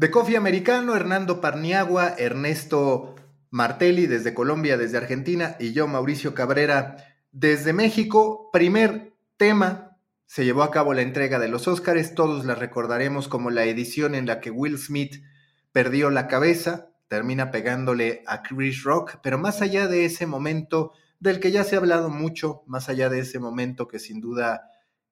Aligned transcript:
De 0.00 0.10
Coffee 0.10 0.38
Americano, 0.38 0.96
Hernando 0.96 1.42
Parniagua, 1.42 2.14
Ernesto 2.16 3.16
Martelli 3.50 4.06
desde 4.06 4.32
Colombia, 4.32 4.78
desde 4.78 4.96
Argentina 4.96 5.56
y 5.60 5.74
yo, 5.74 5.88
Mauricio 5.88 6.32
Cabrera, 6.32 6.96
desde 7.32 7.74
México. 7.74 8.48
Primer 8.50 9.12
tema, 9.36 9.98
se 10.24 10.46
llevó 10.46 10.62
a 10.62 10.70
cabo 10.70 10.94
la 10.94 11.02
entrega 11.02 11.38
de 11.38 11.48
los 11.48 11.68
Óscares, 11.68 12.14
todos 12.14 12.46
la 12.46 12.54
recordaremos 12.54 13.28
como 13.28 13.50
la 13.50 13.66
edición 13.66 14.14
en 14.14 14.24
la 14.24 14.40
que 14.40 14.50
Will 14.50 14.78
Smith 14.78 15.22
perdió 15.70 16.08
la 16.08 16.28
cabeza, 16.28 16.88
termina 17.08 17.50
pegándole 17.50 18.22
a 18.26 18.42
Chris 18.42 18.82
Rock, 18.84 19.18
pero 19.22 19.36
más 19.36 19.60
allá 19.60 19.86
de 19.86 20.06
ese 20.06 20.24
momento 20.24 20.92
del 21.18 21.40
que 21.40 21.50
ya 21.50 21.62
se 21.62 21.74
ha 21.74 21.78
hablado 21.78 22.08
mucho, 22.08 22.62
más 22.66 22.88
allá 22.88 23.10
de 23.10 23.18
ese 23.18 23.38
momento 23.38 23.86
que 23.86 23.98
sin 23.98 24.22
duda 24.22 24.69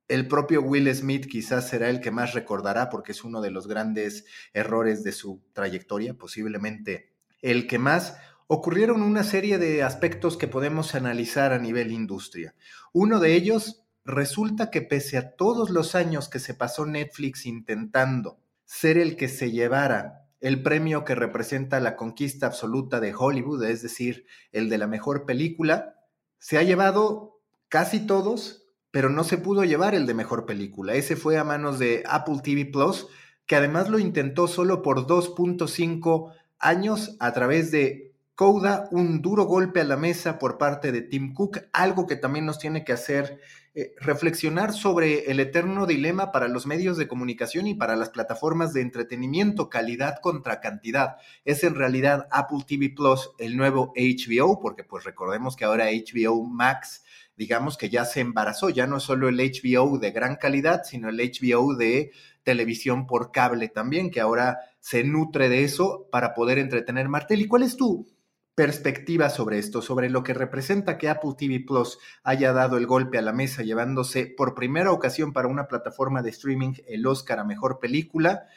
el 0.09 0.27
propio 0.27 0.63
Will 0.63 0.93
Smith 0.95 1.27
quizás 1.27 1.69
será 1.69 1.91
el 1.91 2.01
que 2.01 2.11
más 2.11 2.33
recordará 2.33 2.89
porque 2.89 3.13
es 3.13 3.25
uno 3.25 3.41
de 3.43 3.51
los 3.51 3.69
grandes 3.69 4.25
errores 4.55 5.05
de 5.05 5.13
su 5.13 5.43
trayectoria, 5.53 6.15
posiblemente 6.15 7.13
el 7.43 7.67
que 7.67 7.79
más. 7.79 8.17
Ocurrieron 8.47 9.03
una 9.03 9.25
serie 9.25 9.59
de 9.59 9.83
aspectos 9.83 10.39
que 10.39 10.49
podemos 10.49 10.95
analizar 10.95 11.53
a 11.53 11.59
nivel 11.59 11.93
industria. 11.93 12.55
Uno 12.95 13.21
de 13.21 13.35
ellos 13.35 13.85
resulta 14.07 14.71
que 14.71 14.81
pese 14.81 15.19
a 15.19 15.37
todos 15.37 15.69
los 15.69 15.95
años 15.95 16.31
que 16.31 16.39
se 16.39 16.55
pasó 16.55 16.87
Netflix 16.87 17.45
intentando 17.45 18.41
ser 18.65 18.97
el 18.97 19.17
que 19.17 19.29
se 19.29 19.51
llevara 19.51 20.25
el 20.41 20.63
premio 20.63 21.05
que 21.05 21.15
representa 21.15 21.81
la 21.81 21.97
conquista 21.97 22.47
absoluta 22.47 23.01
de 23.01 23.15
Hollywood, 23.15 23.65
es 23.65 23.83
decir, 23.83 24.25
el 24.53 24.69
de 24.69 24.79
la 24.79 24.87
mejor 24.87 25.27
película, 25.27 25.97
se 26.39 26.59
ha 26.59 26.63
llevado 26.63 27.43
casi 27.69 28.07
todos 28.07 28.68
pero 28.99 29.11
no 29.11 29.23
se 29.23 29.39
pudo 29.39 29.63
llevar 29.63 29.95
el 29.95 30.07
de 30.07 30.15
mejor 30.15 30.45
película. 30.45 30.95
Ese 30.95 31.15
fue 31.15 31.39
a 31.39 31.45
manos 31.45 31.79
de 31.79 32.03
Apple 32.09 32.41
TV 32.43 32.65
Plus, 32.65 33.07
que 33.47 33.55
además 33.55 33.89
lo 33.89 34.01
intentó 34.01 34.49
solo 34.49 34.83
por 34.83 35.07
2.5 35.07 36.33
años 36.59 37.15
a 37.21 37.33
través 37.33 37.71
de 37.71 38.08
Coda, 38.39 38.87
un 38.93 39.21
duro 39.21 39.47
golpe 39.47 39.81
a 39.81 39.85
la 39.85 39.97
mesa 39.97 40.39
por 40.39 40.59
parte 40.59 40.93
de 40.93 41.03
Tim 41.03 41.35
Cook, 41.35 41.59
algo 41.73 42.07
que 42.07 42.15
también 42.15 42.47
nos 42.47 42.61
tiene 42.61 42.85
que 42.85 42.93
hacer 42.93 43.41
eh, 43.75 43.97
reflexionar 43.99 44.73
sobre 44.73 45.29
el 45.29 45.41
eterno 45.41 45.87
dilema 45.87 46.31
para 46.31 46.47
los 46.47 46.65
medios 46.65 46.97
de 46.99 47.09
comunicación 47.09 47.67
y 47.67 47.75
para 47.75 47.97
las 47.97 48.11
plataformas 48.11 48.73
de 48.73 48.83
entretenimiento, 48.83 49.69
calidad 49.69 50.21
contra 50.23 50.61
cantidad. 50.61 51.17
Es 51.45 51.65
en 51.65 51.75
realidad 51.75 52.29
Apple 52.31 52.61
TV 52.65 52.91
Plus 52.91 53.29
el 53.41 53.57
nuevo 53.57 53.93
HBO, 53.97 54.61
porque 54.61 54.85
pues 54.85 55.03
recordemos 55.03 55.57
que 55.57 55.65
ahora 55.65 55.87
HBO 55.87 56.45
Max 56.45 57.03
digamos 57.37 57.77
que 57.77 57.91
ya 57.91 58.05
se 58.05 58.21
embarazó, 58.21 58.71
ya 58.71 58.87
no 58.87 58.99
es 58.99 59.03
solo 59.03 59.29
el 59.29 59.39
HBO 59.39 59.99
de 59.99 60.13
gran 60.13 60.37
calidad, 60.37 60.85
sino 60.85 61.09
el 61.09 61.19
HBO 61.19 61.75
de 61.75 62.13
televisión 62.45 63.05
por 63.05 63.33
cable 63.33 63.69
también, 63.69 64.13
que 64.13 64.21
ahora 64.21 64.59
se 64.79 65.03
nutre 65.03 65.49
de 65.49 65.65
eso 65.65 66.07
para 66.13 66.35
poder 66.35 66.61
entretener 66.61 67.09
Martel. 67.09 67.43
¿Y 67.43 67.49
cuál 67.49 67.65
es 67.65 67.77
tu 67.77 68.07
perspectiva 68.59 69.31
sobre 69.31 69.61
esto, 69.61 69.83
sobre 69.83 70.11
lo 70.11 70.25
que 70.25 70.35
representa 70.35 70.99
que 70.99 71.09
Apple 71.09 71.35
TV 71.39 71.61
Plus 71.65 72.01
haya 72.25 72.53
dado 72.53 72.77
el 72.77 72.89
golpe 72.89 73.17
a 73.17 73.23
la 73.23 73.33
mesa, 73.33 73.63
llevándose 73.63 74.27
por 74.27 74.57
primera 74.57 74.91
ocasión 74.91 75.33
para 75.33 75.47
una 75.47 75.69
plataforma 75.69 76.23
de 76.23 76.31
streaming 76.31 76.73
el 76.89 77.07
Oscar 77.07 77.39
a 77.39 77.45
Mejor 77.45 77.79
Película? 77.79 78.49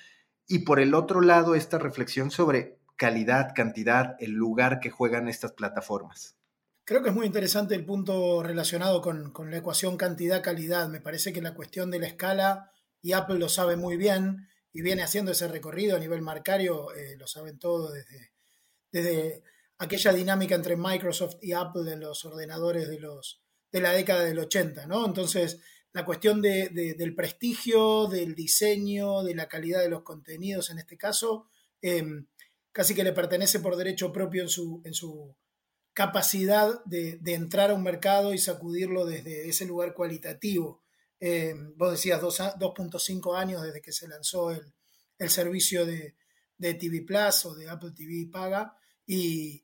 Y 0.47 0.65
por 0.65 0.79
el 0.79 0.95
otro 0.95 1.21
lado, 1.21 1.53
esta 1.53 1.77
reflexión 1.77 2.31
sobre 2.31 2.79
calidad, 2.95 3.53
cantidad, 3.53 4.15
el 4.17 4.31
lugar 4.31 4.79
que 4.79 4.89
juegan 4.89 5.27
estas 5.27 5.51
plataformas. 5.51 6.35
Creo 6.83 7.03
que 7.03 7.09
es 7.09 7.15
muy 7.15 7.27
interesante 7.27 7.75
el 7.75 7.85
punto 7.85 8.41
relacionado 8.41 9.03
con, 9.03 9.31
la 9.51 9.57
ecuación 9.57 9.97
cantidad-calidad. 9.97 10.89
Me 10.89 10.99
parece 10.99 11.31
que 11.31 11.43
la 11.43 11.53
cuestión 11.53 11.91
de 11.91 11.99
la 11.99 12.07
escala, 12.07 12.71
y 13.03 13.11
Apple 13.11 13.37
lo 13.37 13.49
sabe 13.49 13.75
muy 13.75 13.97
bien, 13.97 14.47
y 14.73 14.81
viene 14.81 15.03
haciendo 15.03 15.31
ese 15.31 15.47
recorrido 15.47 15.95
a 15.95 15.99
nivel 15.99 16.23
marcario, 16.23 16.91
eh, 16.95 17.17
lo 17.19 17.27
saben 17.27 17.59
todos 17.59 17.93
desde, 17.93 18.31
desde 18.91 19.50
aquella 19.81 20.13
dinámica 20.13 20.53
entre 20.53 20.77
Microsoft 20.77 21.37
y 21.41 21.53
Apple 21.53 21.91
en 21.91 22.01
los 22.01 22.23
ordenadores 22.23 22.87
de, 22.87 22.99
los, 22.99 23.41
de 23.71 23.81
la 23.81 23.91
década 23.91 24.23
del 24.23 24.37
80, 24.37 24.85
¿no? 24.85 25.03
Entonces, 25.03 25.59
la 25.91 26.05
cuestión 26.05 26.39
del 26.39 27.15
prestigio, 27.15 28.05
del 28.05 28.35
diseño, 28.35 29.23
de 29.23 29.33
la 29.33 29.47
calidad 29.47 29.81
de 29.81 29.89
los 29.89 30.03
contenidos 30.03 30.69
en 30.69 30.77
este 30.77 30.97
caso, 30.97 31.47
em, 31.81 32.27
casi 32.71 32.93
que 32.93 33.03
le 33.03 33.11
pertenece 33.11 33.59
por 33.59 33.75
derecho 33.75 34.13
propio 34.13 34.43
en 34.43 34.49
su, 34.49 34.83
en 34.85 34.93
su 34.93 35.35
capacidad 35.93 36.83
de, 36.85 37.19
entrar 37.25 37.71
a 37.71 37.73
un 37.73 37.81
mercado 37.81 38.35
y 38.35 38.37
sacudirlo 38.37 39.07
desde 39.07 39.49
ese 39.49 39.65
lugar 39.65 39.95
cualitativo. 39.95 40.83
Eh, 41.19 41.55
vos 41.75 41.91
decías 41.91 42.21
2.5 42.21 43.35
años 43.35 43.63
desde 43.63 43.81
que 43.81 43.91
se 43.91 44.07
lanzó 44.07 44.51
el, 44.51 45.29
servicio 45.29 45.87
de, 45.87 46.15
TV 46.59 47.01
Plus 47.01 47.45
o 47.45 47.55
de 47.55 47.67
Apple 47.67 47.93
TV 47.95 48.29
Paga. 48.31 48.77
Y, 49.05 49.63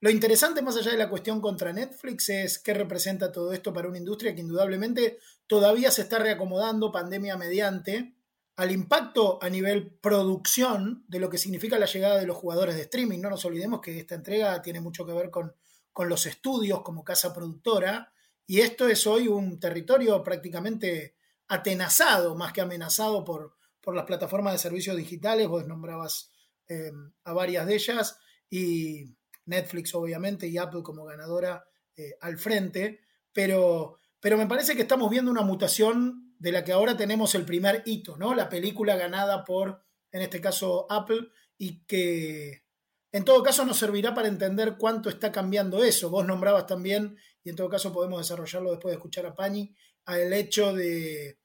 lo 0.00 0.10
interesante 0.10 0.60
más 0.60 0.76
allá 0.76 0.90
de 0.90 0.98
la 0.98 1.08
cuestión 1.08 1.40
contra 1.40 1.72
Netflix 1.72 2.28
es 2.28 2.58
qué 2.58 2.74
representa 2.74 3.32
todo 3.32 3.54
esto 3.54 3.72
para 3.72 3.88
una 3.88 3.96
industria 3.96 4.34
que 4.34 4.42
indudablemente 4.42 5.18
todavía 5.46 5.90
se 5.90 6.02
está 6.02 6.18
reacomodando 6.18 6.92
pandemia 6.92 7.38
mediante 7.38 8.14
al 8.56 8.70
impacto 8.70 9.38
a 9.42 9.48
nivel 9.48 9.90
producción 10.02 11.06
de 11.08 11.20
lo 11.20 11.30
que 11.30 11.38
significa 11.38 11.78
la 11.78 11.86
llegada 11.86 12.18
de 12.18 12.26
los 12.26 12.36
jugadores 12.36 12.76
de 12.76 12.82
streaming. 12.82 13.18
No 13.20 13.30
nos 13.30 13.46
olvidemos 13.46 13.80
que 13.80 13.98
esta 13.98 14.14
entrega 14.14 14.60
tiene 14.60 14.82
mucho 14.82 15.06
que 15.06 15.14
ver 15.14 15.30
con, 15.30 15.54
con 15.90 16.10
los 16.10 16.26
estudios 16.26 16.82
como 16.82 17.02
casa 17.02 17.32
productora 17.32 18.12
y 18.46 18.60
esto 18.60 18.88
es 18.88 19.06
hoy 19.06 19.26
un 19.28 19.58
territorio 19.58 20.22
prácticamente 20.22 21.16
atenazado 21.48 22.34
más 22.34 22.52
que 22.52 22.60
amenazado 22.60 23.24
por, 23.24 23.56
por 23.80 23.94
las 23.94 24.04
plataformas 24.04 24.52
de 24.52 24.58
servicios 24.58 24.96
digitales. 24.96 25.48
Vos 25.48 25.66
nombrabas 25.66 26.30
eh, 26.68 26.92
a 27.24 27.32
varias 27.32 27.66
de 27.66 27.74
ellas 27.74 28.18
y 28.56 29.16
Netflix 29.46 29.92
obviamente 29.96 30.46
y 30.46 30.58
Apple 30.58 30.84
como 30.84 31.04
ganadora 31.04 31.64
eh, 31.96 32.14
al 32.20 32.38
frente, 32.38 33.00
pero, 33.32 33.98
pero 34.20 34.38
me 34.38 34.46
parece 34.46 34.76
que 34.76 34.82
estamos 34.82 35.10
viendo 35.10 35.32
una 35.32 35.42
mutación 35.42 36.36
de 36.38 36.52
la 36.52 36.62
que 36.62 36.70
ahora 36.70 36.96
tenemos 36.96 37.34
el 37.34 37.44
primer 37.44 37.82
hito, 37.84 38.16
¿no? 38.16 38.32
La 38.32 38.48
película 38.48 38.94
ganada 38.94 39.44
por, 39.44 39.82
en 40.12 40.22
este 40.22 40.40
caso, 40.40 40.86
Apple, 40.88 41.30
y 41.58 41.84
que 41.84 42.62
en 43.10 43.24
todo 43.24 43.42
caso 43.42 43.64
nos 43.64 43.76
servirá 43.76 44.14
para 44.14 44.28
entender 44.28 44.76
cuánto 44.78 45.08
está 45.08 45.32
cambiando 45.32 45.82
eso. 45.82 46.08
Vos 46.08 46.24
nombrabas 46.24 46.68
también, 46.68 47.16
y 47.42 47.50
en 47.50 47.56
todo 47.56 47.68
caso 47.68 47.92
podemos 47.92 48.20
desarrollarlo 48.20 48.70
después 48.70 48.92
de 48.92 48.98
escuchar 48.98 49.26
a 49.26 49.34
Pani, 49.34 49.74
al 50.04 50.32
hecho 50.32 50.72
de, 50.72 51.40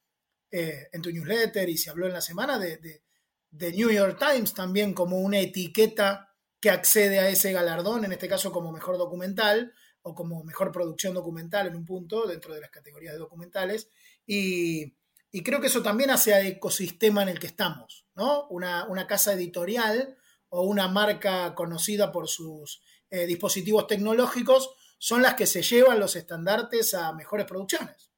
eh, 0.52 0.88
en 0.92 1.02
tu 1.02 1.12
newsletter, 1.12 1.68
y 1.68 1.78
se 1.78 1.90
habló 1.90 2.06
en 2.06 2.14
la 2.14 2.22
semana, 2.22 2.60
de, 2.60 2.78
de, 2.78 3.72
New 3.72 3.90
York 3.90 4.20
Times 4.20 4.54
también 4.54 4.94
como 4.94 5.18
una 5.18 5.40
etiqueta 5.40 6.29
que 6.60 6.70
accede 6.70 7.20
a 7.20 7.30
ese 7.30 7.52
galardón, 7.52 8.06
en 8.06 8.12
este 8.12 8.28
caso 8.28 8.52
como 8.52 8.72
mejor 8.72 8.98
documental 8.98 9.74
o 10.02 10.16
como 10.16 10.44
mejor 10.44 10.72
producción 10.72 11.14
documental 11.14 11.68
en 11.68 11.76
un 11.76 11.86
punto 11.86 12.28
dentro 12.28 12.54
de 12.54 12.62
las 12.62 12.70
categorías 12.70 13.14
de 13.14 13.20
documentales. 13.20 13.90
Y, 14.26 14.96
creo 15.44 15.62
que 15.62 15.68
eso 15.68 15.82
también 15.84 16.10
hace 16.10 16.34
al 16.34 16.46
ecosistema 16.46 17.24
en 17.24 17.30
el 17.30 17.40
que 17.40 17.48
estamos, 17.48 18.06
¿no? 18.16 18.48
Una, 18.50 19.08
casa 19.08 19.34
editorial 19.34 20.18
o 20.50 20.64
una 20.64 20.88
marca 20.88 21.54
conocida 21.56 22.12
por 22.12 22.28
sus 22.28 22.82
eh, 23.10 23.26
dispositivos 23.26 23.88
tecnológicos 23.88 24.72
son 24.98 25.22
las 25.22 25.36
que 25.36 25.46
se 25.46 25.62
llevan 25.62 26.00
los 26.00 26.16
estandartes 26.16 26.94
a 26.94 27.14
mejores 27.14 27.46
producciones. 27.46 28.10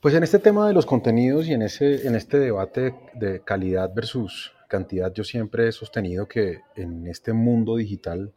Pues 0.00 0.14
en 0.14 0.22
este 0.22 0.38
tema 0.38 0.68
de 0.68 0.74
los 0.74 0.86
contenidos 0.86 1.46
y 1.46 1.54
en, 1.54 1.62
ese, 1.62 2.06
en 2.06 2.14
este 2.14 2.38
debate 2.38 2.94
de 3.14 3.42
calidad 3.42 3.90
versus 3.94 4.52
cantidad, 4.68 5.12
yo 5.12 5.24
siempre 5.24 5.68
he 5.68 5.72
sostenido 5.72 6.26
que 6.26 6.60
en 6.74 7.06
este 7.06 7.32
mundo 7.32 7.76
digital 7.76 8.32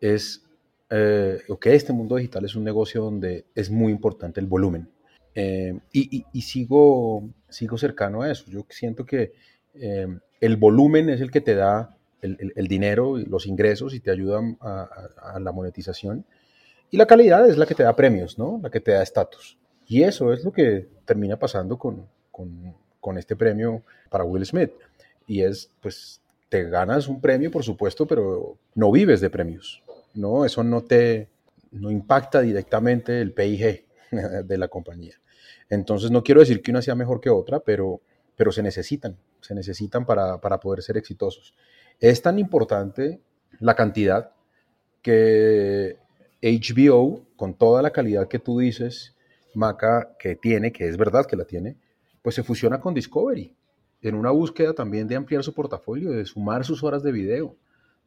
es, 0.00 0.44
eh, 0.90 1.40
o 1.48 1.58
que 1.58 1.74
este 1.74 1.92
mundo 1.92 2.16
digital 2.16 2.44
es 2.44 2.54
un 2.54 2.64
negocio 2.64 3.02
donde 3.02 3.46
es 3.54 3.70
muy 3.70 3.92
importante 3.92 4.40
el 4.40 4.46
volumen. 4.46 4.88
Eh, 5.34 5.78
y, 5.92 6.40
sigo, 6.40 7.28
sigo 7.48 7.76
cercano 7.76 8.22
a 8.22 8.30
eso. 8.30 8.44
Yo 8.48 8.64
siento 8.70 9.04
que 9.04 9.34
eh, 9.74 10.06
el 10.40 10.56
volumen 10.56 11.10
es 11.10 11.20
el 11.20 11.30
que 11.30 11.42
te 11.42 11.54
da 11.54 11.94
el, 12.22 12.52
el, 12.56 12.66
dinero, 12.68 13.18
los 13.18 13.46
ingresos 13.46 13.94
y 13.94 14.00
te 14.00 14.10
ayudan 14.10 14.56
a, 14.60 15.38
la 15.38 15.52
monetización. 15.52 16.24
Y 16.90 16.96
la 16.96 17.06
calidad 17.06 17.48
es 17.48 17.58
la 17.58 17.66
que 17.66 17.74
te 17.74 17.82
da 17.82 17.94
premios, 17.94 18.38
¿no? 18.38 18.60
La 18.62 18.70
que 18.70 18.80
te 18.80 18.92
da 18.92 19.02
estatus. 19.02 19.58
Y 19.86 20.02
eso 20.02 20.32
es 20.32 20.42
lo 20.42 20.52
que 20.52 20.88
termina 21.04 21.38
pasando 21.38 21.78
con, 21.78 22.08
con, 22.30 22.74
con 23.00 23.18
este 23.18 23.36
premio 23.36 23.82
para 24.08 24.24
Will 24.24 24.46
Smith. 24.46 24.72
Y 25.26 25.42
es, 25.42 25.70
pues, 25.80 26.20
te 26.48 26.64
ganas 26.64 27.08
un 27.08 27.20
premio, 27.20 27.50
por 27.50 27.64
supuesto, 27.64 28.06
pero 28.06 28.56
no 28.74 28.92
vives 28.92 29.20
de 29.20 29.30
premios, 29.30 29.82
¿no? 30.14 30.44
Eso 30.44 30.62
no 30.62 30.84
te, 30.84 31.28
no 31.72 31.90
impacta 31.90 32.40
directamente 32.40 33.20
el 33.20 33.32
PIG 33.32 33.86
de 34.44 34.58
la 34.58 34.68
compañía. 34.68 35.14
Entonces, 35.68 36.10
no 36.10 36.22
quiero 36.22 36.40
decir 36.40 36.62
que 36.62 36.70
una 36.70 36.82
sea 36.82 36.94
mejor 36.94 37.20
que 37.20 37.30
otra, 37.30 37.60
pero, 37.60 38.00
pero 38.36 38.52
se 38.52 38.62
necesitan, 38.62 39.16
se 39.40 39.54
necesitan 39.54 40.06
para, 40.06 40.38
poder 40.60 40.82
ser 40.82 40.96
exitosos. 40.96 41.54
Es 42.00 42.22
tan 42.22 42.38
importante 42.38 43.20
la 43.58 43.74
cantidad 43.74 44.32
que 45.02 45.98
HBO, 46.42 47.24
con 47.36 47.54
toda 47.54 47.82
la 47.82 47.90
calidad 47.90 48.28
que 48.28 48.38
tú 48.38 48.58
dices, 48.58 49.16
Maca, 49.54 50.14
que 50.18 50.36
tiene, 50.36 50.72
que 50.72 50.86
es 50.88 50.96
verdad 50.96 51.26
que 51.26 51.36
la 51.36 51.44
tiene, 51.44 51.76
pues 52.22 52.34
se 52.34 52.42
fusiona 52.42 52.80
con 52.80 52.94
Discovery. 52.94 53.54
En 54.08 54.14
una 54.14 54.30
búsqueda 54.30 54.72
también 54.72 55.08
de 55.08 55.16
ampliar 55.16 55.42
su 55.42 55.54
portafolio, 55.54 56.10
de 56.10 56.24
sumar 56.24 56.64
sus 56.64 56.82
horas 56.82 57.02
de 57.02 57.12
video, 57.12 57.56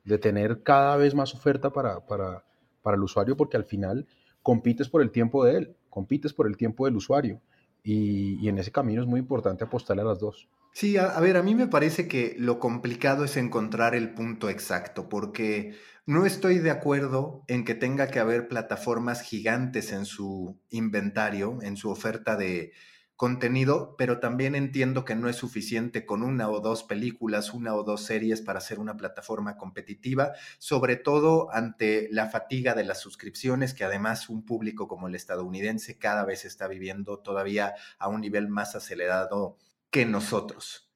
de 0.06 0.18
tener 0.18 0.64
cada 0.64 0.96
vez 0.98 1.14
más 1.14 1.34
oferta 1.34 1.72
para, 1.72 2.06
para, 2.06 2.44
para 2.82 2.96
el 2.96 3.04
usuario, 3.04 3.36
porque 3.36 3.58
al 3.58 3.66
final 3.66 4.08
compites 4.42 4.90
por 4.90 5.02
el 5.02 5.12
tiempo 5.12 5.46
de 5.46 5.58
él, 5.58 5.76
compites 5.90 6.34
por 6.34 6.48
el 6.48 6.58
tiempo 6.58 6.86
del 6.86 6.96
usuario. 6.96 7.42
Y, 7.84 8.48
en 8.48 8.58
ese 8.58 8.72
camino 8.72 9.02
es 9.02 9.08
muy 9.08 9.20
importante 9.20 9.64
apostarle 9.64 10.02
a 10.02 10.06
las 10.06 10.20
dos. 10.20 10.50
Sí, 10.74 10.98
a, 10.98 11.06
a, 11.06 11.20
ver, 11.22 11.38
a 11.38 11.44
mí 11.44 11.56
me 11.56 11.68
parece 11.68 12.08
que 12.08 12.36
lo 12.38 12.60
complicado 12.60 13.24
es 13.24 13.38
encontrar 13.38 13.96
el 13.96 14.14
punto 14.14 14.50
exacto, 14.50 15.10
porque 15.10 15.76
no 16.06 16.26
estoy 16.26 16.60
de 16.60 16.72
acuerdo 16.72 17.44
en 17.48 17.66
que 17.66 17.76
tenga 17.76 18.08
que 18.08 18.20
haber 18.20 18.48
plataformas 18.48 19.22
gigantes 19.22 19.92
en 19.92 20.06
su 20.06 20.60
inventario, 20.70 21.60
en 21.62 21.78
su 21.78 21.90
oferta 21.90 22.36
de, 22.36 22.74
contenido, 23.20 23.96
pero 23.98 24.22
también 24.22 24.56
entiendo 24.56 25.04
que 25.04 25.14
no 25.14 25.28
es 25.28 25.36
suficiente 25.36 26.06
con 26.06 26.24
una 26.24 26.50
o 26.50 26.62
dos 26.62 26.84
películas, 26.86 27.54
una 27.54 27.76
o 27.76 27.84
dos 27.84 28.06
series 28.06 28.40
para 28.40 28.62
ser 28.62 28.80
una 28.80 28.96
plataforma 28.96 29.58
competitiva, 29.58 30.32
sobre 30.58 30.96
todo 30.96 31.54
ante 31.54 32.08
la 32.12 32.30
fatiga 32.30 32.76
de 32.76 32.86
las 32.86 33.02
suscripciones, 33.02 33.74
que 33.74 33.84
además 33.84 34.30
un 34.30 34.46
público 34.46 34.88
como 34.88 35.10
el 35.10 35.16
estadounidense 35.16 35.98
cada 35.98 36.24
vez 36.24 36.46
está 36.46 36.70
viviendo 36.70 37.20
todavía 37.20 37.74
a 37.98 38.08
un 38.08 38.22
nivel 38.22 38.48
más 38.48 38.76
acelerado 38.76 39.58
que 39.90 40.06
nosotros. 40.06 40.90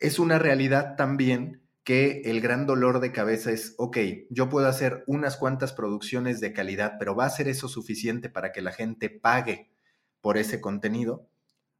Es 0.00 0.18
una 0.18 0.40
realidad 0.40 0.96
también 0.96 1.62
que 1.84 2.22
el 2.24 2.40
gran 2.40 2.66
dolor 2.66 2.98
de 2.98 3.12
cabeza 3.12 3.52
es, 3.52 3.76
ok, 3.78 3.98
yo 4.30 4.48
puedo 4.48 4.66
hacer 4.66 5.04
unas 5.06 5.36
cuantas 5.36 5.72
producciones 5.74 6.40
de 6.40 6.52
calidad, 6.52 6.94
pero 6.98 7.14
¿va 7.14 7.26
a 7.26 7.30
ser 7.30 7.46
eso 7.46 7.68
suficiente 7.68 8.28
para 8.28 8.50
que 8.50 8.62
la 8.62 8.72
gente 8.72 9.10
pague 9.10 9.70
por 10.20 10.38
ese 10.38 10.60
contenido? 10.60 11.28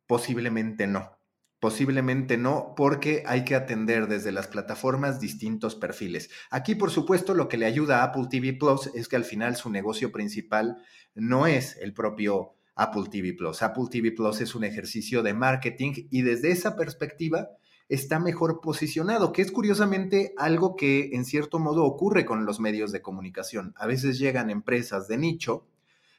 Posiblemente 0.08 0.86
no. 0.86 1.18
Posiblemente 1.60 2.38
no, 2.38 2.72
porque 2.74 3.24
hay 3.26 3.44
que 3.44 3.54
atender 3.54 4.08
desde 4.08 4.32
las 4.32 4.46
plataformas 4.46 5.20
distintos 5.20 5.74
perfiles. 5.74 6.30
Aquí, 6.50 6.74
por 6.74 6.90
supuesto, 6.90 7.34
lo 7.34 7.48
que 7.48 7.58
le 7.58 7.66
ayuda 7.66 8.00
a 8.00 8.04
Apple 8.04 8.28
TV 8.30 8.54
Plus 8.54 8.90
es 8.94 9.06
que 9.06 9.16
al 9.16 9.24
final 9.24 9.56
su 9.56 9.68
negocio 9.68 10.10
principal 10.10 10.78
no 11.14 11.46
es 11.46 11.76
el 11.76 11.92
propio 11.92 12.54
Apple 12.74 13.04
TV 13.10 13.34
Plus. 13.34 13.60
Apple 13.60 13.84
TV 13.90 14.12
Plus 14.12 14.40
es 14.40 14.54
un 14.54 14.64
ejercicio 14.64 15.22
de 15.22 15.34
marketing 15.34 15.92
y 16.10 16.22
desde 16.22 16.52
esa 16.52 16.74
perspectiva 16.74 17.50
está 17.90 18.18
mejor 18.18 18.62
posicionado, 18.62 19.32
que 19.34 19.42
es 19.42 19.52
curiosamente 19.52 20.32
algo 20.38 20.74
que 20.74 21.10
en 21.12 21.26
cierto 21.26 21.58
modo 21.58 21.84
ocurre 21.84 22.24
con 22.24 22.46
los 22.46 22.60
medios 22.60 22.92
de 22.92 23.02
comunicación. 23.02 23.74
A 23.76 23.86
veces 23.86 24.18
llegan 24.18 24.48
empresas 24.48 25.06
de 25.06 25.18
nicho, 25.18 25.66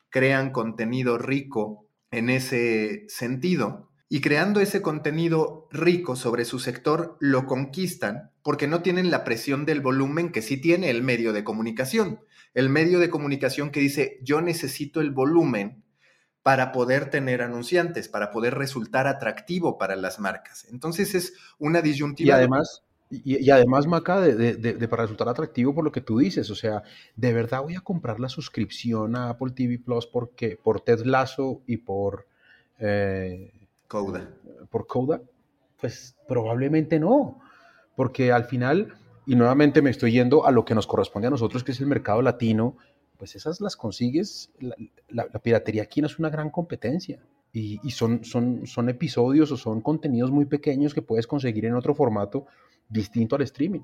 crean 0.09 0.51
contenido 0.51 1.18
rico 1.18 1.88
en 2.11 2.29
ese 2.29 3.06
sentido 3.07 3.89
y 4.09 4.21
creando 4.21 4.59
ese 4.59 4.81
contenido 4.81 5.67
rico 5.71 6.15
sobre 6.15 6.44
su 6.44 6.59
sector 6.59 7.15
lo 7.19 7.45
conquistan 7.45 8.31
porque 8.41 8.67
no 8.67 8.81
tienen 8.81 9.11
la 9.11 9.23
presión 9.23 9.65
del 9.65 9.81
volumen 9.81 10.31
que 10.31 10.41
sí 10.41 10.57
tiene 10.57 10.89
el 10.89 11.03
medio 11.03 11.31
de 11.31 11.44
comunicación. 11.44 12.19
El 12.56 12.69
medio 12.69 12.97
de 13.00 13.11
comunicación 13.11 13.69
que 13.69 13.79
dice 13.79 14.19
yo 14.23 14.41
necesito 14.41 15.01
el 15.01 15.11
volumen 15.11 15.83
para 16.41 16.71
poder 16.71 17.11
tener 17.11 17.44
anunciantes, 17.44 18.07
para 18.07 18.31
poder 18.31 18.56
resultar 18.56 19.06
atractivo 19.06 19.77
para 19.77 19.95
las 19.95 20.19
marcas. 20.19 20.65
Entonces 20.71 21.13
es 21.13 21.33
una 21.59 21.83
disyuntiva. 21.83 22.29
Y 22.29 22.31
además, 22.31 22.83
y, 23.11 23.50
además 23.50 23.88
Maca, 23.88 24.21
de, 24.21 24.88
para 24.88 25.03
resultar 25.03 25.27
atractivo 25.29 25.73
por 25.73 25.83
lo 25.83 25.91
que 25.91 26.01
tú 26.01 26.19
dices, 26.19 26.50
o 26.51 26.56
sea, 26.56 26.83
de 27.15 27.33
verdad 27.33 27.63
voy 27.63 27.75
a 27.75 27.81
comprar 27.81 28.19
la 28.19 28.29
suscripción 28.29 29.15
a 29.15 29.29
Apple 29.29 29.51
TV 29.51 29.79
Plus 29.79 30.06
porque 30.06 30.59
por 30.61 30.81
Ted 30.81 31.01
Lasso 31.06 31.61
y 31.65 31.77
por 31.77 32.27
eh, 32.77 33.51
Coda. 33.88 34.29
Por 34.69 34.85
Coda, 34.85 35.21
pues 35.81 36.15
probablemente 36.27 37.00
no, 37.00 37.39
porque 37.95 38.31
al 38.31 38.45
final, 38.45 38.94
y 39.25 39.35
nuevamente 39.35 39.81
me 39.81 39.89
estoy 39.89 40.11
yendo 40.11 40.45
a 40.45 40.51
lo 40.51 40.63
que 40.63 40.75
nos 40.75 40.85
corresponde 40.85 41.29
a 41.29 41.31
nosotros, 41.31 41.63
que 41.63 41.71
es 41.71 41.79
el 41.79 41.88
mercado 41.88 42.21
latino, 42.21 42.77
pues 43.17 43.35
esas 43.35 43.59
las 43.59 43.75
consigues, 43.75 44.51
la, 45.09 45.25
piratería 45.41 45.81
aquí 45.81 46.00
no 46.00 46.07
es 46.07 46.19
una 46.19 46.29
gran 46.29 46.51
competencia. 46.51 47.19
Y, 47.51 47.79
son, 47.89 48.23
son, 48.23 48.67
son 48.67 48.89
episodios 48.89 49.51
o 49.51 49.57
son 49.57 49.81
contenidos 49.81 50.29
muy 50.29 50.45
pequeños 50.45 50.94
que 50.94 51.01
puedes 51.01 51.25
conseguir 51.25 51.65
en 51.65 51.73
otro 51.73 51.95
formato 51.95 52.45
distinto 52.89 53.36
al 53.36 53.44
streaming. 53.44 53.81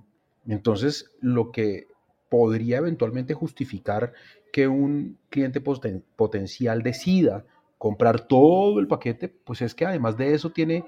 Entonces, 0.48 1.12
lo 1.22 1.52
que 1.52 1.88
podría 2.30 2.78
eventualmente 2.78 3.34
justificar 3.34 4.14
que 4.52 4.68
un 4.68 5.18
cliente 5.30 5.62
potencial 5.62 6.82
decida 6.82 7.46
comprar 7.78 8.28
todo 8.28 8.80
el 8.80 8.88
paquete, 8.88 9.30
pues 9.30 9.62
es 9.62 9.76
que 9.76 9.86
además 9.86 10.18
de 10.18 10.34
eso 10.34 10.50
tiene 10.50 10.86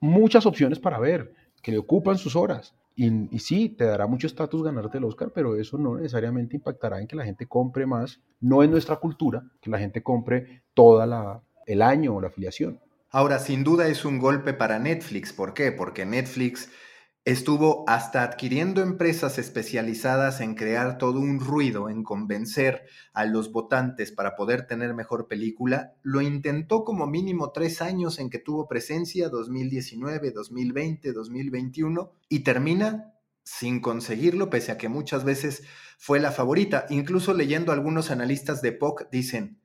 muchas 0.00 0.46
opciones 0.46 0.78
para 0.78 0.98
ver, 0.98 1.34
que 1.62 1.72
le 1.72 1.78
ocupan 1.78 2.18
sus 2.18 2.36
horas. 2.36 2.74
Y, 2.94 3.38
sí, 3.38 3.70
te 3.70 3.84
dará 3.84 4.06
mucho 4.06 4.26
estatus 4.26 4.62
ganarte 4.62 4.98
el 4.98 5.04
Oscar, 5.04 5.30
pero 5.34 5.56
eso 5.56 5.78
no 5.78 5.96
necesariamente 5.96 6.56
impactará 6.56 7.00
en 7.00 7.06
que 7.06 7.16
la 7.16 7.24
gente 7.24 7.46
compre 7.46 7.86
más. 7.86 8.20
No 8.40 8.62
es 8.62 8.68
nuestra 8.68 8.96
cultura 8.96 9.44
que 9.60 9.70
la 9.70 9.78
gente 9.78 10.02
compre 10.02 10.62
toda 10.74 11.06
la, 11.06 11.40
el 11.66 11.80
año 11.80 12.14
o 12.14 12.20
la 12.20 12.28
afiliación. 12.28 12.80
Ahora, 13.10 13.38
sin 13.38 13.64
duda 13.64 13.88
es 13.88 14.04
un 14.04 14.18
golpe 14.18 14.52
para 14.52 14.78
Netflix. 14.78 15.32
¿Por 15.32 15.54
qué? 15.54 15.72
Porque 15.72 16.04
Netflix 16.04 16.70
Estuvo 17.24 17.84
hasta 17.86 18.24
adquiriendo 18.24 18.82
empresas 18.82 19.38
especializadas 19.38 20.40
en 20.40 20.56
crear 20.56 20.98
todo 20.98 21.20
un 21.20 21.38
ruido, 21.38 21.88
en 21.88 22.02
convencer 22.02 22.82
a 23.12 23.24
los 23.26 23.52
votantes 23.52 24.10
para 24.10 24.34
poder 24.34 24.66
tener 24.66 24.92
mejor 24.92 25.28
película. 25.28 25.94
Lo 26.02 26.20
intentó 26.20 26.82
como 26.82 27.06
mínimo 27.06 27.52
tres 27.52 27.80
años 27.80 28.18
en 28.18 28.28
que 28.28 28.40
tuvo 28.40 28.66
presencia, 28.66 29.28
2019, 29.28 30.32
2020, 30.32 31.12
2021, 31.12 32.12
y 32.28 32.40
termina 32.40 33.14
sin 33.44 33.80
conseguirlo, 33.80 34.50
pese 34.50 34.72
a 34.72 34.78
que 34.78 34.88
muchas 34.88 35.22
veces 35.22 35.62
fue 35.98 36.18
la 36.18 36.32
favorita. 36.32 36.86
Incluso 36.90 37.34
leyendo 37.34 37.70
algunos 37.70 38.10
analistas 38.10 38.62
de 38.62 38.72
POC 38.72 39.08
dicen, 39.12 39.60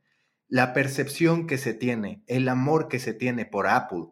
la 0.48 0.74
percepción 0.74 1.48
que 1.48 1.57
se 1.57 1.74
tiene, 1.74 2.24
el 2.27 2.50
amor 2.50 2.88
que 2.88 3.00
se 3.00 3.15
tiene 3.15 3.48
por 3.48 3.65
Apple 3.65 4.10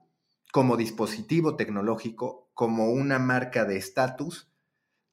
como 0.51 0.77
dispositivo 0.77 1.55
tecnológico 1.57 2.44
como 2.55 2.89
una 2.89 3.19
marca 3.19 3.65
de 3.65 3.77
estatus, 3.77 4.49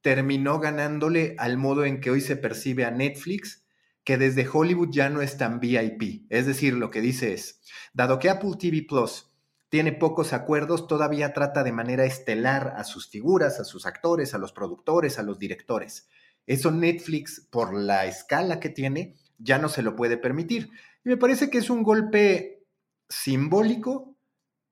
terminó 0.01 0.59
ganándole 0.59 1.35
al 1.39 1.59
modo 1.59 1.85
en 1.85 2.01
que 2.01 2.11
hoy 2.11 2.21
se 2.21 2.37
percibe 2.37 2.85
a 2.85 2.91
Netflix, 2.91 3.67
que 4.05 4.17
desde 4.17 4.49
Hollywood 4.51 4.89
ya 4.91 5.11
no 5.11 5.21
es 5.21 5.37
tan 5.37 5.61
VIP. 5.61 6.27
Es 6.31 6.47
decir, 6.47 6.75
lo 6.75 6.91
que 6.91 7.01
dice 7.01 7.35
es, 7.35 7.61
dado 7.93 8.19
que 8.19 8.31
Apple 8.31 8.53
TV 8.59 8.87
Plus 8.89 9.31
tiene 9.69 9.93
pocos 9.93 10.33
acuerdos, 10.33 10.87
todavía 10.87 11.33
trata 11.33 11.63
de 11.63 11.73
manera 11.73 12.05
estelar 12.05 12.75
a 12.77 12.85
sus 12.85 13.09
figuras, 13.09 13.59
a 13.59 13.65
sus 13.65 13.87
actores, 13.87 14.35
a 14.35 14.39
los 14.39 14.53
productores, 14.53 15.19
a 15.19 15.23
los 15.23 15.39
directores. 15.39 16.09
Eso 16.47 16.71
Netflix, 16.71 17.49
por 17.51 17.75
la 17.75 18.07
escala 18.07 18.61
que 18.61 18.69
tiene, 18.69 19.17
ya 19.39 19.59
no 19.59 19.69
se 19.69 19.83
lo 19.83 19.97
puede 19.97 20.17
permitir. 20.17 20.71
Y 21.05 21.09
me 21.09 21.17
parece 21.17 21.51
que 21.51 21.59
es 21.59 21.71
un 21.71 21.83
golpe 21.83 22.67
simbólico, 23.09 24.17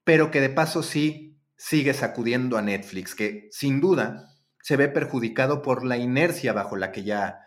pero 0.05 0.31
que 0.31 0.41
de 0.41 0.51
paso 0.51 0.83
sí 0.83 1.30
sigue 1.61 1.93
sacudiendo 1.93 2.57
a 2.57 2.63
Netflix, 2.63 3.15
que 3.15 3.49
sin 3.51 3.83
duda 3.83 4.35
se 4.63 4.79
ve 4.79 4.89
perjudicado 4.89 5.61
por 5.61 5.85
la 5.85 5.99
inercia 5.99 6.55
bajo 6.55 6.75
la 6.75 6.91
que 6.91 7.05
ya 7.05 7.45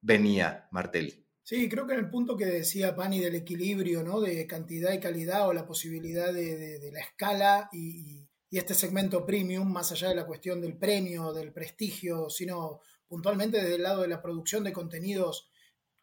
venía 0.00 0.66
Martelli. 0.72 1.24
Sí, 1.44 1.68
creo 1.68 1.86
que 1.86 1.92
en 1.92 2.00
el 2.00 2.10
punto 2.10 2.36
que 2.36 2.46
decía 2.46 2.96
Pani 2.96 3.20
del 3.20 3.36
equilibrio, 3.36 4.02
¿no? 4.02 4.20
De 4.20 4.48
cantidad 4.48 4.92
y 4.92 4.98
calidad 4.98 5.46
o 5.46 5.52
la 5.52 5.64
posibilidad 5.64 6.32
de, 6.32 6.90
la 6.92 7.00
escala 7.00 7.68
y, 7.72 8.28
este 8.50 8.74
segmento 8.74 9.24
premium, 9.24 9.72
más 9.72 9.92
allá 9.92 10.08
de 10.08 10.16
la 10.16 10.26
cuestión 10.26 10.60
del 10.60 10.76
premio, 10.76 11.32
del 11.32 11.52
prestigio, 11.52 12.28
sino 12.28 12.80
puntualmente 13.06 13.58
desde 13.58 13.76
el 13.76 13.82
lado 13.84 14.02
de 14.02 14.08
la 14.08 14.20
producción 14.20 14.64
de 14.64 14.72
contenidos 14.72 15.48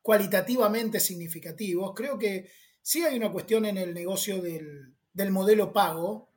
cualitativamente 0.02 1.00
significativos, 1.00 1.94
creo 1.94 2.18
que 2.18 2.50
sí 2.82 3.04
hay 3.04 3.18
una 3.18 3.32
cuestión 3.32 3.66
en 3.66 3.78
el 3.78 3.94
negocio 3.94 4.42
del, 4.42 4.96
del 5.14 5.32
modelo 5.32 5.72
pago, 5.74 6.29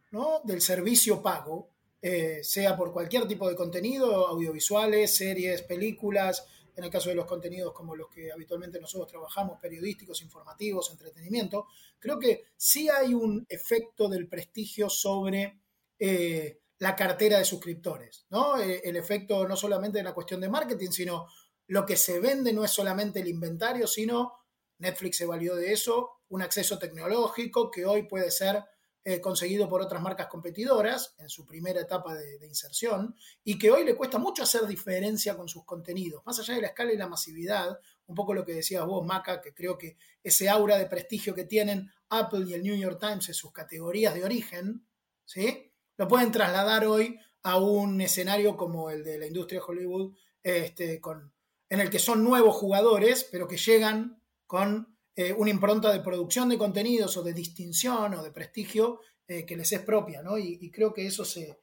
del 0.44 0.60
servicio 0.60 1.22
pago, 1.22 1.70
eh, 2.00 2.40
sea 2.42 2.76
por 2.76 2.92
cualquier 2.92 3.26
tipo 3.26 3.48
de 3.48 3.56
contenido, 3.56 4.26
audiovisuales, 4.26 5.16
series, 5.16 5.62
películas, 5.62 6.46
en 6.76 6.84
el 6.84 6.90
caso 6.90 7.08
de 7.08 7.14
los 7.14 7.26
contenidos 7.26 7.72
como 7.72 7.96
los 7.96 8.10
que 8.10 8.30
habitualmente 8.30 8.80
nosotros 8.80 9.08
trabajamos, 9.08 9.58
periodísticos, 9.60 10.20
informativos, 10.22 10.90
entretenimiento, 10.90 11.66
creo 11.98 12.18
que 12.18 12.44
sí 12.56 12.88
hay 12.88 13.14
un 13.14 13.46
efecto 13.48 14.08
del 14.08 14.28
prestigio 14.28 14.90
sobre 14.90 15.60
eh, 15.98 16.60
la 16.78 16.94
cartera 16.94 17.38
de 17.38 17.44
suscriptores, 17.44 18.26
¿no? 18.30 18.58
Eh, 18.58 18.82
el 18.84 18.96
efecto 18.96 19.46
no 19.46 19.56
solamente 19.56 19.98
de 19.98 20.04
la 20.04 20.14
cuestión 20.14 20.40
de 20.40 20.48
marketing, 20.48 20.90
sino 20.90 21.28
lo 21.68 21.86
que 21.86 21.96
se 21.96 22.20
vende 22.20 22.52
no 22.52 22.64
es 22.64 22.70
solamente 22.70 23.20
el 23.20 23.28
inventario, 23.28 23.86
sino 23.86 24.34
Netflix 24.78 25.16
se 25.18 25.26
valió 25.26 25.54
de 25.54 25.72
eso, 25.72 26.10
un 26.28 26.42
acceso 26.42 26.78
tecnológico 26.78 27.70
que 27.70 27.86
hoy 27.86 28.02
puede 28.02 28.30
ser 28.30 28.64
eh, 29.04 29.20
conseguido 29.20 29.68
por 29.68 29.82
otras 29.82 30.00
marcas 30.00 30.28
competidoras 30.28 31.14
en 31.18 31.28
su 31.28 31.44
primera 31.44 31.80
etapa 31.80 32.14
de, 32.14 32.46
inserción 32.46 33.16
y 33.42 33.58
que 33.58 33.70
hoy 33.70 33.84
le 33.84 33.96
cuesta 33.96 34.18
mucho 34.18 34.44
hacer 34.44 34.66
diferencia 34.66 35.36
con 35.36 35.48
sus 35.48 35.64
contenidos, 35.64 36.22
más 36.24 36.38
allá 36.38 36.54
de 36.54 36.60
la 36.60 36.68
escala 36.68 36.92
y 36.92 36.96
la 36.96 37.08
masividad, 37.08 37.80
un 38.06 38.14
poco 38.14 38.32
lo 38.32 38.44
que 38.44 38.54
decías 38.54 38.86
vos, 38.86 39.04
Maca, 39.04 39.40
que 39.40 39.52
creo 39.52 39.76
que 39.76 39.96
ese 40.22 40.48
aura 40.48 40.78
de 40.78 40.86
prestigio 40.86 41.34
que 41.34 41.44
tienen 41.44 41.90
Apple 42.10 42.44
y 42.46 42.54
el 42.54 42.62
New 42.62 42.76
York 42.76 43.00
Times 43.00 43.28
en 43.28 43.34
sus 43.34 43.52
categorías 43.52 44.14
de 44.14 44.24
origen, 44.24 44.86
¿sí? 45.24 45.72
lo 45.96 46.06
pueden 46.08 46.30
trasladar 46.30 46.86
hoy 46.86 47.18
a 47.42 47.56
un 47.56 48.00
escenario 48.00 48.56
como 48.56 48.90
el 48.90 49.02
de 49.02 49.18
la 49.18 49.26
industria 49.26 49.60
de 49.60 49.66
Hollywood, 49.66 50.14
este, 50.42 51.00
con, 51.00 51.32
en 51.68 51.80
el 51.80 51.90
que 51.90 51.98
son 51.98 52.22
nuevos 52.22 52.54
jugadores, 52.54 53.28
pero 53.30 53.48
que 53.48 53.56
llegan 53.56 54.22
con 54.46 54.91
eh, 55.14 55.32
una 55.32 55.50
impronta 55.50 55.92
de 55.92 56.00
producción 56.00 56.48
de 56.48 56.58
contenidos 56.58 57.16
o 57.16 57.22
de 57.22 57.32
distinción 57.32 58.14
o 58.14 58.22
de 58.22 58.30
prestigio 58.30 59.00
eh, 59.28 59.44
que 59.44 59.56
les 59.56 59.70
es 59.72 59.80
propia, 59.80 60.22
¿no? 60.22 60.38
Y, 60.38 60.70
creo 60.70 60.92
que 60.92 61.06
eso 61.06 61.24
se, 61.24 61.58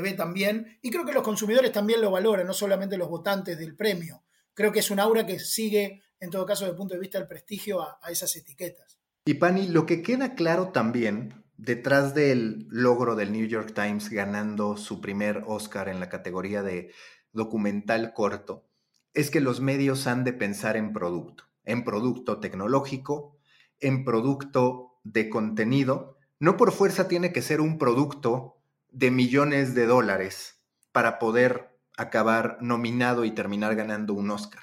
ve 0.00 0.12
también, 0.12 0.78
y 0.82 0.90
creo 0.90 1.04
que 1.04 1.12
los 1.12 1.22
consumidores 1.22 1.72
también 1.72 2.00
lo 2.00 2.10
valoran, 2.10 2.46
no 2.46 2.54
solamente 2.54 2.96
los 2.96 3.08
votantes 3.08 3.58
del 3.58 3.74
premio. 3.76 4.22
Creo 4.54 4.72
que 4.72 4.80
es 4.80 4.90
un 4.90 5.00
aura 5.00 5.26
que 5.26 5.38
sigue, 5.38 6.02
en 6.20 6.30
todo 6.30 6.46
caso, 6.46 6.64
desde 6.64 6.72
el 6.72 6.76
punto 6.76 6.94
de 6.94 7.00
vista 7.00 7.18
del 7.18 7.28
prestigio, 7.28 7.80
a, 7.80 7.98
a 8.02 8.10
esas 8.10 8.34
etiquetas. 8.36 8.98
Y 9.24 9.34
Pani, 9.34 9.68
lo 9.68 9.86
que 9.86 10.02
queda 10.02 10.34
claro 10.34 10.68
también 10.68 11.44
detrás 11.56 12.14
del 12.14 12.66
logro 12.70 13.14
del 13.14 13.32
New 13.32 13.46
York 13.46 13.72
Times 13.74 14.10
ganando 14.10 14.76
su 14.76 15.00
primer 15.00 15.44
Oscar 15.46 15.88
en 15.88 16.00
la 16.00 16.08
categoría 16.08 16.62
de 16.62 16.92
documental 17.32 18.12
corto, 18.12 18.68
es 19.14 19.30
que 19.30 19.40
los 19.40 19.60
medios 19.60 20.06
han 20.06 20.24
de 20.24 20.32
pensar 20.32 20.76
en 20.76 20.92
producto, 20.92 21.44
en 21.64 21.84
producto 21.84 22.40
tecnológico, 22.40 23.38
en 23.80 24.04
producto 24.04 24.98
de 25.04 25.28
contenido. 25.28 26.18
No 26.38 26.56
por 26.56 26.72
fuerza 26.72 27.08
tiene 27.08 27.32
que 27.32 27.42
ser 27.42 27.60
un 27.60 27.78
producto 27.78 28.56
de 28.88 29.10
millones 29.10 29.74
de 29.74 29.86
dólares 29.86 30.62
para 30.92 31.18
poder 31.18 31.78
acabar 31.96 32.58
nominado 32.60 33.24
y 33.24 33.32
terminar 33.32 33.74
ganando 33.74 34.14
un 34.14 34.30
Oscar 34.30 34.62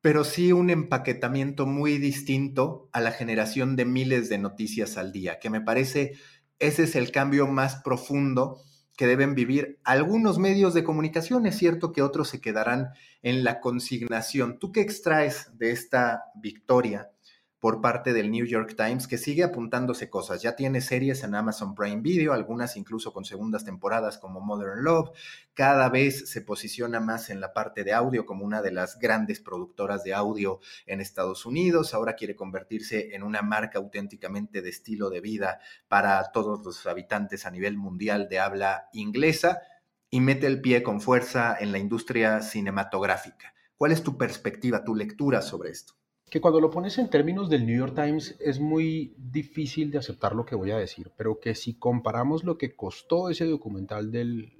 pero 0.00 0.24
sí 0.24 0.52
un 0.52 0.70
empaquetamiento 0.70 1.66
muy 1.66 1.98
distinto 1.98 2.88
a 2.92 3.00
la 3.00 3.12
generación 3.12 3.76
de 3.76 3.84
miles 3.84 4.28
de 4.28 4.38
noticias 4.38 4.96
al 4.96 5.12
día, 5.12 5.38
que 5.38 5.50
me 5.50 5.60
parece 5.60 6.14
ese 6.58 6.84
es 6.84 6.96
el 6.96 7.10
cambio 7.10 7.46
más 7.46 7.76
profundo 7.82 8.62
que 8.96 9.06
deben 9.06 9.34
vivir 9.34 9.78
algunos 9.84 10.38
medios 10.38 10.74
de 10.74 10.84
comunicación. 10.84 11.46
Es 11.46 11.56
cierto 11.56 11.92
que 11.92 12.02
otros 12.02 12.28
se 12.28 12.40
quedarán 12.40 12.90
en 13.22 13.44
la 13.44 13.60
consignación. 13.60 14.58
¿Tú 14.58 14.72
qué 14.72 14.80
extraes 14.80 15.50
de 15.58 15.72
esta 15.72 16.24
victoria 16.34 17.10
por 17.60 17.82
parte 17.82 18.14
del 18.14 18.30
New 18.30 18.46
York 18.46 18.74
Times, 18.74 19.06
que 19.06 19.18
sigue 19.18 19.44
apuntándose 19.44 20.08
cosas. 20.08 20.40
Ya 20.40 20.56
tiene 20.56 20.80
series 20.80 21.22
en 21.22 21.34
Amazon 21.34 21.74
Prime 21.74 22.00
Video, 22.00 22.32
algunas 22.32 22.76
incluso 22.76 23.12
con 23.12 23.26
segundas 23.26 23.64
temporadas 23.66 24.16
como 24.16 24.40
Modern 24.40 24.82
Love. 24.82 25.10
Cada 25.52 25.90
vez 25.90 26.30
se 26.30 26.40
posiciona 26.40 27.00
más 27.00 27.28
en 27.28 27.38
la 27.38 27.52
parte 27.52 27.84
de 27.84 27.92
audio 27.92 28.24
como 28.24 28.46
una 28.46 28.62
de 28.62 28.72
las 28.72 28.98
grandes 28.98 29.40
productoras 29.40 30.02
de 30.02 30.14
audio 30.14 30.60
en 30.86 31.02
Estados 31.02 31.44
Unidos. 31.44 31.92
Ahora 31.92 32.16
quiere 32.16 32.34
convertirse 32.34 33.14
en 33.14 33.22
una 33.22 33.42
marca 33.42 33.78
auténticamente 33.78 34.62
de 34.62 34.70
estilo 34.70 35.10
de 35.10 35.20
vida 35.20 35.60
para 35.86 36.32
todos 36.32 36.64
los 36.64 36.86
habitantes 36.86 37.44
a 37.44 37.50
nivel 37.50 37.76
mundial 37.76 38.30
de 38.30 38.40
habla 38.40 38.88
inglesa 38.94 39.60
y 40.08 40.20
mete 40.20 40.46
el 40.46 40.62
pie 40.62 40.82
con 40.82 41.02
fuerza 41.02 41.54
en 41.60 41.72
la 41.72 41.78
industria 41.78 42.40
cinematográfica. 42.40 43.52
¿Cuál 43.76 43.92
es 43.92 44.02
tu 44.02 44.16
perspectiva, 44.16 44.82
tu 44.82 44.94
lectura 44.94 45.42
sobre 45.42 45.70
esto? 45.70 45.99
Que 46.30 46.40
cuando 46.40 46.60
lo 46.60 46.70
pones 46.70 46.96
en 46.98 47.10
términos 47.10 47.50
del 47.50 47.66
New 47.66 47.76
York 47.76 47.94
Times 47.96 48.36
es 48.38 48.60
muy 48.60 49.12
difícil 49.18 49.90
de 49.90 49.98
aceptar 49.98 50.36
lo 50.36 50.46
que 50.46 50.54
voy 50.54 50.70
a 50.70 50.78
decir, 50.78 51.10
pero 51.16 51.40
que 51.40 51.56
si 51.56 51.74
comparamos 51.74 52.44
lo 52.44 52.56
que 52.56 52.76
costó 52.76 53.28
ese 53.28 53.46
documental 53.46 54.12
del, 54.12 54.52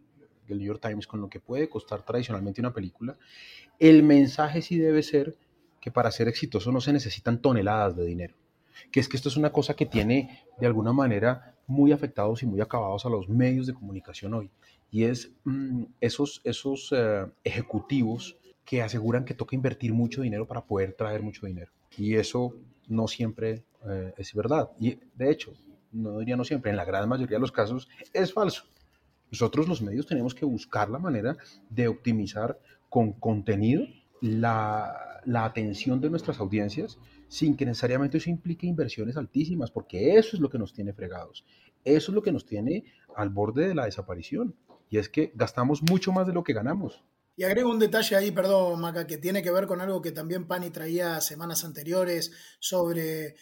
New 0.49 0.59
York 0.59 0.81
Times 0.83 1.07
con 1.07 1.21
lo 1.21 1.29
que 1.29 1.39
puede 1.39 1.69
costar 1.69 2.03
tradicionalmente 2.03 2.61
una 2.61 2.75
película, 2.75 3.17
el 3.79 4.03
mensaje 4.03 4.63
sí 4.63 4.79
debe 4.79 5.05
ser 5.05 5.37
que 5.81 5.93
para 5.93 6.11
ser 6.11 6.27
exitoso 6.27 6.73
no 6.73 6.81
se 6.81 6.93
necesitan 6.93 7.41
toneladas 7.41 7.95
de 7.95 8.05
dinero. 8.05 8.35
Que 8.91 8.99
es 8.99 9.09
que 9.09 9.17
esto 9.17 9.29
es 9.29 9.37
una 9.37 9.53
cosa 9.53 9.75
que 9.75 9.87
tiene 9.87 10.45
de 10.59 10.67
alguna 10.67 10.93
manera 10.93 11.55
muy 11.69 11.93
afectados 11.93 12.43
y 12.43 12.47
muy 12.47 12.61
acabados 12.61 13.07
a 13.07 13.11
los 13.11 13.29
medios 13.29 13.69
de 13.69 13.75
comunicación 13.75 14.35
hoy. 14.35 14.51
Y 14.91 15.05
es 15.05 15.31
mm, 15.45 15.85
esos, 16.01 16.41
esos 16.43 16.93
eh, 16.97 17.27
ejecutivos 17.45 18.40
que 18.71 18.83
aseguran 18.83 19.25
que 19.25 19.35
toca 19.35 19.57
invertir 19.57 19.93
mucho 19.93 20.23
dinero 20.23 20.47
para 20.47 20.65
poder 20.65 20.93
traer 20.93 21.25
mucho 21.25 21.45
dinero. 21.45 21.73
Y 21.99 22.15
eso 22.15 22.55
no 22.87 23.09
siempre 23.09 23.65
eh, 23.85 24.15
es 24.17 24.33
verdad. 24.33 24.71
Y 24.79 24.97
de 25.17 25.29
hecho, 25.33 25.53
no 25.91 26.21
diría 26.21 26.37
no 26.37 26.45
siempre, 26.45 26.71
en 26.71 26.77
la 26.77 26.85
gran 26.85 27.09
mayoría 27.09 27.39
de 27.39 27.41
los 27.41 27.51
casos 27.51 27.89
es 28.13 28.33
falso. 28.33 28.63
Nosotros 29.29 29.67
los 29.67 29.83
medios 29.83 30.07
tenemos 30.07 30.37
que 30.37 30.45
buscar 30.45 30.89
la 30.89 31.01
manera 31.01 31.37
de 31.69 31.89
optimizar 31.89 32.61
con 32.89 33.13
contenido 33.13 33.83
la, 34.21 35.21
la, 35.25 35.45
atención 35.45 36.01
de 36.01 36.09
nuestras 36.09 36.39
audiencias 36.39 36.97
sin 37.27 37.57
que 37.57 37.67
necesariamente 37.67 38.19
eso 38.19 38.31
implique 38.31 38.69
inversiones 38.69 39.17
altísimas, 39.17 39.73
porque 39.73 40.17
eso 40.17 40.37
es 40.37 40.41
lo 40.41 40.49
que 40.49 40.59
nos 40.61 40.73
tiene 40.73 40.93
fregados. 40.93 41.45
Eso 41.85 42.13
es 42.13 42.15
lo 42.15 42.23
que 42.23 42.31
nos 42.31 42.47
tiene 42.47 42.85
al 43.17 43.31
borde 43.31 43.67
de 43.67 43.75
la 43.75 43.87
desaparición. 43.87 44.55
Y 44.89 44.99
es 44.99 45.09
que 45.09 45.33
gastamos 45.35 45.83
mucho 45.83 46.13
más 46.13 46.29
de 46.29 46.35
lo 46.35 46.45
que 46.45 46.53
ganamos. 46.53 47.03
Y 47.41 47.45
agrego 47.45 47.71
un 47.71 47.79
detalle 47.79 48.17
ahí, 48.17 48.33
perdón, 48.33 48.79
Maca, 48.83 49.07
que 49.07 49.17
tiene 49.17 49.43
que 49.43 49.51
ver 49.51 49.67
con 49.67 49.81
algo 49.81 50.03
que 50.03 50.13
también 50.13 50.47
Pani 50.47 50.69
traía 50.69 51.23
semanas 51.23 51.65
anteriores 51.65 52.33
sobre, 52.59 53.35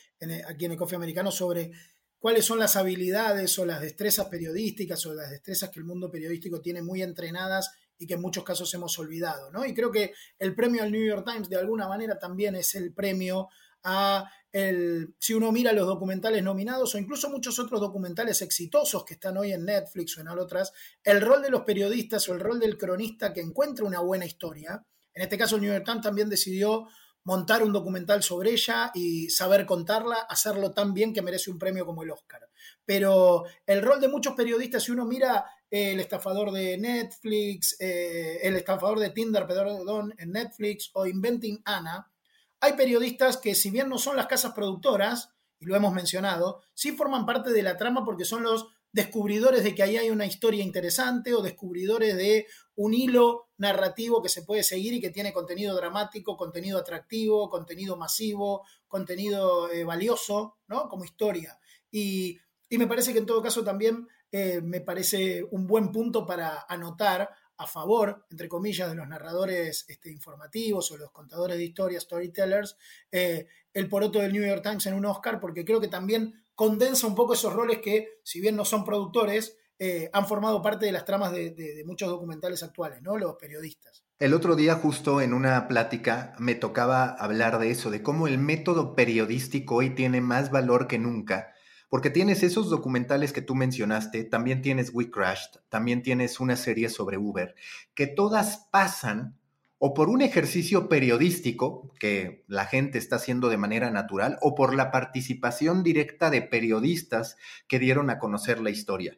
aquí 0.49 0.67
en 0.67 0.71
el 0.71 0.79
Coffee 0.79 0.95
Americano, 0.95 1.33
sobre 1.33 1.73
cuáles 2.21 2.45
son 2.45 2.61
las 2.61 2.77
habilidades 2.77 3.59
o 3.59 3.67
las 3.67 3.81
destrezas 3.81 4.27
periodísticas 4.27 5.05
o 5.07 5.15
las 5.15 5.31
destrezas 5.31 5.71
que 5.71 5.81
el 5.81 5.85
mundo 5.85 6.13
periodístico 6.13 6.61
tiene 6.61 6.81
muy 6.81 7.03
entrenadas 7.03 7.73
y 7.99 8.07
que 8.07 8.15
en 8.15 8.21
muchos 8.21 8.45
casos 8.45 8.73
hemos 8.73 8.97
olvidado, 9.01 9.51
¿no? 9.51 9.67
Y 9.67 9.75
creo 9.75 9.91
que 9.91 10.15
el 10.39 10.55
premio 10.55 10.85
al 10.85 10.93
New 10.93 11.05
York 11.05 11.27
Times 11.29 11.49
de 11.49 11.57
alguna 11.57 11.89
manera 11.89 12.21
también 12.21 12.55
es 12.55 12.77
el 12.77 12.95
premio 12.95 13.49
a 13.83 14.31
el, 14.53 15.15
si 15.19 15.35
uno 15.35 15.53
mira 15.53 15.73
los 15.73 15.87
documentales 15.87 16.43
nominados 16.43 16.95
o 16.95 16.99
incluso 16.99 17.31
muchos 17.31 17.59
otros 17.59 17.81
documentales 17.81 18.41
exitosos 18.43 19.05
que 19.05 19.15
están 19.15 19.37
hoy 19.37 19.53
en 19.53 19.65
Netflix 19.65 20.17
o 20.17 20.21
en 20.21 20.29
otras, 20.29 20.73
el 21.05 21.21
rol 21.21 21.43
de 21.43 21.51
los 21.51 21.63
periodistas 21.63 22.29
o 22.29 22.35
el 22.35 22.41
rol 22.41 22.59
del 22.59 22.79
cronista 22.79 23.33
que 23.33 23.41
encuentra 23.41 23.85
una 23.85 24.01
buena 24.01 24.25
historia, 24.25 24.85
en 25.15 25.23
este 25.23 25.37
caso 25.37 25.59
New 25.59 25.73
York 25.73 25.85
Times 25.85 26.03
también 26.03 26.29
decidió 26.29 26.87
montar 27.25 27.63
un 27.63 27.73
documental 27.73 28.23
sobre 28.23 28.53
ella 28.53 28.91
y 28.95 29.29
saber 29.29 29.67
contarla, 29.67 30.17
hacerlo 30.31 30.73
tan 30.73 30.95
bien 30.95 31.13
que 31.13 31.21
merece 31.21 31.51
un 31.51 31.59
premio 31.59 31.85
como 31.85 32.03
el 32.03 32.11
Oscar. 32.11 32.49
Pero 32.87 33.45
el 33.67 33.83
rol 33.83 34.01
de 34.01 34.09
muchos 34.09 34.35
periodistas, 34.35 34.85
si 34.85 34.93
uno 34.93 35.05
mira 35.05 35.45
eh, 35.71 35.93
el 35.93 36.01
estafador 36.01 36.53
de 36.53 36.79
Netflix, 36.79 37.77
eh, 37.81 38.39
el 38.43 38.57
estafador 38.57 38.99
de 38.99 39.11
Tinder, 39.11 39.47
perdón, 39.47 40.15
en 40.17 40.33
Netflix 40.33 40.91
o 40.95 41.07
Inventing 41.07 41.61
Anna, 41.67 42.11
hay 42.61 42.73
periodistas 42.75 43.37
que 43.37 43.55
si 43.55 43.71
bien 43.71 43.89
no 43.89 43.99
son 43.99 44.17
las 44.17 44.27
casas 44.27 44.53
productoras, 44.53 45.31
y 45.61 45.67
lo 45.67 45.77
hemos 45.77 45.93
mencionado, 45.93 46.63
sí 46.75 46.93
forman 46.93 47.27
parte 47.27 47.51
de 47.51 47.63
la 47.63 47.77
trama 47.77 48.05
porque 48.05 48.25
son 48.25 48.45
los 48.45 48.69
descubridores 48.93 49.65
de 49.65 49.75
que 49.75 49.83
ahí 49.83 49.97
hay 49.97 50.11
una 50.11 50.27
historia 50.27 50.65
interesante 50.65 51.35
o 51.35 51.43
descubridores 51.43 52.17
de 52.17 52.47
un 52.75 52.95
hilo 52.95 53.49
narrativo 53.59 54.23
que 54.23 54.29
se 54.29 54.43
puede 54.43 54.63
seguir 54.63 54.95
y 54.95 55.01
que 55.01 55.11
tiene 55.11 55.33
contenido 55.33 55.77
dramático, 55.77 56.37
contenido 56.37 56.79
atractivo, 56.79 57.51
contenido 57.51 57.97
masivo, 57.97 58.65
contenido 58.87 59.71
eh, 59.71 59.85
valioso, 59.85 60.57
¿no? 60.69 60.89
Como 60.89 61.05
historia. 61.05 61.59
Y, 61.91 62.39
me 62.71 62.87
parece 62.87 63.13
que 63.13 63.19
en 63.19 63.27
todo 63.27 63.43
caso 63.43 63.65
también 63.65 64.07
eh, 64.31 64.61
me 64.63 64.81
parece 64.81 65.43
un 65.51 65.67
buen 65.67 65.91
punto 65.91 66.27
para 66.27 66.67
anotar 66.69 67.31
a 67.59 67.67
favor, 67.67 68.25
entre 68.31 68.49
comillas, 68.49 68.89
de 68.89 68.95
los 68.95 69.09
narradores 69.09 69.85
este, 69.89 70.11
informativos 70.11 70.91
o 70.93 70.97
los 70.97 71.11
contadores 71.11 71.59
de 71.59 71.65
historias, 71.65 72.05
storytellers, 72.05 72.77
eh, 73.11 73.47
el 73.75 73.89
poroto 73.89 74.21
del 74.21 74.33
New 74.33 74.47
York 74.47 74.63
Times 74.63 74.87
en 74.87 74.95
un 74.95 75.05
Oscar, 75.05 75.41
porque 75.41 75.65
creo 75.65 75.81
que 75.81 75.89
también 75.89 76.35
condensa 76.55 77.07
un 77.07 77.17
poco 77.17 77.35
esos 77.35 77.53
roles 77.53 77.79
que, 77.79 78.21
si 78.23 78.41
bien 78.41 78.57
no 78.57 78.65
son 78.65 78.85
productores, 78.85 79.57
eh, 79.81 80.09
han 80.13 80.27
formado 80.27 80.63
parte 80.63 80.87
de 80.87 80.93
las 80.93 81.05
tramas 81.05 81.33
de, 81.33 81.83
muchos 81.85 82.09
documentales 82.09 82.63
actuales, 82.63 83.03
¿no? 83.03 83.17
Los 83.17 83.37
periodistas. 83.37 84.05
El 84.19 84.35
otro 84.35 84.57
día, 84.57 84.75
justo 84.75 85.21
en 85.21 85.33
una 85.33 85.69
plática, 85.69 86.35
me 86.39 86.55
tocaba 86.55 87.11
hablar 87.11 87.59
de 87.59 87.71
eso, 87.71 87.91
de 87.91 88.03
cómo 88.03 88.27
el 88.27 88.39
método 88.39 88.95
periodístico 88.95 89.77
hoy 89.77 89.91
tiene 89.91 90.21
más 90.21 90.51
valor 90.51 90.89
que 90.89 90.99
nunca 90.99 91.55
porque 91.89 92.11
tienes 92.11 92.43
esos 92.43 92.71
documentales 92.71 93.33
que 93.33 93.43
tú 93.43 93.55
mencionaste, 93.55 94.25
también 94.25 94.63
tienes 94.63 94.91
We 94.93 95.11
Crashed, 95.11 95.61
también 95.69 96.03
tienes 96.03 96.41
una 96.41 96.57
serie 96.57 96.89
sobre 96.89 97.19
Uber, 97.19 97.55
que 97.95 98.07
todas 98.07 98.69
pasan 98.71 99.39
o 99.79 99.95
por 99.95 100.09
un 100.09 100.21
ejercicio 100.23 100.89
periodístico 100.89 101.93
que 102.01 102.45
la 102.49 102.67
gente 102.67 102.99
está 102.99 103.17
haciendo 103.17 103.49
de 103.49 103.57
manera 103.57 103.91
natural 103.91 104.37
o 104.41 104.55
por 104.55 104.75
la 104.75 104.91
participación 104.91 105.83
directa 105.83 106.31
de 106.31 106.43
periodistas 106.43 107.37
que 107.69 107.79
dieron 107.79 108.11
a 108.11 108.19
conocer 108.19 108.61
la 108.61 108.71
historia. 108.71 109.17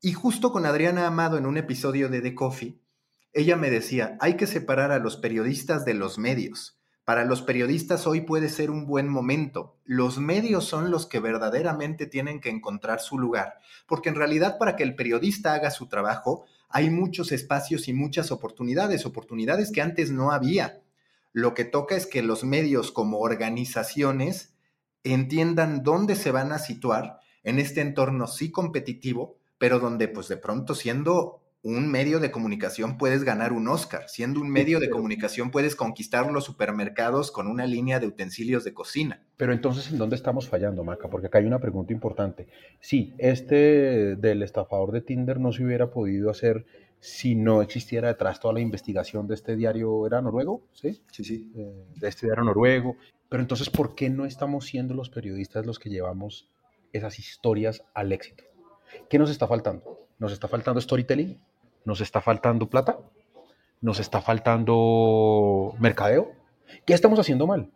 Y 0.00 0.12
justo 0.12 0.52
con 0.52 0.66
Adriana 0.66 1.06
Amado 1.06 1.38
en 1.38 1.46
un 1.46 1.56
episodio 1.56 2.10
de 2.10 2.20
The 2.20 2.34
Coffee, 2.34 2.78
ella 3.32 3.56
me 3.56 3.70
decía, 3.70 4.16
hay 4.20 4.36
que 4.36 4.46
separar 4.46 4.92
a 4.92 4.98
los 4.98 5.16
periodistas 5.16 5.84
de 5.86 5.94
los 5.94 6.18
medios. 6.18 6.78
Para 7.04 7.26
los 7.26 7.42
periodistas 7.42 8.06
hoy 8.06 8.22
puede 8.22 8.48
ser 8.48 8.70
un 8.70 8.86
buen 8.86 9.08
momento. 9.08 9.76
Los 9.84 10.18
medios 10.18 10.64
son 10.64 10.90
los 10.90 11.06
que 11.06 11.20
verdaderamente 11.20 12.06
tienen 12.06 12.40
que 12.40 12.48
encontrar 12.48 13.00
su 13.00 13.18
lugar, 13.18 13.58
porque 13.86 14.08
en 14.08 14.14
realidad 14.14 14.56
para 14.58 14.74
que 14.74 14.84
el 14.84 14.94
periodista 14.94 15.52
haga 15.52 15.70
su 15.70 15.86
trabajo 15.86 16.46
hay 16.70 16.90
muchos 16.90 17.30
espacios 17.30 17.86
y 17.88 17.92
muchas 17.92 18.32
oportunidades, 18.32 19.06
oportunidades 19.06 19.70
que 19.70 19.82
antes 19.82 20.10
no 20.10 20.32
había. 20.32 20.82
Lo 21.32 21.54
que 21.54 21.64
toca 21.64 21.94
es 21.94 22.06
que 22.06 22.22
los 22.22 22.42
medios 22.42 22.90
como 22.90 23.20
organizaciones 23.20 24.54
entiendan 25.04 25.82
dónde 25.82 26.16
se 26.16 26.32
van 26.32 26.52
a 26.52 26.58
situar 26.58 27.20
en 27.44 27.58
este 27.58 27.82
entorno 27.82 28.26
sí 28.26 28.50
competitivo, 28.50 29.36
pero 29.58 29.78
donde 29.78 30.08
pues 30.08 30.26
de 30.28 30.38
pronto 30.38 30.74
siendo 30.74 31.43
un 31.64 31.90
medio 31.90 32.20
de 32.20 32.30
comunicación 32.30 32.98
puedes 32.98 33.24
ganar 33.24 33.54
un 33.54 33.68
Oscar, 33.68 34.04
siendo 34.06 34.38
un 34.38 34.50
medio 34.50 34.80
de 34.80 34.90
comunicación 34.90 35.50
puedes 35.50 35.74
conquistar 35.74 36.30
los 36.30 36.44
supermercados 36.44 37.32
con 37.32 37.46
una 37.46 37.66
línea 37.66 38.00
de 38.00 38.06
utensilios 38.06 38.64
de 38.64 38.74
cocina. 38.74 39.24
Pero 39.38 39.54
entonces, 39.54 39.90
¿en 39.90 39.96
dónde 39.96 40.14
estamos 40.14 40.46
fallando, 40.46 40.84
Maca? 40.84 41.08
Porque 41.08 41.28
acá 41.28 41.38
hay 41.38 41.46
una 41.46 41.60
pregunta 41.60 41.94
importante. 41.94 42.48
Sí, 42.80 43.14
este 43.16 44.14
del 44.16 44.42
estafador 44.42 44.92
de 44.92 45.00
Tinder 45.00 45.40
no 45.40 45.54
se 45.54 45.64
hubiera 45.64 45.90
podido 45.90 46.30
hacer 46.30 46.66
si 47.00 47.34
no 47.34 47.62
existiera 47.62 48.08
detrás 48.08 48.40
toda 48.40 48.52
la 48.52 48.60
investigación 48.60 49.26
de 49.26 49.34
este 49.34 49.56
diario, 49.56 50.06
¿era 50.06 50.20
noruego? 50.20 50.66
Sí, 50.72 51.00
sí, 51.10 51.24
sí. 51.24 51.50
Eh, 51.56 51.86
de 51.96 52.08
este 52.08 52.26
diario 52.26 52.44
noruego. 52.44 52.96
Pero 53.30 53.42
entonces, 53.42 53.70
¿por 53.70 53.94
qué 53.94 54.10
no 54.10 54.26
estamos 54.26 54.66
siendo 54.66 54.92
los 54.92 55.08
periodistas 55.08 55.64
los 55.64 55.78
que 55.78 55.88
llevamos 55.88 56.50
esas 56.92 57.18
historias 57.18 57.82
al 57.94 58.12
éxito? 58.12 58.44
¿Qué 59.08 59.18
nos 59.18 59.30
está 59.30 59.46
faltando? 59.46 60.08
¿Nos 60.18 60.30
está 60.30 60.46
faltando 60.46 60.78
storytelling? 60.78 61.38
¿Nos 61.84 62.00
está 62.00 62.20
faltando 62.20 62.68
plata? 62.68 62.98
¿Nos 63.80 64.00
está 64.00 64.20
faltando 64.20 65.74
mercadeo? 65.78 66.32
¿Qué 66.86 66.94
estamos 66.94 67.18
haciendo 67.18 67.46
mal? 67.46 67.70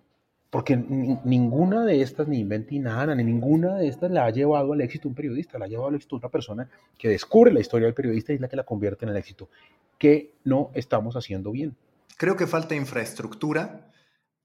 Porque 0.51 0.77
ninguna 0.77 1.85
de 1.85 2.01
estas, 2.01 2.27
ni 2.27 2.39
Inventi 2.39 2.79
nada, 2.79 3.15
ni 3.15 3.23
ninguna 3.23 3.77
de 3.77 3.89
estas 3.89 4.11
la 4.11 4.25
ha 4.25 4.31
llevado 4.31 4.73
al 4.73 4.81
éxito 4.81 5.07
un 5.09 5.15
periodista, 5.15 5.59
la 5.59 5.67
ha 5.67 5.69
llevado 5.69 5.89
al 5.89 5.97
éxito 5.97 6.17
una 6.17 6.31
persona 6.31 6.71
que 6.97 7.09
descubre 7.09 7.53
la 7.53 7.61
historia 7.61 7.87
del 7.87 7.95
periodista 7.95 8.33
y 8.33 8.37
es 8.37 8.41
la 8.41 8.49
que 8.49 8.57
la 8.57 8.65
convierte 8.65 9.05
en 9.05 9.11
el 9.11 9.19
éxito. 9.19 9.51
¿Qué 9.99 10.33
no 10.45 10.71
estamos 10.73 11.17
haciendo 11.17 11.53
bien? 11.53 11.77
Creo 12.17 12.37
que 12.37 12.47
falta 12.47 12.75
infraestructura 12.75 13.91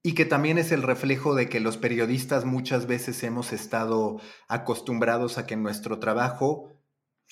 y 0.01 0.13
que 0.13 0.25
también 0.25 0.58
es 0.58 0.74
el 0.74 0.84
reflejo 0.84 1.36
de 1.36 1.48
que 1.48 1.62
los 1.62 1.77
periodistas 1.77 2.43
muchas 2.43 2.86
veces 2.86 3.24
hemos 3.24 3.53
estado 3.53 4.20
acostumbrados 4.50 5.38
a 5.38 5.48
que 5.48 5.55
nuestro 5.55 6.00
trabajo 6.00 6.74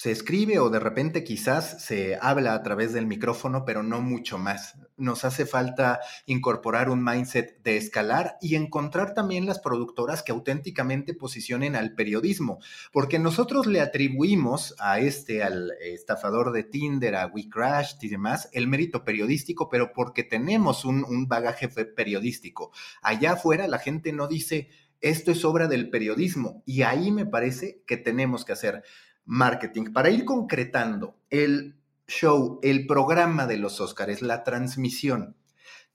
se 0.02 0.10
escribe 0.10 0.58
o 0.58 0.72
de 0.72 0.80
repente 0.80 1.24
quizás 1.24 1.86
se 1.86 2.18
habla 2.20 2.56
a 2.56 2.64
través 2.64 2.92
del 2.92 3.06
micrófono, 3.06 3.66
pero 3.66 3.84
no 3.84 4.02
mucho 4.02 4.40
más. 4.40 4.74
Nos 4.98 5.26
hace 5.26 5.46
falta 5.46 6.00
incorporar 6.26 6.90
un 6.90 7.04
mindset 7.04 7.62
de 7.62 7.78
escalar 7.78 8.36
y 8.42 8.56
encontrar 8.56 9.14
también 9.14 9.46
las 9.46 9.60
productoras 9.60 10.24
que 10.24 10.32
auténticamente 10.32 11.14
posicionen 11.14 11.76
al 11.76 11.94
periodismo, 11.94 12.58
porque 12.92 13.20
nosotros 13.20 13.68
le 13.68 13.80
atribuimos 13.80 14.74
a 14.80 14.98
este, 14.98 15.44
al 15.44 15.74
estafador 15.80 16.52
de 16.52 16.64
Tinder, 16.64 17.16
a 17.16 17.28
WeCrashed 17.28 18.02
y 18.02 18.10
demás, 18.10 18.50
el 18.54 18.68
mérito 18.68 19.04
periodístico, 19.04 19.70
pero 19.70 19.94
porque 19.94 20.24
tenemos 20.24 20.84
un, 20.84 21.04
un 21.04 21.28
bagaje 21.28 21.68
periodístico. 21.68 22.72
Allá 23.04 23.34
afuera 23.34 23.68
la 23.68 23.78
gente 23.78 24.14
no 24.14 24.28
dice, 24.28 24.68
esto 25.00 25.30
es 25.30 25.46
obra 25.46 25.68
del 25.68 25.92
periodismo, 25.92 26.64
y 26.66 26.82
ahí 26.82 27.12
me 27.12 27.28
parece 27.28 27.84
que 27.86 27.98
tenemos 27.98 28.46
que 28.46 28.54
hacer 28.54 28.82
marketing. 29.26 29.94
Para 29.94 30.10
ir 30.10 30.26
concretando 30.26 31.16
el 31.30 31.76
show, 32.08 32.60
el 32.62 32.88
programa 32.88 33.48
de 33.48 33.58
los 33.58 33.80
Óscares, 33.80 34.22
la 34.22 34.44
transmisión, 34.44 35.36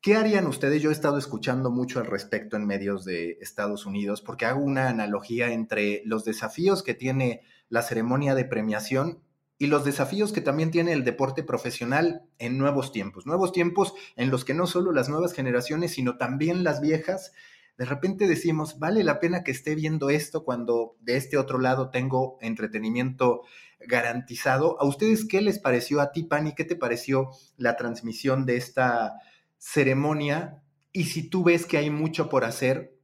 ¿qué 0.01 0.17
harían 0.17 0.47
ustedes? 0.47 0.83
Yo 0.83 0.91
he 0.91 0.93
estado 0.93 1.19
escuchando 1.19 1.71
mucho 1.71 2.01
al 2.01 2.07
respecto 2.07 2.57
en 2.57 2.67
medios 2.67 3.05
de 3.05 3.39
Estados 3.41 3.87
Unidos 3.87 4.23
porque 4.23 4.47
hago 4.47 4.63
una 4.63 4.89
analogía 4.89 5.53
entre 5.53 6.03
los 6.05 6.25
desafíos 6.25 6.83
que 6.83 6.95
tiene 6.95 7.43
la 7.69 7.83
ceremonia 7.83 8.35
de 8.35 8.45
premiación 8.45 9.21
y 9.59 9.69
los 9.69 9.85
desafíos 9.85 10.33
que 10.33 10.41
también 10.41 10.71
tiene 10.71 10.93
el 10.93 11.05
deporte 11.05 11.43
profesional 11.43 12.23
en 12.39 12.59
nuevos 12.59 12.93
tiempos, 12.93 13.27
nuevos 13.27 13.53
tiempos 13.53 13.95
en 14.17 14.31
los 14.31 14.45
que 14.45 14.55
no 14.55 14.67
solo 14.67 14.93
las 14.93 15.09
nuevas 15.09 15.33
generaciones, 15.33 15.93
sino 15.93 16.19
también 16.19 16.63
las 16.63 16.81
viejas 16.81 17.33
de 17.79 17.85
repente 17.85 18.27
decimos, 18.27 18.79
vale 18.79 19.05
la 19.05 19.21
pena 19.21 19.45
que 19.45 19.51
esté 19.51 19.75
viendo 19.75 20.09
esto 20.09 20.45
cuando 20.45 20.97
de 21.01 21.17
este 21.17 21.37
otro 21.37 21.59
lado 21.59 21.91
tengo 21.91 22.39
entretenimiento 22.41 23.43
garantizado. 23.81 24.81
¿A 24.81 24.87
ustedes 24.87 25.27
qué 25.27 25.43
les 25.43 25.59
pareció 25.59 26.01
a 26.01 26.11
ti, 26.13 26.23
Pani? 26.23 26.55
¿Qué 26.55 26.65
te 26.65 26.77
pareció 26.77 27.31
la 27.57 27.77
transmisión 27.77 28.47
de 28.47 28.57
esta 28.57 29.15
ceremonia? 29.59 30.63
Y 30.93 31.05
si 31.05 31.29
tú 31.29 31.45
ves 31.45 31.67
que 31.67 31.77
hay 31.77 31.91
mucho 31.91 32.31
por 32.31 32.45
hacer 32.45 32.97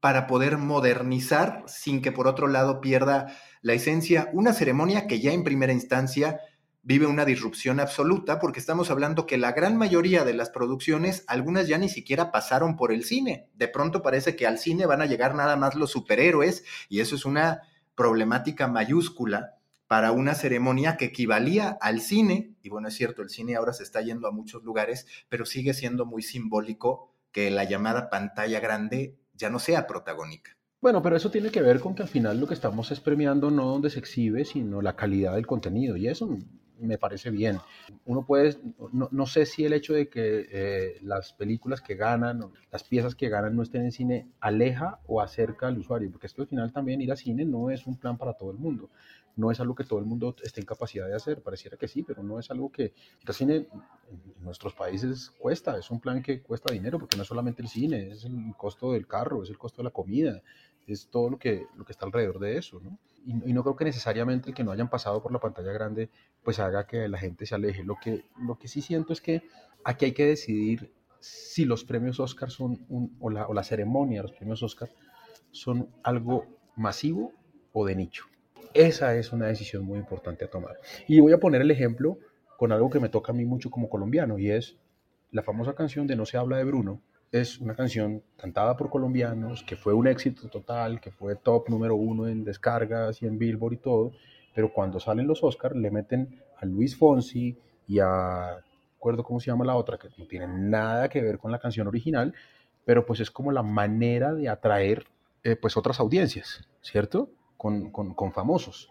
para 0.00 0.26
poder 0.26 0.58
modernizar 0.58 1.64
sin 1.66 2.02
que 2.02 2.12
por 2.12 2.28
otro 2.28 2.46
lado 2.46 2.80
pierda 2.80 3.34
la 3.62 3.72
esencia, 3.72 4.28
una 4.32 4.52
ceremonia 4.52 5.06
que 5.06 5.20
ya 5.20 5.32
en 5.32 5.42
primera 5.42 5.72
instancia 5.72 6.40
vive 6.88 7.04
una 7.04 7.26
disrupción 7.26 7.80
absoluta 7.80 8.38
porque 8.38 8.60
estamos 8.60 8.90
hablando 8.90 9.26
que 9.26 9.36
la 9.36 9.52
gran 9.52 9.76
mayoría 9.76 10.24
de 10.24 10.32
las 10.32 10.48
producciones, 10.48 11.22
algunas 11.26 11.68
ya 11.68 11.76
ni 11.76 11.90
siquiera 11.90 12.32
pasaron 12.32 12.76
por 12.76 12.92
el 12.92 13.04
cine. 13.04 13.50
De 13.52 13.68
pronto 13.68 14.00
parece 14.00 14.36
que 14.36 14.46
al 14.46 14.58
cine 14.58 14.86
van 14.86 15.02
a 15.02 15.06
llegar 15.06 15.34
nada 15.34 15.56
más 15.56 15.74
los 15.74 15.90
superhéroes 15.90 16.64
y 16.88 17.00
eso 17.00 17.14
es 17.14 17.26
una 17.26 17.60
problemática 17.94 18.68
mayúscula 18.68 19.56
para 19.86 20.12
una 20.12 20.34
ceremonia 20.34 20.96
que 20.96 21.04
equivalía 21.04 21.76
al 21.82 22.00
cine, 22.00 22.54
y 22.62 22.70
bueno, 22.70 22.88
es 22.88 22.94
cierto, 22.94 23.20
el 23.20 23.28
cine 23.28 23.56
ahora 23.56 23.74
se 23.74 23.82
está 23.82 24.00
yendo 24.00 24.26
a 24.26 24.32
muchos 24.32 24.64
lugares, 24.64 25.06
pero 25.28 25.44
sigue 25.44 25.74
siendo 25.74 26.06
muy 26.06 26.22
simbólico 26.22 27.12
que 27.32 27.50
la 27.50 27.64
llamada 27.64 28.08
pantalla 28.08 28.60
grande 28.60 29.18
ya 29.34 29.50
no 29.50 29.58
sea 29.58 29.86
protagónica. 29.86 30.56
Bueno, 30.80 31.02
pero 31.02 31.16
eso 31.16 31.30
tiene 31.30 31.50
que 31.50 31.60
ver 31.60 31.80
con 31.80 31.94
que 31.94 32.02
al 32.02 32.08
final 32.08 32.40
lo 32.40 32.46
que 32.46 32.54
estamos 32.54 32.90
es 32.92 33.00
premiando 33.00 33.50
no 33.50 33.66
donde 33.66 33.90
se 33.90 33.98
exhibe, 33.98 34.46
sino 34.46 34.80
la 34.80 34.96
calidad 34.96 35.34
del 35.34 35.46
contenido. 35.46 35.96
Y 35.96 36.08
eso 36.08 36.38
me 36.80 36.98
parece 36.98 37.30
bien. 37.30 37.58
Uno 38.04 38.24
puede, 38.24 38.58
no, 38.92 39.26
sé 39.26 39.46
si 39.46 39.64
el 39.64 39.72
hecho 39.72 39.94
de 39.94 40.08
que 40.08 40.46
eh, 40.50 40.98
las 41.02 41.32
películas 41.32 41.80
que 41.80 41.94
ganan, 41.94 42.52
las 42.70 42.84
piezas 42.84 43.14
que 43.14 43.28
ganan 43.28 43.56
no 43.56 43.62
estén 43.62 43.82
en 43.82 43.92
cine, 43.92 44.28
aleja 44.40 45.00
o 45.06 45.20
acerca 45.20 45.68
al 45.68 45.78
usuario, 45.78 46.10
porque 46.10 46.26
esto 46.26 46.42
al 46.42 46.48
final 46.48 46.72
también 46.72 47.00
ir 47.00 47.12
a 47.12 47.16
cine 47.16 47.44
no 47.44 47.70
es 47.70 47.86
un 47.86 47.96
plan 47.96 48.16
para 48.16 48.34
todo 48.34 48.50
el 48.50 48.58
mundo. 48.58 48.90
No 49.36 49.52
es 49.52 49.60
algo 49.60 49.76
que 49.76 49.84
todo 49.84 50.00
el 50.00 50.04
mundo 50.04 50.34
esté 50.42 50.60
en 50.60 50.66
capacidad 50.66 51.06
de 51.06 51.14
hacer, 51.14 51.42
pareciera 51.42 51.76
que 51.76 51.86
sí, 51.86 52.02
pero 52.02 52.24
no 52.24 52.40
es 52.40 52.50
algo 52.50 52.72
que 52.72 52.82
ir 53.22 53.32
cine 53.32 53.56
en 53.56 54.44
nuestros 54.44 54.74
países 54.74 55.30
cuesta, 55.38 55.78
es 55.78 55.90
un 55.92 56.00
plan 56.00 56.22
que 56.22 56.42
cuesta 56.42 56.72
dinero, 56.72 56.98
porque 56.98 57.16
no 57.16 57.22
es 57.22 57.28
solamente 57.28 57.62
el 57.62 57.68
cine, 57.68 58.08
es 58.08 58.24
el 58.24 58.34
costo 58.56 58.92
del 58.92 59.06
carro, 59.06 59.44
es 59.44 59.50
el 59.50 59.58
costo 59.58 59.82
de 59.82 59.84
la 59.84 59.90
comida, 59.90 60.42
es 60.92 61.08
todo 61.08 61.30
lo 61.30 61.38
que, 61.38 61.66
lo 61.76 61.84
que 61.84 61.92
está 61.92 62.06
alrededor 62.06 62.38
de 62.38 62.58
eso, 62.58 62.80
¿no? 62.80 62.98
y, 63.28 63.52
no 63.52 63.62
creo 63.62 63.76
que 63.76 63.84
necesariamente 63.84 64.48
el 64.48 64.54
que 64.54 64.64
no 64.64 64.72
hayan 64.72 64.88
pasado 64.88 65.22
por 65.22 65.32
la 65.32 65.38
pantalla 65.38 65.72
grande 65.72 66.08
pues 66.42 66.58
haga 66.58 66.86
que 66.86 67.08
la 67.08 67.18
gente 67.18 67.44
se 67.46 67.54
aleje. 67.54 67.84
Lo 67.84 67.96
que, 68.02 68.24
lo 68.40 68.58
que 68.58 68.68
sí 68.68 68.80
siento 68.80 69.12
es 69.12 69.20
que 69.20 69.42
aquí 69.84 70.06
hay 70.06 70.12
que 70.12 70.26
decidir 70.26 70.92
si 71.20 71.64
los 71.64 71.84
premios 71.84 72.20
Oscar 72.20 72.50
son 72.50 72.86
un, 72.88 73.16
o, 73.20 73.28
la, 73.30 73.46
o 73.46 73.52
la 73.52 73.64
ceremonia 73.64 74.20
de 74.20 74.28
los 74.28 74.36
premios 74.36 74.62
Oscar 74.62 74.88
son 75.50 75.90
algo 76.02 76.46
masivo 76.76 77.32
o 77.72 77.84
de 77.84 77.96
nicho. 77.96 78.24
Esa 78.72 79.14
es 79.16 79.32
una 79.32 79.46
decisión 79.46 79.84
muy 79.84 79.98
importante 79.98 80.44
a 80.44 80.50
tomar. 80.50 80.76
Y 81.06 81.20
voy 81.20 81.32
a 81.32 81.38
poner 81.38 81.62
el 81.62 81.70
ejemplo 81.70 82.18
con 82.56 82.72
algo 82.72 82.90
que 82.90 83.00
me 83.00 83.08
toca 83.08 83.32
a 83.32 83.34
mí 83.34 83.44
mucho 83.44 83.70
como 83.70 83.88
colombiano 83.88 84.38
y 84.38 84.50
es 84.50 84.76
la 85.30 85.42
famosa 85.42 85.74
canción 85.74 86.06
de 86.06 86.16
No 86.16 86.24
se 86.24 86.38
habla 86.38 86.56
de 86.56 86.64
Bruno, 86.64 87.02
es 87.30 87.58
una 87.58 87.74
canción 87.74 88.22
cantada 88.36 88.76
por 88.76 88.90
colombianos, 88.90 89.62
que 89.62 89.76
fue 89.76 89.92
un 89.92 90.06
éxito 90.06 90.48
total, 90.48 91.00
que 91.00 91.10
fue 91.10 91.36
top 91.36 91.68
número 91.68 91.94
uno 91.94 92.26
en 92.26 92.44
descargas 92.44 93.22
y 93.22 93.26
en 93.26 93.38
Billboard 93.38 93.74
y 93.74 93.76
todo, 93.78 94.12
pero 94.54 94.72
cuando 94.72 94.98
salen 94.98 95.26
los 95.26 95.42
Oscars 95.44 95.76
le 95.76 95.90
meten 95.90 96.40
a 96.58 96.64
Luis 96.64 96.96
Fonsi 96.96 97.56
y 97.86 97.98
a, 98.00 98.56
recuerdo 98.94 99.22
cómo 99.22 99.40
se 99.40 99.50
llama 99.50 99.64
la 99.64 99.76
otra, 99.76 99.98
que 99.98 100.08
no 100.16 100.26
tiene 100.26 100.48
nada 100.48 101.08
que 101.08 101.20
ver 101.20 101.38
con 101.38 101.52
la 101.52 101.58
canción 101.58 101.86
original, 101.86 102.34
pero 102.84 103.04
pues 103.04 103.20
es 103.20 103.30
como 103.30 103.52
la 103.52 103.62
manera 103.62 104.32
de 104.32 104.48
atraer 104.48 105.04
eh, 105.44 105.56
pues 105.56 105.76
otras 105.76 106.00
audiencias, 106.00 106.66
¿cierto? 106.80 107.30
Con, 107.56 107.90
con 107.90 108.32
famosos. 108.32 108.90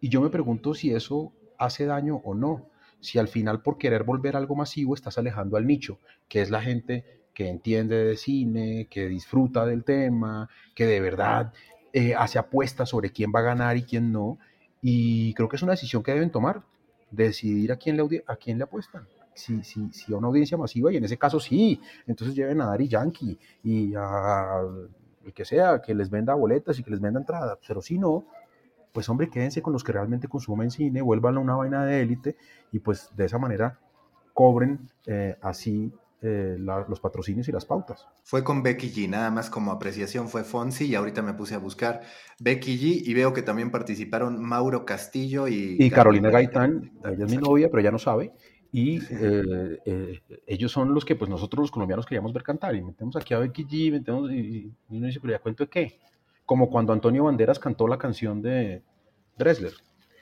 Y 0.00 0.08
yo 0.08 0.20
me 0.20 0.30
pregunto 0.30 0.74
si 0.74 0.92
eso 0.92 1.32
hace 1.58 1.86
daño 1.86 2.20
o 2.24 2.34
no, 2.34 2.66
si 3.00 3.18
al 3.18 3.28
final 3.28 3.62
por 3.62 3.78
querer 3.78 4.02
volver 4.02 4.36
algo 4.36 4.56
masivo 4.56 4.94
estás 4.94 5.18
alejando 5.18 5.56
al 5.56 5.66
nicho, 5.66 5.98
que 6.28 6.40
es 6.42 6.50
la 6.50 6.60
gente 6.60 7.20
que 7.34 7.48
entiende 7.48 7.96
de 8.04 8.16
cine, 8.16 8.88
que 8.90 9.08
disfruta 9.08 9.64
del 9.66 9.84
tema, 9.84 10.48
que 10.74 10.86
de 10.86 11.00
verdad 11.00 11.52
eh, 11.92 12.14
hace 12.14 12.38
apuestas 12.38 12.88
sobre 12.88 13.10
quién 13.10 13.32
va 13.34 13.40
a 13.40 13.44
ganar 13.44 13.76
y 13.76 13.82
quién 13.82 14.12
no. 14.12 14.38
Y 14.82 15.34
creo 15.34 15.48
que 15.48 15.56
es 15.56 15.62
una 15.62 15.72
decisión 15.72 16.02
que 16.02 16.12
deben 16.12 16.30
tomar, 16.30 16.62
decidir 17.10 17.72
a 17.72 17.76
quién 17.76 17.96
le, 17.96 18.24
a 18.26 18.36
quién 18.36 18.58
le 18.58 18.64
apuestan. 18.64 19.06
Si, 19.34 19.62
si, 19.62 19.90
si 19.92 20.12
una 20.12 20.28
audiencia 20.28 20.58
masiva, 20.58 20.92
y 20.92 20.96
en 20.96 21.04
ese 21.04 21.16
caso 21.16 21.40
sí, 21.40 21.80
entonces 22.06 22.36
lleven 22.36 22.60
a 22.60 22.66
Dari 22.66 22.88
Yankee 22.88 23.38
y 23.62 23.94
a 23.96 24.62
el 25.24 25.32
que 25.32 25.44
sea, 25.44 25.80
que 25.80 25.94
les 25.94 26.10
venda 26.10 26.34
boletas 26.34 26.78
y 26.78 26.82
que 26.82 26.90
les 26.90 27.00
venda 27.00 27.20
entradas, 27.20 27.58
pero 27.66 27.82
si 27.82 27.98
no, 27.98 28.24
pues 28.92 29.08
hombre, 29.08 29.28
quédense 29.28 29.62
con 29.62 29.72
los 29.72 29.84
que 29.84 29.92
realmente 29.92 30.28
consumen 30.28 30.70
cine, 30.70 31.02
vuelvan 31.02 31.36
a 31.36 31.40
una 31.40 31.54
vaina 31.54 31.84
de 31.84 32.00
élite 32.00 32.36
y 32.72 32.80
pues 32.80 33.10
de 33.16 33.26
esa 33.26 33.38
manera 33.38 33.78
cobren 34.32 34.90
eh, 35.06 35.36
así 35.42 35.92
eh, 36.22 36.56
los 36.58 37.00
patrocinios 37.00 37.48
y 37.48 37.52
las 37.52 37.64
pautas. 37.64 38.06
Fue 38.24 38.44
con 38.44 38.62
Becky 38.62 38.90
G, 38.90 39.08
nada 39.08 39.30
más 39.30 39.50
como 39.50 39.72
apreciación 39.72 40.28
fue 40.28 40.44
Fonsi 40.44 40.86
y 40.86 40.94
ahorita 40.94 41.22
me 41.22 41.34
puse 41.34 41.54
a 41.54 41.58
buscar 41.58 42.02
Becky 42.38 42.78
G 42.78 43.02
y 43.06 43.14
veo 43.14 43.32
que 43.32 43.42
también 43.42 43.70
participaron 43.70 44.42
Mauro 44.42 44.84
Castillo 44.84 45.48
y... 45.48 45.76
Y 45.78 45.90
Carolina 45.90 46.30
Gaitán, 46.30 46.92
ella 47.04 47.24
es 47.24 47.30
mi 47.30 47.38
novia, 47.38 47.68
pero 47.70 47.82
ya 47.82 47.90
no 47.90 47.98
sabe. 47.98 48.32
Y 48.72 48.98
eh, 48.98 49.78
eh, 49.84 50.20
ellos 50.46 50.70
son 50.70 50.94
los 50.94 51.04
que 51.04 51.16
pues 51.16 51.28
nosotros 51.28 51.62
los 51.62 51.70
colombianos 51.70 52.06
queríamos 52.06 52.32
ver 52.32 52.42
cantar 52.42 52.74
y 52.76 52.82
metemos 52.82 53.16
aquí 53.16 53.34
a 53.34 53.38
Becky 53.38 53.64
G, 53.64 53.92
metemos 53.92 54.30
y, 54.30 54.36
y 54.36 54.96
uno 54.96 55.06
dice, 55.06 55.20
pero 55.20 55.32
ya 55.32 55.40
cuento 55.40 55.64
de 55.64 55.70
qué. 55.70 56.00
Como 56.46 56.70
cuando 56.70 56.92
Antonio 56.92 57.24
Banderas 57.24 57.58
cantó 57.58 57.88
la 57.88 57.98
canción 57.98 58.42
de 58.42 58.82
Dressler. 59.36 59.72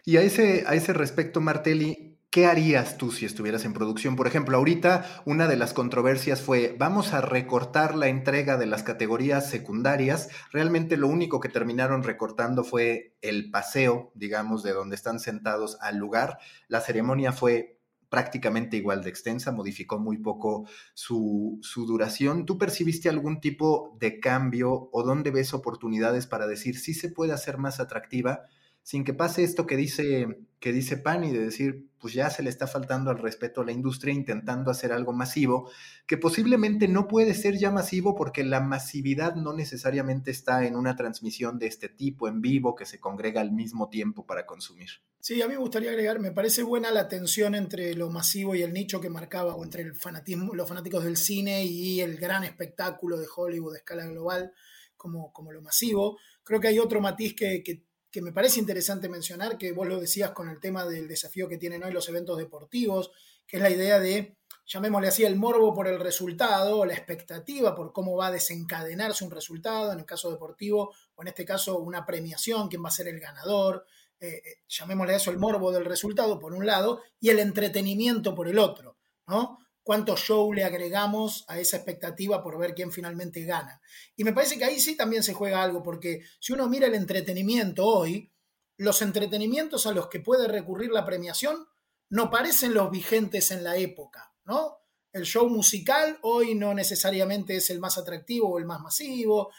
Y 0.05 0.17
a 0.17 0.23
ese, 0.23 0.65
a 0.67 0.75
ese 0.75 0.95
respecto, 0.95 1.41
Martelli, 1.41 2.17
¿Qué 2.31 2.45
harías 2.45 2.99
tú 2.99 3.11
si 3.11 3.25
estuvieras 3.25 3.65
en 3.65 3.73
producción? 3.73 4.15
Por 4.15 4.27
ejemplo, 4.27 4.59
ahorita 4.59 5.23
una 5.25 5.49
de 5.49 5.57
las 5.57 5.73
controversias 5.73 6.43
fue, 6.43 6.77
vamos 6.79 7.15
a 7.15 7.23
recortar 7.23 7.95
la 7.95 8.09
entrega 8.09 8.59
de 8.59 8.67
las 8.67 8.83
categorías 8.83 9.49
secundarias. 9.49 10.29
Realmente 10.53 10.99
lo 10.99 11.09
único 11.09 11.41
que 11.41 11.49
terminaron 11.49 12.03
recortando 12.03 12.65
fue 12.65 13.17
el 13.23 13.51
paseo, 13.51 14.13
digamos, 14.15 14.63
de 14.63 14.75
donde 14.75 14.95
están 14.95 15.21
sentados 15.21 15.79
al 15.81 15.97
lugar. 15.97 16.39
La 16.69 16.83
ceremonia 16.83 17.33
fue 17.33 17.79
prácticamente 18.11 18.77
igual 18.77 19.03
de 19.03 19.09
extensa, 19.09 19.51
modificó 19.51 19.99
muy 19.99 20.19
poco 20.19 20.69
su, 20.93 21.59
su, 21.63 21.87
duración. 21.87 22.45
¿Tú 22.45 22.59
percibiste 22.59 23.09
algún 23.09 23.41
tipo 23.41 23.97
de 24.01 24.21
cambio 24.21 24.91
o 24.93 25.03
dónde 25.03 25.31
ves 25.31 25.55
oportunidades 25.55 26.27
para 26.27 26.47
decir 26.47 26.79
si 26.79 26.93
se 26.93 27.11
puede 27.11 27.33
hacer 27.33 27.57
más 27.57 27.81
atractiva? 27.81 28.43
Sin 28.89 29.05
que 29.05 29.13
pase 29.13 29.45
esto 29.45 29.67
que 29.67 29.77
dice, 29.77 30.39
que 30.61 30.73
dice 30.73 30.97
Pani, 30.97 31.31
de 31.31 31.41
decir, 31.41 31.91
pues 32.01 32.15
ya 32.15 32.31
se 32.31 32.43
le 32.43 32.49
está 32.49 32.67
faltando 32.67 33.11
al 33.11 33.19
respeto 33.19 33.61
a 33.61 33.67
la 33.67 33.73
industria 33.73 34.15
intentando 34.15 34.71
hacer 34.71 34.93
algo 34.93 35.13
masivo, 35.13 35.71
que 36.07 36.17
posiblemente 36.17 36.89
no 36.89 37.07
puede 37.07 37.35
ser 37.35 37.59
ya 37.59 37.71
masivo 37.71 38.15
porque 38.15 38.45
la 38.45 38.61
masividad 38.61 39.35
no 39.35 39.53
necesariamente 39.53 40.31
está 40.31 40.65
en 40.65 40.75
una 40.75 40.97
transmisión 40.97 41.59
de 41.59 41.67
este 41.67 41.91
tipo 41.91 42.29
en 42.29 42.41
vivo 42.41 42.75
que 42.75 42.87
se 42.87 42.99
congrega 42.99 43.43
al 43.43 43.53
mismo 43.53 43.91
tiempo 43.91 44.25
para 44.25 44.47
consumir. 44.47 44.89
Sí, 45.21 45.43
a 45.43 45.49
mí 45.49 45.53
me 45.53 45.61
gustaría 45.61 45.91
agregar, 45.91 46.19
me 46.19 46.33
parece 46.33 46.63
buena 46.63 46.91
la 46.91 47.09
tensión 47.09 47.55
entre 47.55 47.93
lo 47.93 48.09
masivo 48.09 48.55
y 48.55 48.63
el 48.63 48.73
nicho 48.73 49.03
que 49.03 49.11
marcaba, 49.11 49.55
o 49.55 49.65
entre 49.65 49.83
el 49.83 49.97
fanatismo, 49.97 50.55
los 50.55 50.67
fanáticos 50.67 51.05
del 51.05 51.19
cine 51.19 51.63
y 51.63 52.01
el 52.01 52.17
gran 52.17 52.43
espectáculo 52.43 53.19
de 53.19 53.27
Hollywood 53.37 53.73
de 53.73 53.81
escala 53.81 54.07
global 54.07 54.51
como, 54.97 55.31
como 55.31 55.53
lo 55.53 55.61
masivo. 55.61 56.17
Creo 56.43 56.59
que 56.59 56.69
hay 56.69 56.79
otro 56.79 57.03
matiz 57.03 57.35
que, 57.35 57.63
que 57.63 57.88
que 58.11 58.23
me 58.23 58.33
parece 58.33 58.61
interesante 58.61 59.09
mencionar, 59.09 59.59
que 59.59 59.73
vos 59.73 59.87
lo 59.87 60.01
decías 60.01 60.31
con 60.31 60.49
el 60.49 60.61
tema 60.61 60.87
del 60.87 61.09
desafío 61.09 61.49
que 61.49 61.59
tienen 61.59 61.83
hoy 61.83 61.93
los 61.93 62.09
eventos 62.09 62.39
deportivos, 62.39 63.11
que 63.47 63.59
es 63.59 63.63
la 63.63 63.71
idea 63.71 63.99
de, 63.99 64.37
llamémosle 64.67 65.09
así, 65.09 65.25
el 65.25 65.37
morbo 65.37 65.75
por 65.75 65.89
el 65.89 66.01
resultado, 66.01 66.85
la 66.85 66.95
expectativa 66.95 67.75
por 67.75 67.93
cómo 67.93 68.17
va 68.17 68.29
a 68.29 68.33
desencadenarse 68.33 69.25
un 69.25 69.31
resultado, 69.31 69.93
en 69.93 70.01
el 70.01 70.07
caso 70.07 70.31
deportivo, 70.31 70.95
o 71.15 71.23
en 71.23 71.29
este 71.29 71.45
caso 71.45 71.79
una 71.79 72.07
premiación, 72.07 72.69
quién 72.69 72.85
va 72.85 72.89
a 72.89 72.93
ser 72.93 73.09
el 73.09 73.21
ganador, 73.21 73.85
eh, 74.21 74.43
eh, 74.45 74.63
llamémosle 74.69 75.15
eso 75.15 75.31
el 75.31 75.39
morbo 75.39 75.71
del 75.71 75.85
resultado 75.85 76.39
por 76.39 76.55
un 76.55 76.67
lado, 76.67 77.03
y 77.21 77.31
el 77.31 77.39
entretenimiento 77.39 78.35
por 78.35 78.49
el 78.49 78.59
otro, 78.59 78.97
¿no? 79.27 79.59
Cuánto 79.89 80.19
show 80.19 80.53
le 80.53 80.65
agregamos 80.65 81.47
a 81.49 81.59
esa 81.59 81.79
expectativa 81.79 82.43
por 82.43 82.59
ver 82.59 82.75
quién 82.75 82.93
finalmente 82.93 83.47
gana. 83.47 83.81
Y 84.17 84.23
me 84.23 84.35
parece 84.35 84.59
que 84.59 84.67
ahí 84.67 84.79
sí 84.81 84.99
también 84.99 85.23
se 85.23 85.33
juega 85.33 85.63
algo, 85.63 85.83
porque 85.83 86.21
si 86.39 86.53
uno 86.53 86.69
mira 86.69 86.89
el 86.89 86.95
entretenimiento 86.95 87.87
hoy, 87.87 88.31
los 88.77 89.01
entretenimientos 89.01 89.87
a 89.87 89.93
los 89.93 90.09
que 90.09 90.21
puede 90.21 90.47
recurrir 90.47 90.91
la 90.91 91.07
premiación 91.07 91.67
no 92.11 92.31
parecen 92.31 92.75
los 92.75 92.91
vigentes 92.91 93.51
en 93.51 93.65
la 93.65 93.79
época, 93.79 94.35
¿no? 94.45 94.77
El 95.11 95.23
show 95.23 95.49
musical 95.49 96.19
hoy 96.21 96.55
no 96.55 96.75
necesariamente 96.75 97.57
es 97.57 97.71
el 97.71 97.81
más 97.81 97.97
atractivo 97.97 98.51
o 98.51 98.59
el 98.59 98.67
más 98.67 98.83
masivo. 98.83 99.51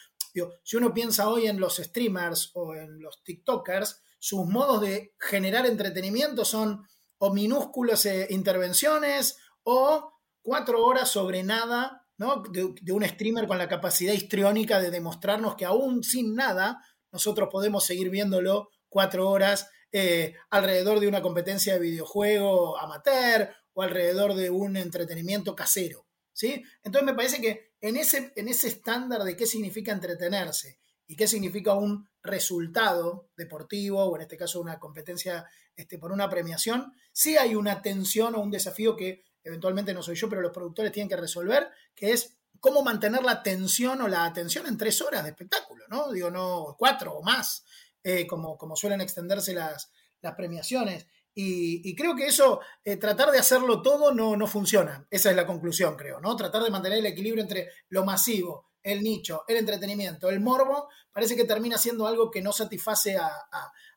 si 0.61 0.77
uno 0.77 0.93
piensa 0.93 1.27
hoy 1.27 1.47
en 1.47 1.59
los 1.59 1.77
streamers 1.77 2.51
o 2.53 2.75
en 2.75 3.01
los 3.01 3.23
TikTokers, 3.23 4.03
sus 4.19 4.45
modos 4.45 4.81
de 4.81 5.15
generar 5.19 5.65
entretenimiento 5.65 6.45
son 6.45 6.87
o 7.17 7.33
minúsculas 7.33 8.05
eh, 8.05 8.27
intervenciones 8.29 9.37
o 9.63 10.18
cuatro 10.49 10.83
horas 10.83 11.11
sobre 11.11 11.43
nada, 11.43 12.07
¿no? 12.17 12.41
De, 12.41 12.91
un 12.91 13.07
streamer 13.07 13.45
con 13.45 13.59
la 13.59 13.69
capacidad 13.69 14.13
histriónica 14.13 14.81
de 14.81 14.89
demostrarnos 14.89 15.55
que 15.55 15.63
aún 15.63 16.03
sin 16.03 16.33
nada, 16.33 16.83
nosotros 17.11 17.49
podemos 17.51 17.85
seguir 17.85 18.09
viéndolo 18.09 18.71
cuatro 18.87 19.29
horas 19.29 19.69
eh, 19.91 20.33
alrededor 20.49 20.99
de 21.01 21.07
una 21.07 21.21
competencia 21.21 21.73
de 21.73 21.79
videojuego 21.79 22.79
amateur 22.79 23.51
o 23.73 23.83
alrededor 23.83 24.33
de 24.33 24.49
un 24.49 24.75
entretenimiento 24.75 25.55
casero. 25.55 26.07
¿sí? 26.33 26.63
Entonces 26.81 27.05
me 27.05 27.13
parece 27.13 27.41
que 27.41 27.73
en 27.79 27.95
ese, 27.95 28.33
en 28.35 28.47
ese 28.47 28.69
estándar 28.69 29.21
de 29.21 29.37
qué 29.37 29.45
significa 29.45 29.91
entretenerse 29.91 30.79
y 31.05 31.15
qué 31.15 31.27
significa 31.27 31.75
un 31.75 32.09
resultado 32.23 33.29
deportivo, 33.37 34.03
o 34.03 34.15
en 34.15 34.23
este 34.23 34.35
caso 34.35 34.59
una 34.59 34.79
competencia 34.79 35.45
este, 35.75 35.99
por 35.99 36.11
una 36.11 36.27
premiación, 36.27 36.91
sí 37.13 37.37
hay 37.37 37.53
una 37.53 37.83
tensión 37.83 38.33
o 38.33 38.41
un 38.41 38.49
desafío 38.49 38.95
que 38.95 39.28
eventualmente 39.49 39.93
no 39.93 40.01
soy 40.01 40.15
yo, 40.15 40.29
pero 40.29 40.41
los 40.41 40.53
productores 40.53 40.91
tienen 40.91 41.09
que 41.09 41.17
resolver, 41.17 41.69
que 41.95 42.11
es 42.11 42.37
cómo 42.59 42.83
mantener 42.83 43.23
la 43.23 43.33
atención 43.33 44.01
o 44.01 44.07
la 44.07 44.25
atención 44.25 44.67
en 44.67 44.77
tres 44.77 45.01
horas 45.01 45.23
de 45.23 45.31
espectáculo, 45.31 45.85
¿no? 45.89 46.11
Digo, 46.11 46.29
no 46.29 46.75
cuatro 46.77 47.13
o 47.13 47.23
más, 47.23 47.65
eh, 48.03 48.27
como, 48.27 48.57
como 48.57 48.75
suelen 48.75 49.01
extenderse 49.01 49.53
las, 49.53 49.91
las 50.21 50.35
premiaciones. 50.35 51.07
Y, 51.41 51.95
creo 51.95 52.17
que 52.17 52.25
eso, 52.25 52.59
eh, 52.83 52.97
tratar 52.97 53.31
de 53.31 53.39
hacerlo 53.39 53.81
todo 53.81 54.13
no, 54.13 54.35
no 54.35 54.45
funciona. 54.45 55.07
Esa 55.09 55.29
es 55.29 55.37
la 55.37 55.47
conclusión, 55.47 55.95
creo, 55.95 56.19
¿no? 56.19 56.35
Tratar 56.35 56.63
de 56.63 56.69
mantener 56.69 56.97
el 56.97 57.05
equilibrio 57.05 57.41
entre 57.41 57.69
lo 57.87 58.03
masivo, 58.03 58.71
el 58.83 59.01
nicho, 59.01 59.45
el 59.47 59.55
entretenimiento, 59.55 60.29
el 60.29 60.41
morbo, 60.41 60.89
parece 61.13 61.37
que 61.37 61.45
termina 61.45 61.77
siendo 61.77 62.07
algo 62.07 62.29
que 62.29 62.41
no 62.41 62.51
satisface 62.51 63.15
a 63.17 63.31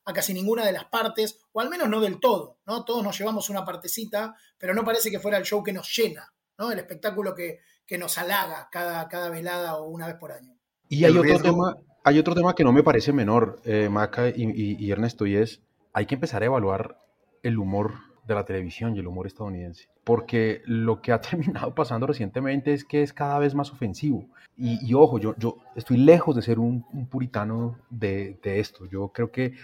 casi 0.05 0.35
ninguna 0.35 0.65
de 0.67 0.73
las 0.73 0.87
partes, 0.87 1.39
o 1.53 1.61
al 1.61 1.71
menos 1.71 1.89
no 1.89 2.01
del 2.01 2.19
todo, 2.19 2.59
¿no? 2.67 2.85
Todos 2.85 3.05
nos 3.05 3.17
llevamos 3.19 3.51
una 3.51 3.65
partecita, 3.65 4.35
pero 4.59 4.75
no 4.75 4.85
parece 4.85 5.11
que 5.11 5.21
fuera 5.21 5.39
el 5.39 5.45
show 5.45 5.63
que 5.63 5.73
nos 5.73 5.95
llena, 5.97 6.33
¿no? 6.59 6.73
El 6.73 6.79
espectáculo 6.79 7.35
que, 7.35 7.61
que 7.87 7.99
nos 7.99 8.19
halaga 8.19 8.69
cada, 8.73 9.09
cada 9.09 9.29
velada 9.29 9.77
o 9.77 9.89
una 9.89 10.07
vez 10.07 10.17
por 10.17 10.33
año. 10.33 10.57
Y 10.89 11.05
hay 11.05 11.17
otro, 11.17 11.39
tema, 11.41 11.77
hay 12.05 12.19
otro 12.19 12.35
tema 12.35 12.55
que 12.55 12.65
no 12.65 12.73
me 12.73 12.83
parece 12.83 13.13
menor, 13.13 13.61
eh, 13.65 13.89
Maca 13.89 14.29
y, 14.29 14.91
Ernesto, 14.91 15.27
y 15.27 15.37
es, 15.37 15.63
hay 15.93 16.07
que 16.07 16.17
empezar 16.17 16.43
a 16.43 16.47
evaluar 16.47 16.99
el 17.43 17.59
humor 17.59 17.95
de 18.27 18.35
la 18.35 18.45
televisión 18.45 18.95
y 18.95 18.99
el 18.99 19.07
humor 19.07 19.27
estadounidense. 19.27 19.89
Porque 20.05 20.63
lo 20.67 21.01
que 21.01 21.13
ha 21.13 21.21
terminado 21.23 21.75
pasando 21.75 22.07
recientemente 22.07 22.73
es 22.73 22.85
que 22.85 23.03
es 23.03 23.13
cada 23.13 23.39
vez 23.39 23.55
más 23.55 23.73
ofensivo. 23.73 24.27
Y, 24.55 24.93
ojo, 24.95 25.19
yo, 25.19 25.35
yo 25.39 25.57
estoy 25.75 25.97
lejos 25.97 26.37
de 26.37 26.43
ser 26.43 26.59
un, 26.59 26.85
puritano 27.11 27.79
de, 27.89 28.39
de, 28.43 28.61
esto. 28.61 28.87
Yo 28.87 29.09
creo 29.09 29.33
que 29.33 29.55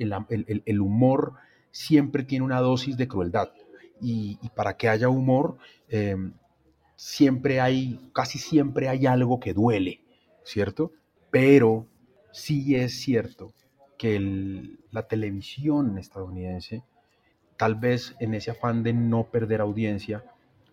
el, 0.00 0.80
humor 0.80 1.34
siempre 1.70 2.24
tiene 2.24 2.44
una 2.44 2.60
dosis 2.60 2.96
de 2.96 3.08
crueldad. 3.08 3.50
Y, 4.00 4.38
para 4.54 4.76
que 4.76 4.88
haya 4.88 5.08
humor, 5.08 5.58
em, 5.88 6.32
siempre 6.96 7.60
hay, 7.60 8.10
casi 8.12 8.38
siempre 8.38 8.88
hay 8.88 9.06
algo 9.06 9.40
que 9.40 9.52
duele, 9.52 10.00
¿cierto? 10.42 10.92
Pero 11.30 11.86
sí 12.32 12.74
es 12.76 13.00
cierto 13.00 13.52
que 13.98 14.18
la 14.90 15.06
televisión 15.06 15.98
estadounidense, 15.98 16.82
tal 17.56 17.74
vez 17.74 18.16
en 18.20 18.34
ese 18.34 18.50
afán 18.50 18.82
de 18.82 18.94
no 18.94 19.24
perder 19.24 19.60
audiencia, 19.60 20.24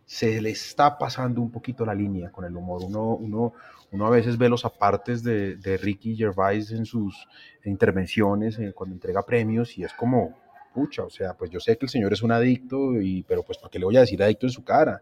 se 0.08 0.41
le 0.41 0.52
está 0.52 0.98
pasando 0.98 1.41
un 1.41 1.52
poquito 1.52 1.86
la 1.86 1.93
línea 1.93 2.32
con 2.32 2.46
el 2.46 2.56
humor. 2.56 2.82
Uno, 2.86 3.15
uno, 3.15 3.54
uno 3.91 4.08
a 4.08 4.10
veces 4.10 4.38
ve 4.38 4.48
los 4.48 4.63
apartes 4.63 5.22
de, 5.22 5.58
de 5.58 5.76
Ricky 5.76 6.15
Gervais 6.15 6.72
en 6.72 6.86
sus 6.86 7.28
intervenciones, 7.65 8.58
eh, 8.58 8.72
cuando 8.74 8.96
entrega 8.96 9.26
premios, 9.26 9.78
y 9.78 9.84
es 9.84 9.91
como, 9.93 10.34
pucha, 10.74 11.04
o 11.04 11.10
sea, 11.10 11.34
pues 11.34 11.52
yo 11.52 11.60
sé 11.60 11.78
que 11.78 11.86
el 11.86 11.89
señor 11.89 12.13
es 12.13 12.24
un 12.24 12.32
adicto, 12.32 13.00
y, 13.02 13.24
pero 13.24 13.43
pues 13.43 13.58
¿por 13.58 13.70
qué 13.70 13.80
le 13.80 13.86
voy 13.86 13.98
a 13.98 14.00
decir 14.00 14.24
adicto 14.24 14.46
en 14.46 14.52
su 14.52 14.63
cara? 14.63 15.02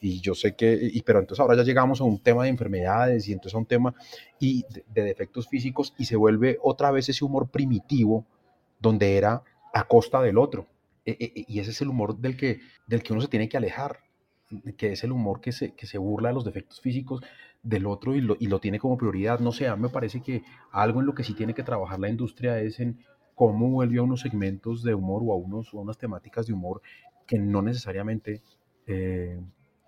Y 0.00 0.20
yo 0.20 0.34
sé 0.34 0.54
que, 0.54 0.78
y, 0.90 1.02
pero 1.02 1.18
entonces 1.18 1.40
ahora 1.40 1.54
ya 1.54 1.62
llegamos 1.62 2.00
a 2.00 2.04
un 2.04 2.18
tema 2.18 2.44
de 2.44 2.48
enfermedades 2.48 3.28
y 3.28 3.34
entonces 3.34 3.54
a 3.54 3.58
un 3.58 3.66
tema 3.66 3.94
y 4.40 4.64
de, 4.88 5.02
defectos 5.02 5.48
físicos 5.48 5.92
y 5.98 6.06
se 6.06 6.16
vuelve 6.16 6.58
otra 6.62 6.90
vez 6.90 7.10
ese 7.10 7.26
humor 7.26 7.48
primitivo 7.48 8.24
donde 8.80 9.18
era 9.18 9.42
a 9.74 9.84
costa 9.84 10.22
del 10.22 10.38
otro. 10.38 10.66
E, 11.04 11.12
e, 11.20 11.44
y 11.46 11.60
ese 11.60 11.72
es 11.72 11.80
el 11.82 11.88
humor 11.88 12.16
del 12.16 12.38
que, 12.38 12.60
del 12.86 13.02
que 13.02 13.12
uno 13.12 13.20
se 13.20 13.28
tiene 13.28 13.48
que 13.48 13.58
alejar 13.58 14.05
que 14.76 14.92
es 14.92 15.04
el 15.04 15.12
humor 15.12 15.40
que 15.40 15.52
se, 15.52 15.74
que 15.74 15.86
se 15.86 15.98
burla 15.98 16.28
de 16.28 16.34
los 16.34 16.44
defectos 16.44 16.80
físicos 16.80 17.20
del 17.62 17.86
otro 17.86 18.14
y 18.14 18.20
lo, 18.20 18.36
y 18.38 18.46
lo 18.46 18.60
tiene 18.60 18.78
como 18.78 18.96
prioridad. 18.96 19.40
No 19.40 19.52
sé, 19.52 19.68
a 19.68 19.76
me 19.76 19.88
parece 19.88 20.22
que 20.22 20.42
algo 20.72 21.00
en 21.00 21.06
lo 21.06 21.14
que 21.14 21.24
sí 21.24 21.34
tiene 21.34 21.54
que 21.54 21.62
trabajar 21.62 21.98
la 21.98 22.08
industria 22.08 22.60
es 22.60 22.80
en 22.80 22.98
cómo 23.34 23.68
vuelve 23.68 23.98
a 23.98 24.02
unos 24.02 24.20
segmentos 24.20 24.82
de 24.82 24.94
humor 24.94 25.22
o 25.24 25.32
a, 25.32 25.36
unos, 25.36 25.74
o 25.74 25.78
unas 25.78 25.98
temáticas 25.98 26.46
de 26.46 26.52
humor 26.52 26.80
que 27.26 27.38
no 27.38 27.60
necesariamente 27.60 28.42
eh, 28.86 29.40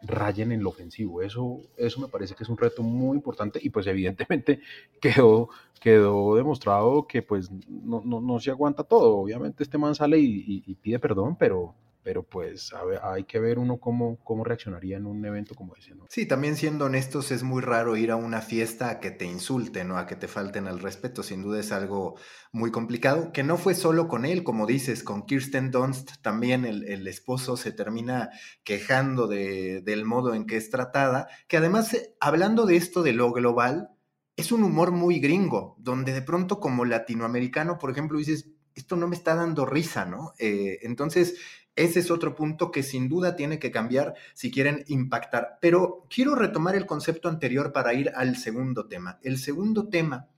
rayen 0.02 0.52
en 0.52 0.62
lo 0.62 0.70
ofensivo. 0.70 1.22
Eso, 1.22 1.60
eso 1.76 2.00
me 2.00 2.08
parece 2.08 2.34
que 2.34 2.42
es 2.42 2.48
un 2.48 2.58
reto 2.58 2.82
muy 2.82 3.16
importante 3.16 3.60
y 3.62 3.70
pues 3.70 3.86
evidentemente 3.86 4.60
quedó, 5.00 5.48
quedó 5.80 6.34
demostrado 6.34 7.06
que 7.06 7.22
pues 7.22 7.50
no, 7.68 8.02
no, 8.04 8.20
no 8.20 8.40
se 8.40 8.50
aguanta 8.50 8.82
todo. 8.82 9.18
Obviamente 9.18 9.62
este 9.62 9.78
man 9.78 9.94
sale 9.94 10.18
y 10.18 10.74
pide 10.82 10.98
perdón, 10.98 11.36
pero, 11.36 11.74
pero 12.08 12.22
pues 12.22 12.72
hay 13.02 13.24
que 13.24 13.38
ver 13.38 13.58
uno 13.58 13.76
cómo, 13.76 14.18
cómo 14.24 14.42
reaccionaría 14.42 14.96
en 14.96 15.04
un 15.04 15.22
evento 15.26 15.54
como 15.54 15.76
ese, 15.76 15.94
¿no? 15.94 16.06
Sí, 16.08 16.24
también 16.24 16.56
siendo 16.56 16.86
honestos, 16.86 17.30
es 17.30 17.42
muy 17.42 17.60
raro 17.60 17.98
ir 17.98 18.10
a 18.10 18.16
una 18.16 18.40
fiesta 18.40 18.88
a 18.88 18.98
que 18.98 19.10
te 19.10 19.26
insulten 19.26 19.90
o 19.90 19.98
a 19.98 20.06
que 20.06 20.16
te 20.16 20.26
falten 20.26 20.68
al 20.68 20.80
respeto, 20.80 21.22
sin 21.22 21.42
duda 21.42 21.60
es 21.60 21.70
algo 21.70 22.14
muy 22.50 22.70
complicado, 22.70 23.30
que 23.30 23.42
no 23.42 23.58
fue 23.58 23.74
solo 23.74 24.08
con 24.08 24.24
él, 24.24 24.42
como 24.42 24.64
dices, 24.64 25.02
con 25.02 25.26
Kirsten 25.26 25.70
Dunst 25.70 26.22
también 26.22 26.64
el, 26.64 27.06
esposo 27.06 27.58
se 27.58 27.72
termina 27.72 28.30
quejando 28.64 29.26
de, 29.26 29.82
del 29.82 30.06
modo 30.06 30.32
en 30.32 30.46
que 30.46 30.56
es 30.56 30.70
tratada, 30.70 31.28
que 31.46 31.58
además, 31.58 31.92
eh, 31.92 32.16
hablando 32.20 32.64
de 32.64 32.76
esto 32.76 33.02
de 33.02 33.12
lo 33.12 33.32
global, 33.32 33.90
es 34.34 34.50
un 34.50 34.64
humor 34.64 34.92
muy 34.92 35.20
gringo, 35.20 35.76
donde 35.78 36.14
de 36.14 36.22
pronto 36.22 36.58
como 36.58 36.86
latinoamericano, 36.86 37.76
por 37.76 37.90
ejemplo, 37.90 38.16
dices, 38.16 38.48
esto 38.78 38.96
no 38.96 39.08
me 39.08 39.16
está 39.16 39.34
dando 39.34 39.66
risa, 39.66 40.04
¿no? 40.06 40.32
Eh, 40.38 40.78
entonces, 40.82 41.36
ese 41.78 42.00
es 42.00 42.10
otro 42.10 42.34
punto 42.34 42.70
que 42.70 42.82
sin 42.82 43.08
duda 43.08 43.36
tiene 43.36 43.58
que 43.58 43.70
cambiar 43.70 44.14
si 44.34 44.50
quieren 44.50 44.84
impactar. 44.88 45.58
Pero 45.60 46.06
quiero 46.10 46.34
retomar 46.34 46.74
el 46.74 46.86
concepto 46.86 47.28
anterior 47.28 47.72
para 47.72 47.94
ir 47.94 48.10
al 48.14 48.36
segundo 48.36 48.86
tema. 48.86 49.18
El 49.22 49.38
segundo 49.38 49.88
tema 49.88 50.28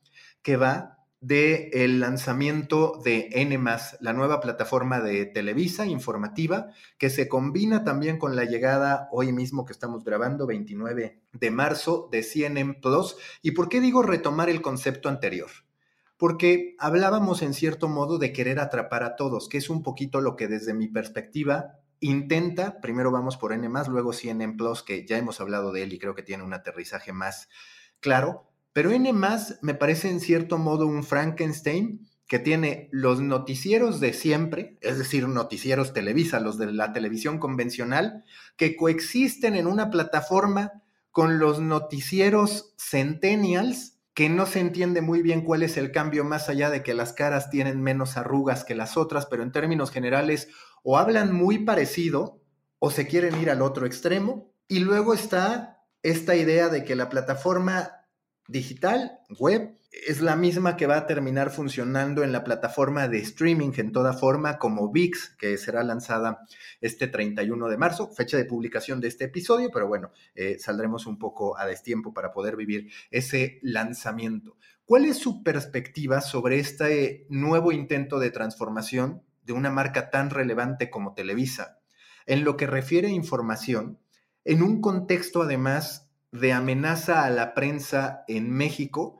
que 0.43 0.57
va 0.57 0.99
del 1.21 1.69
el 1.73 2.01
lanzamiento 2.01 3.01
de 3.05 3.29
N, 3.33 3.59
la 4.01 4.13
nueva 4.13 4.41
plataforma 4.41 5.01
de 5.01 5.27
Televisa 5.27 5.85
informativa, 5.87 6.71
que 6.97 7.11
se 7.11 7.29
combina 7.29 7.85
también 7.85 8.19
con 8.19 8.37
la 8.37 8.45
llegada 8.45 9.09
hoy 9.13 9.33
mismo 9.33 9.67
que 9.67 9.73
estamos 9.73 10.03
grabando, 10.03 10.47
29 10.47 11.21
de 11.33 11.51
marzo, 11.51 12.09
de 12.11 12.23
CNN 12.23 12.75
Plus. 12.81 13.17
¿Y 13.43 13.51
por 13.51 13.69
qué 13.69 13.81
digo 13.81 14.03
retomar 14.03 14.49
el 14.49 14.63
concepto 14.63 15.09
anterior? 15.09 15.51
Porque 16.21 16.77
hablábamos 16.79 17.43
en 17.43 17.53
cierto 17.53 17.89
modo 17.89 18.19
de 18.19 18.33
querer 18.33 18.61
atrapar 18.61 19.03
a 19.03 19.17
todos, 19.17 19.49
que 19.49 19.59
es 19.59 19.69
un 19.69 19.83
poquito 19.83 20.21
lo 20.21 20.37
que 20.37 20.47
desde 20.47 20.73
mi 20.73 20.87
perspectiva 20.87 21.81
intenta, 21.99 22.81
primero 22.81 23.11
vamos 23.11 23.37
por 23.37 23.53
N, 23.53 23.69
luego 23.89 24.13
CNN 24.13 24.57
Plus, 24.57 24.85
que 24.85 25.05
ya 25.05 25.19
hemos 25.19 25.41
hablado 25.41 25.73
de 25.73 25.83
él 25.83 25.93
y 25.93 25.99
creo 25.99 26.15
que 26.15 26.23
tiene 26.23 26.45
un 26.45 26.55
aterrizaje 26.55 27.13
más 27.13 27.49
claro 27.99 28.51
pero 28.73 28.93
N 28.93 29.13
me 29.63 29.75
parece 29.75 30.11
en 30.11 30.21
cierto 30.21 30.59
modo 30.59 30.87
un 30.87 31.03
Frankenstein 31.03 32.09
que 32.27 32.39
tiene 32.39 32.89
los 32.93 33.21
noticieros 33.21 33.99
de 33.99 34.13
siempre, 34.13 34.79
es 34.81 34.99
decir, 34.99 35.27
noticieros 35.27 35.93
Televisa, 35.93 36.39
los 36.39 36.59
de 36.59 36.73
la 36.73 36.93
televisión 36.93 37.39
convencional, 37.41 38.25
que 38.57 38.77
coexisten 38.77 39.57
en 39.57 39.67
una 39.67 39.91
plataforma 39.91 40.85
con 41.11 41.41
los 41.41 41.59
noticieros 41.59 42.73
centennials, 42.79 43.99
que 44.15 44.29
no 44.29 44.47
se 44.47 44.61
entiende 44.61 45.01
muy 45.01 45.23
bien 45.23 45.43
cuál 45.43 45.63
es 45.63 45.77
el 45.77 45.93
cambio 45.93 46.25
más 46.25 46.49
allá 46.49 46.71
de 46.71 46.83
que 46.83 46.95
las 46.95 47.13
caras 47.13 47.51
tienen 47.51 47.81
menos 47.81 48.17
arrugas 48.17 48.65
que 48.65 48.75
las 48.75 48.97
otras, 48.97 49.27
pero 49.27 49.43
en 49.43 49.53
términos 49.53 49.91
generales 49.91 50.49
o 50.83 50.99
hablan 50.99 51.33
muy 51.33 51.59
parecido 51.59 52.43
o 52.79 52.91
se 52.91 53.07
quieren 53.07 53.41
ir 53.41 53.51
al 53.51 53.63
otro 53.63 53.87
extremo. 53.87 54.53
Y 54.67 54.81
luego 54.81 55.15
está 55.15 55.85
esta 56.03 56.35
idea 56.35 56.69
de 56.69 56.85
que 56.85 56.97
la 56.97 57.09
plataforma 57.09 58.07
digital, 58.49 59.21
web, 59.39 59.77
es 59.91 60.21
la 60.21 60.37
misma 60.37 60.77
que 60.77 60.87
va 60.87 60.97
a 60.97 61.07
terminar 61.07 61.51
funcionando 61.51 62.23
en 62.23 62.33
la 62.33 62.45
plataforma 62.45 63.09
de 63.09 63.19
streaming 63.19 63.73
en 63.77 63.91
toda 63.91 64.13
forma 64.13 64.59
como 64.59 64.91
VIX, 64.91 65.37
que 65.37 65.59
será 65.59 65.83
lanzada 65.83 66.47
este 66.81 67.09
31 67.09 67.69
de 67.69 67.77
marzo, 67.77 68.11
fecha 68.13 68.37
de 68.37 68.45
publicación 68.45 69.01
de 69.01 69.09
este 69.09 69.25
episodio, 69.25 69.71
pero 69.73 69.89
bueno, 69.89 70.13
eh, 70.35 70.59
saldremos 70.61 71.07
un 71.07 71.19
poco 71.19 71.59
a 71.59 71.67
destiempo 71.67 72.15
para 72.15 72.33
poder 72.33 72.57
vivir 72.57 72.91
ese 73.11 73.59
lanzamiento. 73.63 74.57
¿Cuál 74.85 75.05
es 75.05 75.19
su 75.19 75.43
perspectiva 75.43 76.21
sobre 76.21 76.59
este 76.59 77.27
nuevo 77.29 77.73
intento 77.73 78.19
de 78.19 78.31
transformación 78.31 79.23
de 79.43 79.53
una 79.53 79.71
marca 79.71 80.11
tan 80.11 80.31
relevante 80.31 80.91
como 80.91 81.15
Televisa 81.15 81.81
en 82.27 82.45
lo 82.45 82.57
que 82.57 82.67
refiere 82.67 83.09
a 83.09 83.13
información, 83.13 83.99
en 84.45 84.63
un 84.63 84.81
contexto 84.81 85.43
además 85.43 86.11
de 86.31 86.53
amenaza 86.53 87.25
a 87.25 87.31
la 87.31 87.55
prensa 87.55 88.25
en 88.29 88.51
México, 88.51 89.20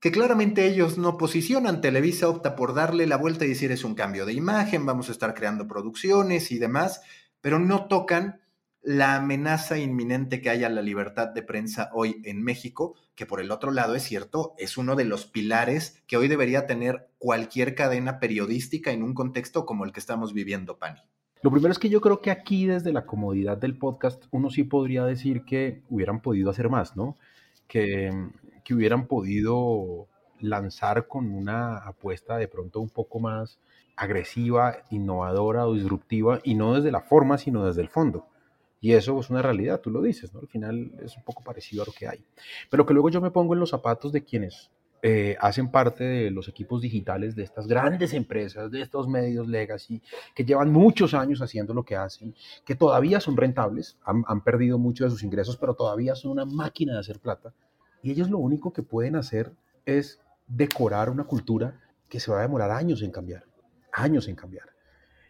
que 0.00 0.10
claramente 0.10 0.66
ellos 0.66 0.98
no 0.98 1.18
posicionan. 1.18 1.80
Televisa 1.80 2.28
opta 2.28 2.56
por 2.56 2.74
darle 2.74 3.06
la 3.06 3.16
vuelta 3.16 3.44
y 3.44 3.48
decir 3.48 3.70
es 3.70 3.84
un 3.84 3.94
cambio 3.94 4.26
de 4.26 4.32
imagen, 4.32 4.86
vamos 4.86 5.08
a 5.08 5.12
estar 5.12 5.34
creando 5.34 5.68
producciones 5.68 6.50
y 6.50 6.58
demás, 6.58 7.02
pero 7.40 7.58
no 7.58 7.86
tocan 7.86 8.40
la 8.82 9.16
amenaza 9.16 9.78
inminente 9.78 10.40
que 10.40 10.48
hay 10.48 10.64
a 10.64 10.70
la 10.70 10.80
libertad 10.80 11.28
de 11.28 11.42
prensa 11.42 11.90
hoy 11.92 12.22
en 12.24 12.42
México, 12.42 12.94
que 13.14 13.26
por 13.26 13.42
el 13.42 13.50
otro 13.50 13.72
lado 13.72 13.94
es 13.94 14.02
cierto, 14.02 14.54
es 14.56 14.78
uno 14.78 14.96
de 14.96 15.04
los 15.04 15.26
pilares 15.26 16.02
que 16.06 16.16
hoy 16.16 16.28
debería 16.28 16.66
tener 16.66 17.10
cualquier 17.18 17.74
cadena 17.74 18.18
periodística 18.18 18.90
en 18.90 19.02
un 19.02 19.12
contexto 19.12 19.66
como 19.66 19.84
el 19.84 19.92
que 19.92 20.00
estamos 20.00 20.32
viviendo, 20.32 20.78
Pani. 20.78 21.00
Lo 21.42 21.50
primero 21.50 21.72
es 21.72 21.78
que 21.78 21.90
yo 21.90 22.00
creo 22.00 22.22
que 22.22 22.30
aquí 22.30 22.66
desde 22.66 22.92
la 22.92 23.04
comodidad 23.04 23.58
del 23.58 23.76
podcast 23.76 24.24
uno 24.30 24.48
sí 24.48 24.64
podría 24.64 25.04
decir 25.04 25.44
que 25.44 25.82
hubieran 25.90 26.22
podido 26.22 26.50
hacer 26.50 26.70
más, 26.70 26.96
¿no? 26.96 27.16
Que, 27.66 28.10
que 28.70 28.74
hubieran 28.76 29.08
podido 29.08 30.06
lanzar 30.38 31.08
con 31.08 31.28
una 31.34 31.78
apuesta 31.78 32.36
de 32.36 32.46
pronto 32.46 32.78
un 32.78 32.88
poco 32.88 33.18
más 33.18 33.58
agresiva, 33.96 34.84
innovadora 34.90 35.66
o 35.66 35.74
disruptiva 35.74 36.38
y 36.44 36.54
no 36.54 36.76
desde 36.76 36.92
la 36.92 37.00
forma, 37.00 37.36
sino 37.36 37.66
desde 37.66 37.82
el 37.82 37.88
fondo. 37.88 38.28
Y 38.80 38.92
eso 38.92 39.18
es 39.18 39.28
una 39.28 39.42
realidad, 39.42 39.80
tú 39.80 39.90
lo 39.90 40.00
dices, 40.00 40.32
¿no? 40.32 40.38
Al 40.38 40.46
final 40.46 40.92
es 41.02 41.16
un 41.16 41.24
poco 41.24 41.42
parecido 41.42 41.82
a 41.82 41.86
lo 41.86 41.90
que 41.90 42.06
hay. 42.06 42.24
Pero 42.70 42.86
que 42.86 42.94
luego 42.94 43.10
yo 43.10 43.20
me 43.20 43.32
pongo 43.32 43.54
en 43.54 43.60
los 43.60 43.70
zapatos 43.70 44.12
de 44.12 44.22
quienes 44.22 44.70
eh, 45.02 45.36
hacen 45.40 45.72
parte 45.72 46.04
de 46.04 46.30
los 46.30 46.46
equipos 46.46 46.80
digitales 46.80 47.34
de 47.34 47.42
estas 47.42 47.66
grandes 47.66 48.14
empresas, 48.14 48.70
de 48.70 48.82
estos 48.82 49.08
medios 49.08 49.48
legacy, 49.48 50.00
que 50.32 50.44
llevan 50.44 50.70
muchos 50.70 51.12
años 51.12 51.42
haciendo 51.42 51.74
lo 51.74 51.82
que 51.82 51.96
hacen, 51.96 52.36
que 52.64 52.76
todavía 52.76 53.18
son 53.18 53.36
rentables, 53.36 53.98
han, 54.04 54.22
han 54.28 54.44
perdido 54.44 54.78
mucho 54.78 55.02
de 55.02 55.10
sus 55.10 55.24
ingresos, 55.24 55.56
pero 55.56 55.74
todavía 55.74 56.14
son 56.14 56.30
una 56.30 56.44
máquina 56.44 56.92
de 56.92 57.00
hacer 57.00 57.18
plata. 57.18 57.52
Y 58.02 58.10
ellos 58.10 58.30
lo 58.30 58.38
único 58.38 58.72
que 58.72 58.82
pueden 58.82 59.16
hacer 59.16 59.52
es 59.86 60.20
decorar 60.46 61.10
una 61.10 61.24
cultura 61.24 61.80
que 62.08 62.20
se 62.20 62.30
va 62.30 62.38
a 62.38 62.42
demorar 62.42 62.70
años 62.70 63.02
en 63.02 63.10
cambiar, 63.10 63.44
años 63.92 64.28
en 64.28 64.36
cambiar. 64.36 64.68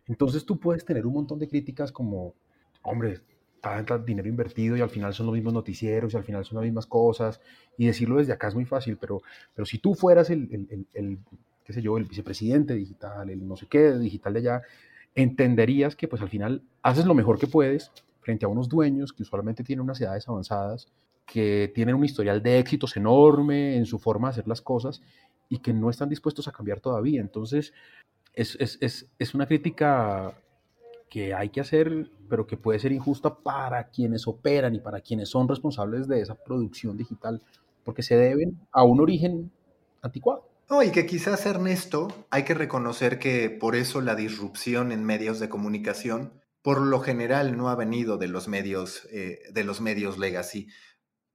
Entonces 0.06 0.44
tú 0.44 0.59
puedes 0.59 0.85
tener 0.85 1.06
un 1.06 1.14
montón 1.14 1.38
de 1.38 1.48
críticas 1.48 1.92
como, 1.92 2.35
hombre, 2.83 3.20
tanta 3.61 3.98
dinero 3.98 4.28
invertido 4.28 4.76
y 4.76 4.80
al 4.80 4.90
final 4.90 5.12
son 5.12 5.26
los 5.26 5.35
mismos 5.35 5.52
noticieros 5.52 6.12
y 6.12 6.16
al 6.16 6.24
final 6.24 6.44
son 6.44 6.56
las 6.56 6.64
mismas 6.64 6.87
cosas. 6.87 7.40
Y 7.76 7.87
decirlo 7.87 8.16
desde 8.16 8.33
acá 8.33 8.48
es 8.48 8.54
muy 8.54 8.64
fácil, 8.64 8.96
pero, 8.96 9.22
pero 9.54 9.66
si 9.66 9.78
tú 9.78 9.94
fueras 9.94 10.30
el, 10.30 10.48
el, 10.70 10.87
el, 10.94 11.18
qué 11.64 11.72
sé 11.72 11.83
yo, 11.83 11.98
el 11.98 12.04
vicepresidente 12.04 12.74
digital, 12.74 13.30
el 13.30 13.46
no 13.46 13.56
sé 13.56 13.66
qué 13.66 13.92
digital 13.92 14.33
de 14.33 14.38
allá, 14.40 14.62
entenderías 15.14 15.96
que 15.96 16.09
pues 16.09 16.22
al 16.22 16.28
final 16.28 16.62
haces 16.83 17.04
lo 17.04 17.14
mejor 17.14 17.38
que 17.38 17.46
puedes 17.46 17.92
frente 18.20 18.44
a 18.44 18.48
unos 18.48 18.68
dueños 18.68 19.12
que 19.12 19.22
usualmente 19.22 19.64
tienen 19.64 19.83
unas 19.83 20.00
edades 20.00 20.28
avanzadas, 20.28 20.88
que 21.32 21.70
tienen 21.74 21.94
un 21.94 22.04
historial 22.04 22.42
de 22.42 22.58
éxitos 22.58 22.96
enorme 22.96 23.76
en 23.76 23.86
su 23.86 23.98
forma 23.98 24.28
de 24.28 24.32
hacer 24.32 24.48
las 24.48 24.60
cosas 24.60 25.00
y 25.48 25.58
que 25.58 25.72
no 25.72 25.90
están 25.90 26.08
dispuestos 26.08 26.48
a 26.48 26.52
cambiar 26.52 26.80
todavía. 26.80 27.20
Entonces, 27.20 27.72
es, 28.34 28.56
es, 28.58 28.78
es, 28.80 29.08
es 29.18 29.34
una 29.34 29.46
crítica 29.46 30.34
que 31.08 31.34
hay 31.34 31.50
que 31.50 31.60
hacer, 31.60 32.10
pero 32.28 32.46
que 32.46 32.56
puede 32.56 32.78
ser 32.78 32.92
injusta 32.92 33.34
para 33.34 33.90
quienes 33.90 34.26
operan 34.26 34.74
y 34.74 34.80
para 34.80 35.00
quienes 35.00 35.28
son 35.28 35.48
responsables 35.48 36.08
de 36.08 36.20
esa 36.20 36.34
producción 36.34 36.96
digital, 36.96 37.42
porque 37.84 38.02
se 38.02 38.16
deben 38.16 38.58
a 38.72 38.82
un 38.82 39.00
origen 39.00 39.52
anticuado. 40.02 40.48
No, 40.68 40.82
y 40.82 40.90
que 40.90 41.06
quizás, 41.06 41.46
Ernesto, 41.46 42.08
hay 42.30 42.44
que 42.44 42.54
reconocer 42.54 43.18
que 43.18 43.50
por 43.50 43.74
eso 43.74 44.00
la 44.00 44.14
disrupción 44.14 44.92
en 44.92 45.04
medios 45.04 45.40
de 45.40 45.48
comunicación, 45.48 46.32
por 46.62 46.80
lo 46.80 47.00
general, 47.00 47.56
no 47.56 47.68
ha 47.68 47.74
venido 47.74 48.18
de 48.18 48.28
los 48.28 48.46
medios, 48.46 49.08
eh, 49.10 49.40
de 49.52 49.64
los 49.64 49.80
medios 49.80 50.18
legacy. 50.18 50.68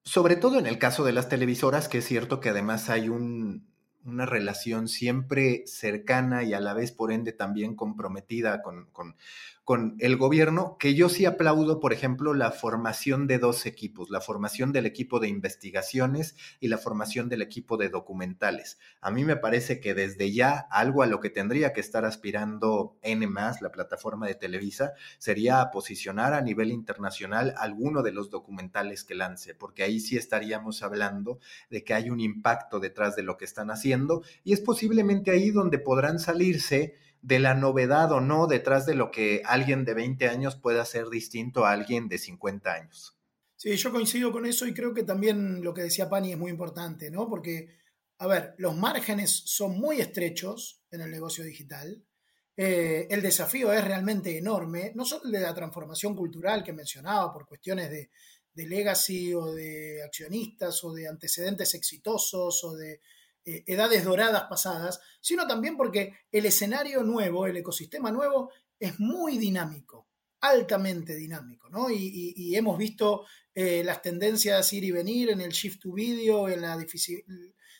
Sobre 0.05 0.35
todo 0.35 0.59
en 0.59 0.67
el 0.67 0.77
caso 0.77 1.03
de 1.03 1.13
las 1.13 1.29
televisoras, 1.29 1.89
que 1.89 1.97
es 1.97 2.05
cierto 2.05 2.39
que 2.39 2.49
además 2.49 2.89
hay 2.89 3.09
un, 3.09 3.67
una 4.05 4.25
relación 4.27 4.87
siempre 4.87 5.63
cercana 5.65 6.43
y 6.43 6.53
a 6.53 6.59
la 6.59 6.73
vez, 6.73 6.91
por 6.91 7.11
ende, 7.11 7.33
también 7.33 7.75
comprometida 7.75 8.61
con, 8.61 8.85
con, 8.91 9.17
con 9.65 9.95
el 9.99 10.15
gobierno, 10.15 10.77
que 10.79 10.93
yo 10.93 11.09
sí 11.09 11.25
aplaudo, 11.25 11.79
por 11.79 11.91
ejemplo, 11.91 12.35
la 12.35 12.51
formación 12.51 13.25
de 13.25 13.39
dos 13.39 13.65
equipos, 13.65 14.11
la 14.11 14.21
formación 14.21 14.71
del 14.71 14.85
equipo 14.85 15.19
de 15.19 15.27
investigaciones 15.27 16.35
y 16.59 16.67
la 16.67 16.77
formación 16.77 17.29
del 17.29 17.41
equipo 17.41 17.75
de 17.75 17.89
documentales. 17.89 18.77
A 19.01 19.09
mí 19.09 19.25
me 19.25 19.35
parece 19.35 19.79
que 19.79 19.95
desde 19.95 20.31
ya 20.31 20.67
algo 20.69 21.01
a 21.01 21.07
lo 21.07 21.19
que 21.19 21.31
tendría 21.31 21.73
que 21.73 21.81
estar 21.81 22.05
aspirando 22.05 22.97
N, 23.01 23.25
la 23.59 23.71
plataforma 23.71 24.27
de 24.27 24.35
Televisa, 24.35 24.93
sería 25.17 25.71
posicionar 25.71 26.33
a 26.33 26.41
nivel 26.41 26.71
internacional 26.71 27.55
alguno 27.57 28.03
de 28.03 28.11
los 28.11 28.29
documentales 28.29 29.03
que 29.03 29.15
lance, 29.15 29.55
porque 29.55 29.81
ahí 29.81 29.99
sí 29.99 30.15
estaríamos 30.15 30.83
hablando 30.83 31.39
de 31.71 31.83
que 31.83 31.95
hay 31.95 32.11
un 32.11 32.19
impacto 32.19 32.79
detrás 32.79 33.15
de 33.15 33.23
lo 33.23 33.35
que 33.35 33.45
están 33.45 33.71
haciendo 33.71 34.21
y 34.43 34.53
es 34.53 34.61
posiblemente 34.61 35.31
ahí 35.31 35.49
donde 35.49 35.79
podrán 35.79 36.19
salirse 36.19 36.93
de 37.25 37.39
la 37.39 37.55
novedad 37.55 38.11
o 38.11 38.21
no 38.21 38.45
detrás 38.45 38.85
de 38.85 38.93
lo 38.93 39.09
que 39.09 39.41
alguien 39.45 39.83
de 39.83 39.95
20 39.95 40.27
años 40.27 40.55
pueda 40.55 40.83
hacer 40.83 41.09
distinto 41.09 41.65
a 41.65 41.71
alguien 41.71 42.07
de 42.07 42.19
50 42.19 42.71
años. 42.71 43.17
Sí, 43.55 43.75
yo 43.75 43.91
coincido 43.91 44.31
con 44.31 44.45
eso 44.45 44.67
y 44.67 44.75
creo 44.75 44.93
que 44.93 45.01
también 45.01 45.63
lo 45.63 45.73
que 45.73 45.81
decía 45.81 46.07
Pani 46.07 46.33
es 46.33 46.37
muy 46.37 46.51
importante, 46.51 47.09
¿no? 47.09 47.27
Porque, 47.27 47.79
a 48.19 48.27
ver, 48.27 48.53
los 48.59 48.77
márgenes 48.77 49.31
son 49.31 49.79
muy 49.79 50.01
estrechos 50.01 50.83
en 50.91 51.01
el 51.01 51.09
negocio 51.09 51.43
digital. 51.43 52.05
Eh, 52.55 53.07
el 53.09 53.23
desafío 53.23 53.73
es 53.73 53.83
realmente 53.83 54.37
enorme, 54.37 54.91
no 54.93 55.03
solo 55.03 55.27
de 55.27 55.39
la 55.39 55.55
transformación 55.55 56.15
cultural 56.15 56.63
que 56.63 56.73
mencionaba 56.73 57.33
por 57.33 57.47
cuestiones 57.47 57.89
de, 57.89 58.11
de 58.53 58.67
legacy 58.67 59.33
o 59.33 59.51
de 59.51 60.03
accionistas 60.03 60.83
o 60.83 60.93
de 60.93 61.07
antecedentes 61.07 61.73
exitosos 61.73 62.63
o 62.63 62.75
de 62.75 62.99
eh, 63.47 63.63
edades 63.67 64.03
doradas 64.03 64.45
pasadas, 64.49 64.99
sino 65.21 65.45
también 65.45 65.77
porque 65.77 66.13
el 66.31 66.47
escenario 66.47 67.03
nuevo, 67.03 67.45
el 67.45 67.55
ecosistema 67.57 68.11
nuevo, 68.11 68.51
es 68.79 68.99
muy 68.99 69.37
dinámico, 69.37 70.07
altamente 70.41 71.13
dinámico, 71.15 71.69
¿no? 71.69 71.91
Y, 71.91 72.55
hemos 72.55 72.75
visto 72.75 73.25
eh, 73.53 73.83
las 73.83 74.01
tendencias 74.01 74.73
ir 74.73 74.85
y 74.85 74.89
venir 74.89 75.29
en 75.29 75.41
el 75.41 75.51
shift 75.51 75.79
to 75.81 75.93
video, 75.93 76.49
en 76.49 76.61
la 76.61 76.75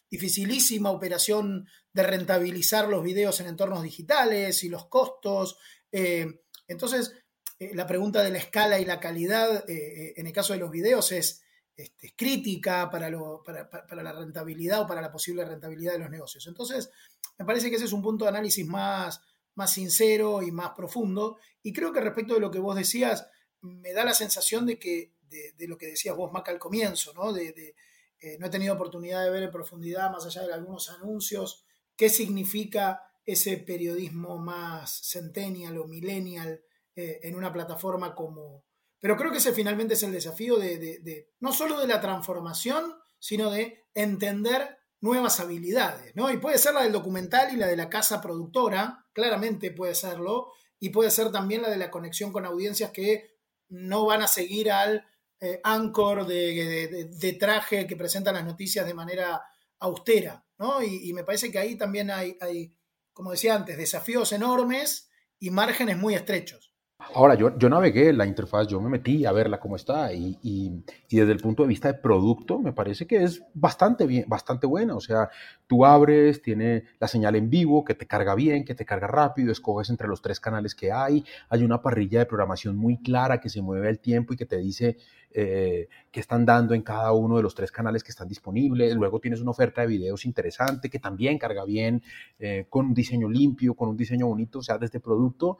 dificilísima 0.08 0.91
operación 0.91 1.67
de 1.91 2.04
rentabilizar 2.04 2.88
los 2.88 3.04
videos 3.04 3.39
en 3.39 3.47
entornos 3.47 3.82
digitales 3.82 4.63
y 4.63 4.69
los 4.69 4.88
costos. 4.88 5.58
Eh, 5.91 6.41
entonces, 6.67 7.13
la 7.60 7.88
pregunta 7.88 8.21
de 8.21 8.30
la 8.30 8.38
escala 8.38 8.80
y 8.80 8.86
la 8.86 8.99
calidad 8.99 9.63
en 9.67 10.28
el 10.28 10.34
caso 10.34 10.54
de 10.54 10.60
los 10.60 10.69
videos 10.69 11.12
es, 11.12 11.44
este, 11.76 12.14
crítica 12.16 12.90
para, 12.90 13.10
la 13.10 14.14
rentabilidad 14.14 14.82
o 14.82 14.88
para 14.88 15.02
la 15.02 15.12
posible 15.12 15.44
rentabilidad 15.44 15.94
de 15.94 16.00
los 16.00 16.10
negocios. 16.10 16.48
Entonces, 16.48 16.90
me 17.38 17.46
parece 17.46 17.70
que 17.70 17.76
ese 17.76 17.86
es 17.86 17.94
un 17.94 18.02
punto 18.02 18.26
de 18.26 18.30
análisis 18.30 18.66
más, 18.66 19.22
más 19.56 19.74
sincero 19.74 20.42
y 20.42 20.52
más 20.52 20.72
profundo. 20.72 21.38
Y 21.62 21.74
creo 21.74 21.92
que 21.92 22.00
respecto 22.00 22.34
de 22.34 22.40
lo 22.40 22.52
que 22.52 22.60
vos 22.60 22.76
decías, 22.76 23.28
me 23.62 23.94
da 23.94 24.06
la 24.06 24.14
sensación 24.14 24.66
de 24.66 24.80
que, 24.80 25.14
de, 25.30 25.68
lo 25.68 25.78
que 25.78 25.88
decías 25.88 26.16
vos, 26.16 26.32
Maca, 26.32 26.52
al 26.52 26.60
comienzo, 26.60 27.14
¿no? 27.14 27.34
De, 27.34 27.76
eh, 28.22 28.38
no 28.40 28.48
he 28.48 28.50
tenido 28.50 28.74
oportunidad 28.74 29.24
de 29.24 29.30
ver 29.30 29.44
en 29.44 29.52
profundidad, 29.52 30.12
más 30.12 30.26
allá 30.26 30.44
de 30.44 30.54
algunos 30.54 30.90
anuncios, 30.90 31.66
qué 31.98 32.10
significa 32.10 33.02
ese 33.26 33.58
periodismo 33.58 34.38
más 34.38 35.02
centennial 35.04 35.78
o 35.78 35.88
millennial 35.88 36.62
eh, 36.96 37.20
en 37.24 37.36
una 37.36 37.52
plataforma 37.52 38.16
como... 38.16 38.64
Pero 39.06 39.18
creo 39.18 39.32
que 39.32 39.38
ese 39.38 39.54
finalmente 39.54 39.94
es 39.94 40.02
el 40.02 40.12
desafío 40.12 40.58
de, 40.58 41.30
no 41.39 41.54
solo 41.54 41.80
de 41.80 41.86
la 41.86 42.02
transformación, 42.02 42.96
sino 43.20 43.52
de 43.52 43.84
entender 43.94 44.80
nuevas 45.00 45.39
habilidades, 45.39 46.15
¿no? 46.15 46.32
Y 46.32 46.38
puede 46.38 46.58
ser 46.58 46.74
la 46.74 46.82
del 46.82 46.91
documental 46.91 47.54
y 47.54 47.58
la 47.58 47.68
de 47.68 47.78
la 47.78 47.88
casa 47.88 48.20
productora, 48.20 49.06
claramente 49.13 49.70
puede 49.70 49.94
serlo, 49.94 50.54
y 50.80 50.89
puede 50.89 51.12
ser 51.12 51.32
también 51.32 51.62
la 51.62 51.70
de 51.70 51.78
la 51.78 51.91
conexión 51.91 52.34
con 52.34 52.48
audiencias 52.48 52.89
que 52.89 53.38
no 53.70 54.08
van 54.08 54.24
a 54.24 54.28
seguir 54.28 54.72
al 54.72 55.06
eh, 55.39 55.62
anchor 55.63 56.26
de, 56.26 57.38
traje 57.39 57.86
que 57.86 57.96
presentan 57.96 58.34
las 58.34 58.46
noticias 58.46 58.88
de 58.88 58.96
manera 58.96 59.39
austera, 59.78 60.44
¿no? 60.58 60.82
Y, 60.82 61.13
me 61.13 61.24
parece 61.24 61.52
que 61.52 61.60
ahí 61.60 61.76
también 61.76 62.10
hay, 62.10 62.39
como 63.13 63.30
decía 63.30 63.54
antes, 63.54 63.78
desafíos 63.78 64.32
enormes 64.32 65.12
y 65.38 65.52
márgenes 65.52 65.96
muy 65.96 66.15
estrechos. 66.15 66.75
Ahora, 67.13 67.36
yo, 67.36 67.58
yo 67.58 67.70
navegué 67.70 68.12
la 68.12 68.26
interfaz, 68.26 68.68
yo 68.68 68.82
me 68.82 68.89
metí 68.89 69.26
a 69.26 69.32
verla 69.32 69.60
cómo 69.60 69.76
está 69.76 70.13
y, 70.13 70.38
y, 70.41 70.84
desde 71.10 71.32
el 71.32 71.39
punto 71.39 71.63
de 71.63 71.70
vista 71.70 71.91
de 71.91 72.00
producto 72.00 72.60
me 72.60 72.74
parece 72.74 73.08
que 73.08 73.24
es 73.24 73.44
bastante 73.54 74.06
bien, 74.06 74.26
bastante 74.28 74.68
buena. 74.68 74.96
O 74.96 75.00
sea, 75.00 75.30
tú 75.68 75.86
abres, 75.86 76.41
tiene 76.41 76.84
la 77.00 77.08
señal 77.08 77.36
en 77.36 77.50
vivo 77.50 77.86
que 77.86 77.96
te 77.96 78.06
carga 78.06 78.36
bien, 78.36 78.65
que 78.65 78.76
te 78.76 78.86
carga 78.86 79.08
rápido, 79.08 79.52
escoges 79.52 79.89
entre 79.89 80.08
los 80.08 80.22
tres 80.22 80.39
canales 80.39 80.76
que 80.76 80.91
hay, 80.91 81.24
hay 81.50 81.63
una 81.63 81.82
parrilla 81.82 82.20
de 82.20 82.26
programación 82.26 82.76
muy 82.76 82.98
clara 82.98 83.39
que 83.39 83.50
se 83.50 83.62
mueve 83.62 83.88
al 83.88 84.00
tiempo 84.00 84.34
y 84.34 84.38
que 84.38 84.46
te 84.46 84.58
dice 84.58 84.98
eh, 85.32 85.89
qué 86.12 86.22
están 86.22 86.46
dando 86.46 86.74
en 86.74 86.82
cada 86.82 87.12
uno 87.12 87.36
de 87.36 87.44
los 87.44 87.54
tres 87.54 87.70
canales 87.72 88.04
que 88.04 88.12
están 88.12 88.28
disponibles. 88.28 88.96
Luego 88.96 89.20
tienes 89.20 89.41
una 89.41 89.52
oferta 89.52 89.82
de 89.82 89.88
videos 89.88 90.26
interesante 90.26 90.89
que 90.89 91.00
también 91.00 91.38
carga 91.38 91.65
bien, 91.65 92.02
eh, 92.39 92.65
con 92.70 92.88
un 92.88 92.94
diseño 92.94 93.30
limpio, 93.30 93.74
con 93.74 93.89
un 93.89 93.98
diseño 93.98 94.28
bonito. 94.28 94.60
O 94.60 94.63
sea, 94.63 94.78
desde 94.78 95.02
producto 95.02 95.58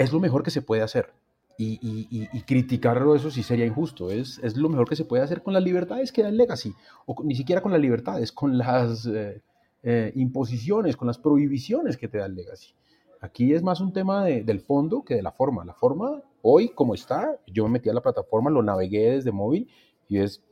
es 0.00 0.12
lo 0.12 0.18
mejor 0.18 0.42
que 0.42 0.50
se 0.50 0.62
puede 0.62 0.80
hacer. 0.80 1.12
Y, 1.58 1.78
y, 2.10 2.40
criticarlo 2.44 3.14
eso 3.14 3.30
sí 3.30 3.42
sería 3.42 3.66
injusto. 3.66 4.10
Es, 4.10 4.40
es, 4.42 4.56
lo 4.56 4.70
mejor 4.70 4.88
que 4.88 4.96
se 4.96 5.04
puede 5.04 5.22
hacer 5.22 5.42
con 5.42 5.52
las 5.52 5.62
libertades 5.62 6.10
que 6.10 6.22
da 6.22 6.30
el 6.30 6.38
Legacy. 6.38 6.74
O 7.04 7.22
ni 7.22 7.34
siquiera 7.34 7.60
con 7.60 7.70
las 7.70 7.82
libertades, 7.82 8.32
con 8.32 8.56
las 8.56 9.04
eh, 9.04 9.42
eh, 9.82 10.10
imposiciones, 10.16 10.96
con 10.96 11.06
las 11.06 11.18
prohibiciones 11.18 11.98
que 11.98 12.08
te 12.08 12.16
da 12.16 12.24
el 12.24 12.34
Legacy. 12.34 12.72
Aquí 13.20 13.52
es 13.52 13.62
más 13.62 13.82
un 13.82 13.92
tema 13.92 14.24
del 14.24 14.60
fondo 14.60 15.02
que 15.02 15.16
de 15.16 15.22
la 15.22 15.32
forma. 15.32 15.62
La 15.66 15.74
forma, 15.74 16.22
hoy 16.40 16.70
como 16.70 16.94
está, 16.94 17.38
yo 17.46 17.64
me 17.64 17.72
metí 17.72 17.90
a 17.90 17.92
la 17.92 18.00
plataforma, 18.00 18.48
lo 18.48 18.62
navegué 18.62 19.10
desde 19.10 19.30
móvil 19.30 19.68
y 20.08 20.16
es 20.16 20.42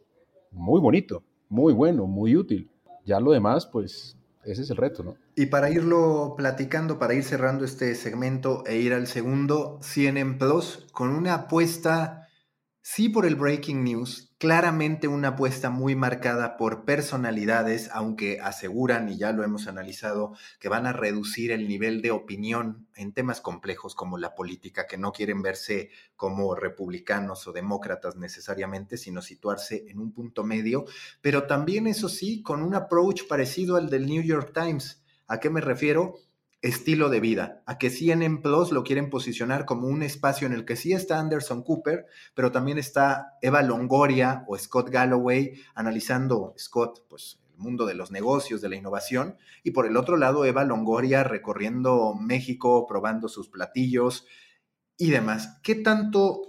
muy 0.51 0.79
bonito, 0.79 1.23
muy 1.49 1.73
bueno, 1.73 2.07
muy 2.07 2.37
útil. 2.37 2.69
Ya 3.07 3.19
lo 3.19 3.33
demás, 3.33 3.65
pues 3.65 4.18
ese 4.53 4.63
es 4.63 4.71
el 4.71 4.77
reto, 4.77 5.03
¿no? 5.03 5.17
Y 5.35 5.47
para 5.47 5.71
irlo 5.71 6.35
platicando, 6.37 6.99
para 6.99 7.15
ir 7.15 7.25
cerrando 7.25 7.65
este 7.65 7.95
segmento 7.95 8.65
e 8.67 8.77
ir 8.77 8.95
al 8.95 9.07
segundo, 9.07 9.79
CNN 9.83 10.39
Plus, 10.39 10.87
con 10.93 11.11
una 11.11 11.35
apuesta, 11.35 12.28
sí 12.91 13.11
por 13.11 13.27
el 13.27 13.37
breaking 13.37 13.85
news, 13.85 14.33
claramente 14.39 15.09
una 15.09 15.29
apuesta 15.29 15.69
muy 15.69 15.95
marcada 15.95 16.57
por 16.57 16.87
personalidades, 16.87 17.91
aunque 17.93 18.41
aseguran, 18.41 19.11
y 19.11 19.19
ya 19.19 19.31
lo 19.33 19.45
hemos 19.45 19.67
analizado, 19.67 20.33
que 20.59 20.71
van 20.71 20.87
a 20.87 20.95
reducir 20.95 21.53
el 21.53 21.69
nivel 21.69 22.01
de 22.01 22.13
opinión 22.13 22.89
en 22.97 23.13
temas 23.13 23.43
complejos 23.43 23.95
como 23.95 24.17
la 24.17 24.35
política, 24.35 24.87
que 24.87 24.97
no 24.97 25.13
quieren 25.13 25.43
verse 25.43 25.91
como 26.17 26.55
republicanos 26.55 27.47
o 27.47 27.53
demócratas 27.53 28.17
necesariamente, 28.17 28.97
sino 28.97 29.21
situarse 29.21 29.85
en 29.89 29.99
un 29.99 30.15
punto 30.15 30.43
medio, 30.43 30.87
pero 31.21 31.47
también, 31.47 31.87
eso 31.89 32.09
sí, 32.09 32.41
con 32.43 32.63
un 32.63 32.75
approach 32.75 33.29
parecido 33.29 33.77
al 33.77 33.91
del 33.91 34.07
New 34.07 34.23
York 34.23 34.53
Times. 34.55 35.03
¿A 35.27 35.41
qué 35.41 35.51
me 35.51 35.61
refiero? 35.61 36.15
Estilo 36.69 37.09
de 37.09 37.21
vida, 37.21 37.63
a 37.67 37.79
que 37.79 37.91
CNN 37.91 38.39
Plus 38.39 38.73
lo 38.73 38.85
quieren 38.85 39.11
posicionar 39.11 39.65
como 39.65 39.89
un 39.89 40.03
espacio 40.03 40.47
en 40.47 40.53
el 40.53 40.65
que 40.65 40.77
sí 40.77 40.93
está 40.93 41.19
Anderson 41.19 41.63
Cooper, 41.63 42.07
pero 42.35 42.53
también 42.53 42.79
está 42.79 43.39
Eva 43.43 43.63
Longoria 43.63 44.45
o 44.47 44.57
Scott 44.57 44.91
Galloway 44.91 45.55
analizando, 45.75 46.55
Scott, 46.59 47.05
pues 47.09 47.41
el 47.53 47.59
mundo 47.59 47.87
de 47.87 47.95
los 47.95 48.11
negocios, 48.11 48.61
de 48.61 48.69
la 48.69 48.77
innovación, 48.77 49.37
y 49.63 49.73
por 49.73 49.87
el 49.87 49.97
otro 49.97 50.17
lado 50.17 50.45
Eva 50.45 50.65
Longoria 50.65 51.25
recorriendo 51.25 52.15
México, 52.15 52.87
probando 52.87 53.29
sus 53.29 53.49
platillos 53.49 54.27
y 54.97 55.11
demás. 55.11 55.59
¿Qué 55.63 55.75
tanto 55.75 56.43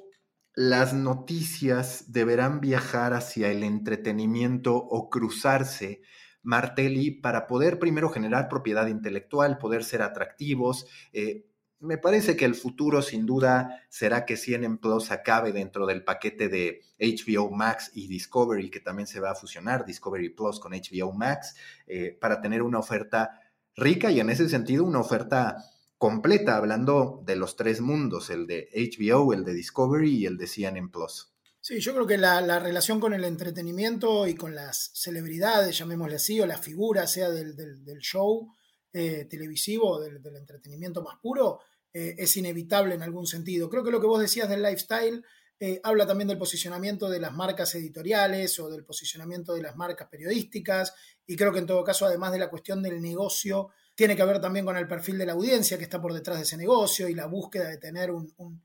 las 0.56 0.94
noticias 0.94 2.12
deberán 2.12 2.60
viajar 2.60 3.14
hacia 3.14 3.50
el 3.50 3.64
entretenimiento 3.64 4.76
o 4.76 5.10
cruzarse 5.10 6.02
Martelli 6.50 7.12
para 7.12 7.46
poder 7.46 7.78
primero 7.78 8.10
generar 8.10 8.50
propiedad 8.50 8.88
intelectual, 8.88 9.60
poder 9.60 9.84
ser 9.84 10.02
atractivos. 10.02 10.88
Eh, 11.14 11.46
me 11.80 12.00
parece 12.00 12.36
que 12.36 12.46
el 12.46 12.56
futuro 12.56 13.04
sin 13.04 13.28
duda 13.28 13.84
será 13.88 14.26
que 14.26 14.36
CNN 14.36 14.80
Plus 14.80 15.12
acabe 15.12 15.52
dentro 15.52 15.86
del 15.86 16.04
paquete 16.04 16.50
de 16.50 16.82
HBO 17.00 17.52
Max 17.52 17.92
y 17.94 18.08
Discovery, 18.08 18.72
que 18.72 18.80
también 18.80 19.06
se 19.06 19.20
va 19.20 19.30
a 19.30 19.36
fusionar, 19.36 19.86
Discovery 19.86 20.30
Plus 20.30 20.60
con 20.60 20.72
HBO 20.72 21.14
Max, 21.14 21.56
eh, 21.86 22.18
para 22.20 22.42
tener 22.42 22.64
una 22.64 22.80
oferta 22.80 23.40
rica 23.76 24.10
y 24.10 24.20
en 24.20 24.32
ese 24.32 24.50
sentido 24.50 24.86
una 24.86 25.02
oferta 25.02 25.64
completa, 26.00 26.58
hablando 26.58 27.22
de 27.28 27.36
los 27.36 27.58
tres 27.58 27.80
mundos, 27.80 28.32
el 28.32 28.48
de 28.48 28.70
HBO, 28.74 29.34
el 29.34 29.44
de 29.46 29.54
Discovery 29.54 30.16
y 30.16 30.26
el 30.26 30.38
de 30.38 30.48
CNN 30.48 30.90
Plus. 30.90 31.29
Sí, 31.70 31.80
yo 31.82 31.94
creo 31.94 32.08
que 32.08 32.18
la, 32.18 32.58
relación 32.58 33.00
con 33.00 33.14
el 33.14 33.24
entretenimiento 33.24 34.26
y 34.26 34.34
con 34.34 34.56
las 34.56 34.90
celebridades, 34.96 35.78
llamémosle 35.78 36.16
así, 36.16 36.42
o 36.42 36.48
las 36.48 36.62
figuras, 36.62 37.12
sea 37.12 37.30
del, 37.30 38.00
show 38.00 38.52
eh, 38.92 39.26
televisivo, 39.30 40.00
del, 40.00 40.20
entretenimiento 40.36 41.04
más 41.04 41.20
puro, 41.22 41.60
eh, 41.94 42.16
es 42.18 42.36
inevitable 42.38 42.96
en 42.96 43.04
algún 43.04 43.28
sentido. 43.28 43.70
Creo 43.70 43.84
que 43.84 43.92
lo 43.92 44.02
que 44.02 44.08
vos 44.08 44.20
decías 44.20 44.50
del 44.50 44.64
lifestyle 44.64 45.24
eh, 45.60 45.80
habla 45.84 46.08
también 46.08 46.30
del 46.30 46.40
posicionamiento 46.40 47.08
de 47.08 47.20
las 47.20 47.36
marcas 47.36 47.76
editoriales 47.76 48.60
o 48.60 48.68
del 48.68 48.84
posicionamiento 48.84 49.54
de 49.54 49.62
las 49.62 49.76
marcas 49.76 50.08
periodísticas, 50.10 50.96
y 51.28 51.36
creo 51.36 51.54
que 51.54 51.60
en 51.60 51.68
todo 51.68 51.84
caso, 51.84 52.08
además 52.08 52.32
de 52.32 52.40
la 52.40 52.50
cuestión 52.50 52.82
del 52.82 53.00
negocio, 53.00 53.70
tiene 53.94 54.16
que 54.16 54.26
ver 54.26 54.42
también 54.42 54.66
con 54.66 54.76
el 54.76 54.88
perfil 54.88 55.20
de 55.20 55.28
la 55.28 55.34
audiencia 55.34 55.78
que 55.78 55.84
está 55.84 56.02
por 56.02 56.16
detrás 56.16 56.38
de 56.38 56.46
ese 56.46 56.58
negocio 56.58 57.08
y 57.08 57.14
la 57.14 57.28
búsqueda 57.28 57.70
de 57.70 57.78
tener 57.78 58.10
un 58.10 58.60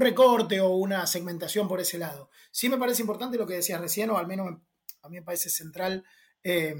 recorte 0.00 0.60
o 0.60 0.70
una 0.70 1.06
segmentación 1.06 1.66
por 1.66 1.80
ese 1.80 1.98
lado. 1.98 2.30
Sí 2.50 2.68
me 2.68 2.78
parece 2.78 3.02
importante 3.02 3.38
lo 3.38 3.46
que 3.46 3.54
decías 3.54 3.80
recién, 3.80 4.10
o 4.10 4.18
al 4.18 4.26
menos 4.26 4.58
a 5.02 5.08
mí 5.08 5.16
me 5.16 5.22
parece 5.22 5.48
central 5.50 6.04
eh, 6.42 6.74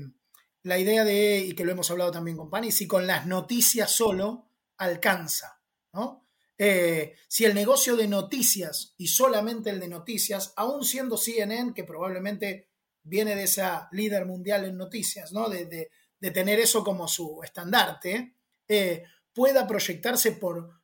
la 0.63 0.79
idea 0.79 1.05
de, 1.05 1.39
y 1.39 1.55
que 1.55 1.65
lo 1.65 1.73
hemos 1.73 1.91
hablado 1.91 2.11
también 2.11 2.37
con 2.37 2.51
Pani, 2.51 2.71
si 2.71 2.87
con 2.87 3.07
las 3.07 3.27
noticias 3.27 3.91
solo 3.91 4.51
alcanza, 4.77 5.61
¿no? 5.93 6.29
Eh, 6.59 7.15
si 7.29 7.45
el 7.45 7.55
negocio 7.55 7.97
de 7.97 8.09
noticias 8.09 8.95
y 8.97 9.07
solamente 9.07 9.71
el 9.71 9.79
de 9.79 9.89
noticias, 9.89 10.53
aún 10.57 10.85
siendo 10.85 11.17
CNN, 11.17 11.73
que 11.73 11.85
probablemente 11.85 12.69
viene 13.05 13.37
de 13.37 13.45
esa 13.45 13.89
líder 13.93 14.27
mundial 14.27 14.65
en 14.65 14.77
noticias, 14.77 15.33
¿no? 15.33 15.49
De, 15.49 15.91
tener 16.33 16.59
eso 16.59 16.83
como 16.83 17.07
su 17.07 17.41
estandarte, 17.45 18.35
eh, 18.67 19.05
pueda 19.33 19.69
proyectarse 19.69 20.33
por, 20.33 20.78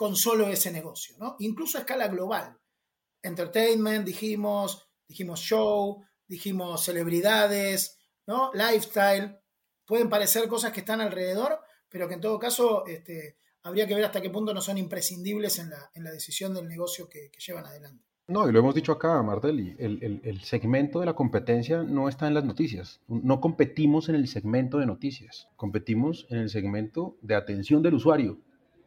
con 0.00 0.16
solo 0.16 0.48
ese 0.48 0.72
negocio, 0.72 1.14
¿no? 1.18 1.36
Incluso 1.40 1.76
a 1.76 1.82
escala 1.82 2.08
global. 2.08 2.56
Entertainment, 3.22 4.06
dijimos, 4.06 4.88
dijimos 5.06 5.40
show, 5.40 6.02
dijimos 6.26 6.82
celebridades, 6.82 7.98
¿no? 8.26 8.50
Lifestyle. 8.54 9.38
Pueden 9.84 10.08
parecer 10.08 10.48
cosas 10.48 10.72
que 10.72 10.80
están 10.80 11.02
alrededor, 11.02 11.60
pero 11.90 12.08
que 12.08 12.14
en 12.14 12.22
todo 12.22 12.38
caso 12.38 12.86
este, 12.86 13.36
habría 13.62 13.86
que 13.86 13.94
ver 13.94 14.06
hasta 14.06 14.22
qué 14.22 14.30
punto 14.30 14.54
no 14.54 14.62
son 14.62 14.78
imprescindibles 14.78 15.58
en 15.58 15.68
la, 15.68 15.90
en 15.92 16.04
la 16.04 16.12
decisión 16.12 16.54
del 16.54 16.66
negocio 16.66 17.06
que, 17.06 17.30
llevan 17.38 17.66
adelante. 17.66 18.02
No, 18.26 18.48
y 18.48 18.52
lo 18.52 18.60
hemos 18.60 18.74
dicho 18.74 18.92
acá, 18.92 19.22
Martelli, 19.22 19.76
el, 19.78 20.22
el, 20.24 20.40
segmento 20.40 21.00
de 21.00 21.06
la 21.06 21.14
competencia 21.14 21.82
no 21.82 22.08
está 22.08 22.26
en 22.26 22.32
las 22.32 22.44
noticias. 22.46 23.02
No 23.06 23.42
competimos 23.42 24.08
en 24.08 24.14
el 24.14 24.28
segmento 24.28 24.78
de 24.78 24.86
noticias, 24.86 25.48
competimos 25.56 26.26
en 26.30 26.38
el 26.38 26.48
segmento 26.48 27.18
de 27.20 27.34
atención 27.34 27.82
del 27.82 27.92
usuario. 27.96 28.40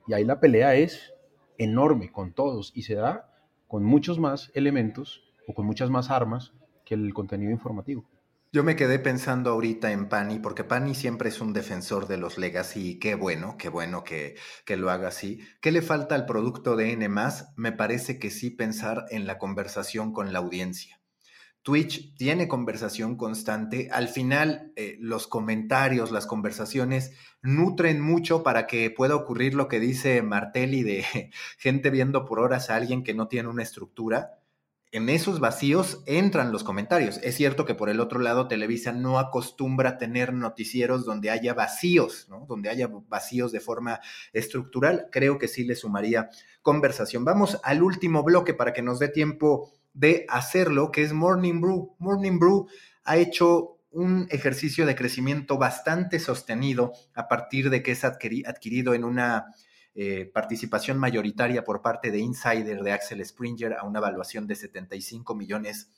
Y 0.08 0.14
ahí 0.14 0.24
la 0.24 0.40
pelea 0.40 0.76
es 0.76 1.14
enorme 1.58 2.12
con 2.12 2.34
todos 2.34 2.72
y 2.76 2.84
se 2.84 2.96
da 2.96 3.30
con 3.68 3.84
muchos 3.84 4.20
más 4.20 4.52
elementos 4.54 5.24
o 5.48 5.54
con 5.54 5.66
muchas 5.66 5.90
más 5.90 6.10
armas 6.10 6.54
que 6.86 6.96
el 6.96 7.14
contenido 7.14 7.52
informativo. 7.52 8.06
Yo 8.52 8.64
me 8.64 8.76
quedé 8.76 9.00
pensando 9.00 9.50
ahorita 9.50 9.92
en 9.92 10.10
Pani, 10.10 10.38
porque 10.38 10.64
Pani 10.64 10.94
siempre 10.94 11.30
es 11.30 11.42
un 11.42 11.54
defensor 11.54 12.08
de 12.08 12.18
los 12.18 12.38
legacy 12.38 12.92
y 12.92 13.00
qué 13.00 13.16
bueno, 13.16 13.56
qué 13.58 13.68
bueno 13.68 14.04
que, 14.04 14.36
que 14.64 14.78
lo 14.78 14.92
haga 14.92 15.08
así. 15.08 15.40
¿Qué 15.60 15.72
le 15.72 15.82
falta 15.82 16.14
al 16.14 16.28
producto 16.28 16.76
de 16.76 16.92
N? 16.92 17.10
Me 17.56 17.72
parece 17.72 18.20
que 18.20 18.30
sí 18.30 18.52
pensar 18.52 19.06
en 19.10 19.26
la 19.26 19.40
conversación 19.40 20.14
con 20.14 20.34
la 20.34 20.38
audiencia. 20.40 21.03
Twitch 21.64 22.16
tiene 22.16 22.48
conversación 22.48 23.16
constante. 23.16 23.90
Al 23.92 24.10
final, 24.10 24.72
eh, 24.76 24.98
los 25.00 25.28
comentarios, 25.28 26.12
las 26.12 26.28
conversaciones 26.28 27.14
nutren 27.42 28.02
mucho 28.02 28.44
para 28.44 28.68
que 28.68 28.92
pueda 28.92 29.16
ocurrir 29.16 29.56
lo 29.56 29.68
que 29.68 29.80
dice 29.80 30.22
Martelli 30.22 30.84
de 30.84 31.04
gente 31.58 31.90
viendo 31.90 32.26
por 32.26 32.40
horas 32.40 32.70
a 32.70 32.76
alguien 32.76 33.04
que 33.04 33.14
no 33.14 33.28
tiene 33.28 33.50
una 33.50 33.64
estructura 33.64 34.44
en 34.94 35.10
esos 35.10 35.40
vacíos 35.40 36.04
entran 36.06 36.52
los 36.52 36.64
comentarios. 36.64 37.20
Es 37.24 37.34
cierto 37.36 37.66
que 37.66 37.74
por 37.74 37.90
el 37.90 38.00
otro 38.00 38.20
lado 38.20 38.48
Televisa 38.48 38.92
no 38.92 39.18
acostumbra 39.18 39.98
tener 39.98 40.34
noticieros 40.34 41.04
donde 41.04 41.32
haya 41.32 41.56
vacíos, 41.56 42.28
donde 42.48 42.70
haya 42.70 42.88
vacíos 43.10 43.52
de 43.52 43.60
forma 43.60 44.02
estructural. 44.34 45.08
Creo 45.12 45.40
que 45.40 45.48
sí 45.48 45.64
le 45.64 45.76
sumaría 45.76 46.30
conversación. 46.62 47.26
Vamos 47.26 47.60
al 47.64 47.82
último 47.82 48.22
bloque 48.22 48.54
para 48.54 48.72
que 48.72 48.84
nos 48.84 49.00
dé 49.00 49.08
tiempo 49.08 49.74
de 49.94 50.26
hacerlo, 50.30 50.92
que 50.92 51.04
es 51.04 51.14
Morning 51.14 51.62
Brew. 51.62 51.96
Morning 52.00 52.40
Brew 52.40 52.68
ha 53.04 53.18
hecho 53.18 53.78
un 53.92 54.28
ejercicio 54.32 54.86
de 54.86 54.96
crecimiento 54.96 55.58
bastante 55.58 56.20
sostenido 56.20 56.94
a 57.14 57.28
partir 57.28 57.70
de 57.70 57.84
que 57.84 57.92
es 57.92 58.04
adquirido 58.04 58.96
en 58.96 59.04
una 59.04 59.54
eh, 59.96 60.32
participación 60.34 60.98
mayoritaria 60.98 61.64
por 61.64 61.84
parte 61.84 62.10
de 62.10 62.18
Insider 62.18 62.82
de 62.82 62.92
Axel 62.92 63.24
Springer 63.24 63.74
a 63.74 63.84
una 63.84 64.00
evaluación 64.00 64.48
de 64.48 64.56
75 64.56 65.36
millones 65.36 65.92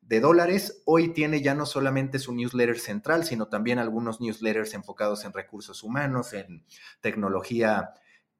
de 0.00 0.18
dólares. 0.18 0.82
Hoy 0.84 1.12
tiene 1.12 1.40
ya 1.40 1.54
no 1.54 1.66
solamente 1.66 2.18
su 2.18 2.34
newsletter 2.34 2.80
central, 2.80 3.24
sino 3.24 3.46
también 3.46 3.78
algunos 3.78 4.20
newsletters 4.20 4.74
enfocados 4.74 5.24
en 5.24 5.32
recursos 5.32 5.84
humanos, 5.84 6.32
en 6.32 6.64
tecnología 7.00 7.90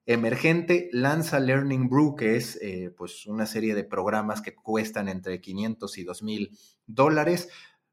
emergente. 0.07 0.89
Lanza 0.91 1.39
Learning 1.39 1.89
Brew, 1.89 2.15
que 2.15 2.37
es 2.37 2.57
eh, 2.61 2.91
pues 2.97 3.27
una 3.27 3.45
serie 3.45 3.75
de 3.75 3.83
programas 3.83 4.41
que 4.41 4.55
cuestan 4.55 5.07
entre 5.09 5.39
500 5.39 5.97
y 5.99 6.03
2 6.03 6.23
mil 6.23 6.57
dólares. 6.87 7.49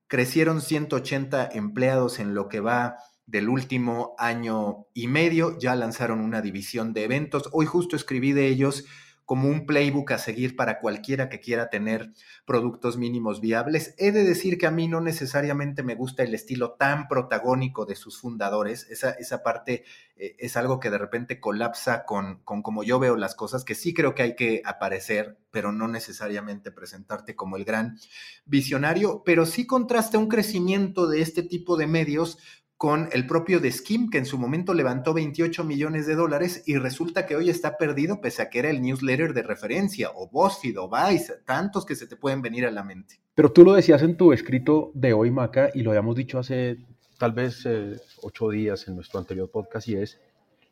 Crecieron 0.07 0.63
180 0.63 1.51
empleados 1.53 2.21
en 2.21 2.35
lo 2.35 2.49
que 2.49 2.61
va 2.61 2.97
del 3.27 3.49
último 3.49 4.15
año 4.17 4.87
y 4.95 5.09
medio. 5.09 5.59
Ya 5.59 5.75
lanzaron 5.75 6.21
una 6.21 6.41
división 6.41 6.93
de 6.95 7.05
eventos. 7.05 7.51
Hoy 7.53 7.67
justo 7.67 7.97
escribí 7.97 8.33
de 8.33 8.47
ellos 8.47 8.85
como 9.25 9.49
un 9.49 9.67
playbook 9.67 10.13
a 10.13 10.19
seguir 10.19 10.55
para 10.57 10.81
cualquiera 10.81 11.29
que 11.29 11.41
quiera 11.41 11.71
tener 11.71 12.13
productos 12.45 12.97
mínimos 12.97 13.41
viables. 13.41 13.95
He 13.99 14.13
de 14.13 14.25
decir 14.25 14.59
que 14.59 14.67
a 14.67 14.71
mí 14.71 14.87
no 14.87 15.01
necesariamente 15.01 15.83
me 15.83 15.95
gusta 15.95 16.23
el 16.23 16.35
estilo 16.35 16.73
tan 16.73 17.09
protagónico 17.09 17.87
de 17.87 17.97
sus 17.97 18.21
fundadores. 18.21 18.87
Esa, 18.91 19.13
esa 19.13 19.43
parte 19.43 19.85
eh, 20.17 20.37
es 20.39 20.57
algo 20.57 20.79
que 20.79 20.91
de 20.91 20.99
repente 20.99 21.41
colapsa 21.41 22.05
con, 22.05 22.43
con 22.45 22.63
como 22.63 22.85
yo 22.85 22.99
veo 22.99 23.17
las 23.17 23.35
cosas, 23.35 23.65
que 23.65 23.75
sí 23.75 23.95
creo 23.95 24.15
que 24.15 24.23
hay 24.23 24.37
que 24.37 24.61
aparecer, 24.65 25.39
pero 25.51 25.73
no 25.73 25.89
necesariamente 25.89 26.71
presentarte 26.71 27.35
como 27.35 27.57
el 27.57 27.65
gran 27.65 27.99
visionario, 28.45 29.23
pero 29.25 29.47
sí 29.47 29.67
contrasta 29.67 30.19
un 30.19 30.29
crecimiento 30.29 31.07
de 31.07 31.23
este 31.23 31.43
tipo 31.43 31.77
de 31.77 31.87
medios 31.87 32.39
con 32.77 33.09
el 33.13 33.27
propio 33.27 33.61
de 33.61 33.71
Skim, 33.71 34.11
que 34.11 34.19
en 34.19 34.27
su 34.27 34.39
momento 34.39 34.75
levantó 34.75 35.15
28 35.15 35.65
millones 35.65 36.07
de 36.07 36.17
dólares 36.17 36.63
y 36.67 36.77
resulta 36.77 37.25
que 37.25 37.37
hoy 37.37 37.49
está 37.49 37.77
perdido 37.77 38.21
pese 38.21 38.43
a 38.43 38.51
que 38.51 38.59
era 38.59 38.71
el 38.71 38.83
newsletter 38.83 39.33
de 39.33 39.43
referencia, 39.43 40.11
o 40.15 40.29
BuzzFeed, 40.29 40.79
o 40.79 40.91
Vice, 40.91 41.35
tantos 41.45 41.87
que 41.87 41.95
se 41.95 42.07
te 42.07 42.17
pueden 42.17 42.43
venir 42.43 42.67
a 42.67 42.71
la 42.71 42.83
mente. 42.83 43.21
Pero 43.35 43.53
tú 43.53 43.65
lo 43.65 43.75
decías 43.75 44.03
en 44.03 44.17
tu 44.17 44.33
escrito 44.33 44.91
de 44.95 45.13
hoy, 45.13 45.31
Maca, 45.31 45.71
y 45.73 45.83
lo 45.83 45.91
habíamos 45.91 46.17
dicho 46.17 46.39
hace 46.39 46.79
tal 47.19 47.33
vez 47.33 47.65
eh, 47.65 47.97
ocho 48.23 48.51
días 48.51 48.87
en 48.89 48.97
nuestro 48.97 49.21
anterior 49.21 49.51
podcast, 49.51 49.89
y 49.89 49.97
es 49.97 50.21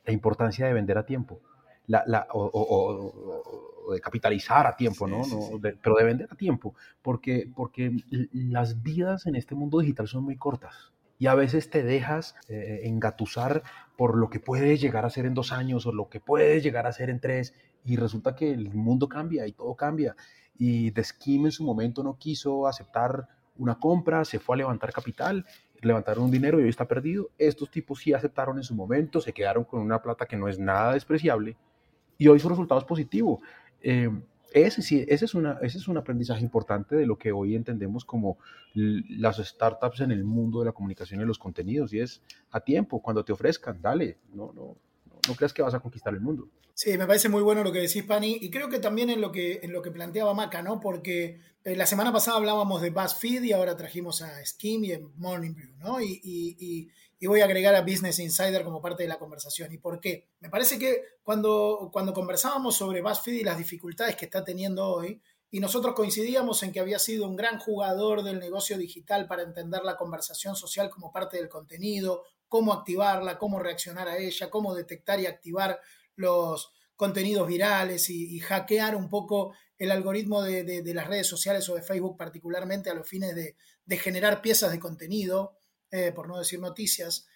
la 0.04 0.12
importancia 0.12 0.66
de 0.66 0.72
vender 0.72 0.98
a 0.98 1.06
tiempo, 1.06 1.40
la, 1.86 2.26
o, 2.32 3.92
de 3.92 4.00
capitalizar 4.00 4.66
a 4.66 4.76
tiempo, 4.76 5.06
¿no? 5.06 5.22
pero 5.60 5.96
de 5.96 6.04
vender 6.04 6.28
a 6.30 6.34
tiempo, 6.34 6.74
porque, 7.00 7.48
porque 7.54 7.92
las 8.32 8.82
vidas 8.82 9.26
en 9.26 9.36
este 9.36 9.54
mundo 9.54 9.80
digital 9.80 10.08
son 10.08 10.24
muy 10.24 10.36
cortas 10.36 10.91
y 11.22 11.28
a 11.28 11.36
veces 11.36 11.70
te 11.70 11.84
dejas 11.84 12.34
eh, 12.48 12.80
engatusar 12.82 13.62
por 13.96 14.18
lo 14.18 14.28
que 14.28 14.40
puedes 14.40 14.80
llegar 14.80 15.04
a 15.04 15.10
ser 15.10 15.24
en 15.24 15.34
dos 15.34 15.52
años 15.52 15.86
o 15.86 15.92
lo 15.92 16.08
que 16.08 16.18
puedes 16.18 16.64
llegar 16.64 16.84
a 16.84 16.92
ser 16.92 17.10
en 17.10 17.20
tres 17.20 17.54
y 17.84 17.94
resulta 17.94 18.34
que 18.34 18.50
el 18.50 18.74
mundo 18.74 19.08
cambia 19.08 19.46
y 19.46 19.52
todo 19.52 19.76
cambia. 19.76 20.16
Y 20.58 20.90
Scheme 20.90 21.44
en 21.44 21.52
su 21.52 21.62
momento 21.62 22.02
no 22.02 22.18
quiso 22.18 22.66
aceptar 22.66 23.28
una 23.56 23.78
compra, 23.78 24.24
se 24.24 24.40
fue 24.40 24.56
a 24.56 24.58
levantar 24.58 24.92
capital, 24.92 25.46
levantaron 25.80 26.24
un 26.24 26.32
dinero 26.32 26.58
y 26.58 26.64
hoy 26.64 26.70
está 26.70 26.88
perdido. 26.88 27.30
Estos 27.38 27.70
tipos 27.70 28.00
sí 28.00 28.12
aceptaron 28.12 28.56
en 28.56 28.64
su 28.64 28.74
momento, 28.74 29.20
se 29.20 29.32
quedaron 29.32 29.62
con 29.62 29.78
una 29.78 30.02
plata 30.02 30.26
que 30.26 30.36
no 30.36 30.48
es 30.48 30.58
nada 30.58 30.94
despreciable 30.94 31.56
y 32.18 32.26
hoy 32.26 32.40
su 32.40 32.48
resultado 32.48 32.80
es 32.80 32.84
positivo. 32.84 33.40
Eh, 33.80 34.10
ese, 34.54 34.82
sí, 34.82 35.04
ese, 35.08 35.24
es 35.24 35.34
una, 35.34 35.58
ese 35.62 35.78
es 35.78 35.88
un 35.88 35.96
aprendizaje 35.96 36.42
importante 36.42 36.96
de 36.96 37.06
lo 37.06 37.16
que 37.16 37.32
hoy 37.32 37.54
entendemos 37.54 38.04
como 38.04 38.38
las 38.74 39.38
startups 39.38 40.00
en 40.00 40.12
el 40.12 40.24
mundo 40.24 40.60
de 40.60 40.66
la 40.66 40.72
comunicación 40.72 41.20
y 41.20 41.24
los 41.24 41.38
contenidos, 41.38 41.92
y 41.92 42.00
es 42.00 42.22
a 42.50 42.60
tiempo, 42.60 43.00
cuando 43.00 43.24
te 43.24 43.32
ofrezcan, 43.32 43.80
dale, 43.80 44.18
no, 44.34 44.52
no, 44.54 44.76
no 45.28 45.34
creas 45.34 45.52
que 45.52 45.62
vas 45.62 45.74
a 45.74 45.80
conquistar 45.80 46.12
el 46.14 46.20
mundo. 46.20 46.48
Sí, 46.74 46.96
me 46.98 47.06
parece 47.06 47.28
muy 47.28 47.42
bueno 47.42 47.62
lo 47.62 47.72
que 47.72 47.80
decís, 47.80 48.02
Pani, 48.04 48.38
y 48.40 48.50
creo 48.50 48.68
que 48.68 48.78
también 48.78 49.10
en 49.10 49.20
lo 49.20 49.30
que, 49.30 49.60
en 49.62 49.72
lo 49.72 49.82
que 49.82 49.90
planteaba 49.90 50.34
Maca, 50.34 50.62
¿no? 50.62 50.80
Porque 50.80 51.40
eh, 51.64 51.76
la 51.76 51.86
semana 51.86 52.12
pasada 52.12 52.38
hablábamos 52.38 52.82
de 52.82 52.90
BuzzFeed 52.90 53.42
y 53.42 53.52
ahora 53.52 53.76
trajimos 53.76 54.22
a 54.22 54.44
Skim 54.44 54.84
y 54.84 54.92
a 54.92 55.00
Morning 55.16 55.54
Brew, 55.54 55.76
¿no? 55.78 56.00
Y, 56.00 56.20
y, 56.24 56.88
y, 57.20 57.26
voy 57.26 57.40
a 57.40 57.44
agregar 57.44 57.74
a 57.76 57.82
Business 57.82 58.18
Insider 58.18 58.64
como 58.64 58.82
parte 58.82 59.04
de 59.04 59.08
la 59.08 59.18
conversación. 59.18 59.72
¿Y 59.72 59.78
por 59.78 60.00
qué? 60.00 60.26
Me 60.40 60.50
parece 60.50 60.76
que 60.76 61.02
cuando, 61.22 61.88
cuando 61.92 62.12
conversábamos 62.12 62.74
sobre 62.74 63.00
BuzzFeed 63.00 63.34
y 63.34 63.44
las 63.44 63.58
dificultades 63.58 64.16
que 64.16 64.24
está 64.24 64.42
teniendo 64.42 64.88
hoy, 64.88 65.20
y 65.52 65.60
nosotros 65.60 65.94
coincidíamos 65.94 66.62
en 66.62 66.72
que 66.72 66.80
había 66.80 66.98
sido 66.98 67.28
un 67.28 67.36
gran 67.36 67.58
jugador 67.58 68.24
del 68.24 68.40
negocio 68.40 68.78
digital 68.78 69.28
para 69.28 69.42
entender 69.42 69.84
la 69.84 69.96
conversación 69.96 70.56
social 70.56 70.88
como 70.90 71.12
parte 71.12 71.36
del 71.36 71.50
contenido, 71.50 72.24
cómo 72.52 72.74
activarla, 72.74 73.38
cómo 73.38 73.58
reaccionar 73.60 74.08
a 74.08 74.18
ella, 74.18 74.50
cómo 74.50 74.74
detectar 74.74 75.18
y 75.18 75.24
activar 75.24 75.80
los 76.16 76.70
contenidos 76.96 77.48
virales 77.48 78.10
y, 78.10 78.38
hackear 78.40 78.94
un 78.94 79.08
poco 79.08 79.54
el 79.78 79.90
algoritmo 79.90 80.42
de, 80.42 80.82
las 80.92 81.06
redes 81.06 81.26
sociales 81.26 81.66
o 81.70 81.76
de 81.76 81.82
Facebook 81.82 82.18
particularmente 82.18 82.90
a 82.90 82.94
los 82.94 83.08
fines 83.08 83.34
de, 83.34 83.96
generar 83.96 84.42
piezas 84.42 84.70
de 84.70 84.78
contenido, 84.78 85.56
eh, 85.90 86.12
por 86.12 86.28
no 86.28 86.38
decir 86.38 86.60
noticias. 86.60 87.26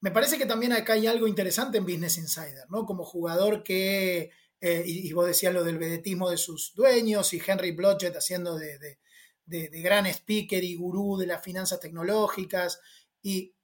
Me 0.00 0.10
parece 0.10 0.36
que 0.36 0.46
también 0.46 0.72
acá 0.72 0.94
hay 0.94 1.06
algo 1.06 1.28
interesante 1.28 1.78
en 1.78 1.84
Business 1.84 2.18
Insider, 2.18 2.68
¿no? 2.70 2.86
Como 2.86 3.04
jugador 3.04 3.62
que, 3.62 4.32
eh, 4.60 4.82
y, 4.84 5.12
vos 5.12 5.28
decías 5.28 5.54
lo 5.54 5.62
del 5.62 5.78
vedetismo 5.78 6.28
de 6.28 6.38
sus 6.38 6.74
dueños 6.74 7.32
y 7.34 7.40
Henry 7.46 7.70
Blodgett 7.70 8.16
haciendo 8.16 8.58
de, 8.58 8.98
de 9.46 9.80
gran 9.80 10.06
speaker 10.06 10.64
y 10.64 10.74
gurú 10.74 11.18
de 11.18 11.28
las 11.28 11.40
finanzas 11.40 11.78
tecnológicas 11.78 12.80
y 13.22 13.54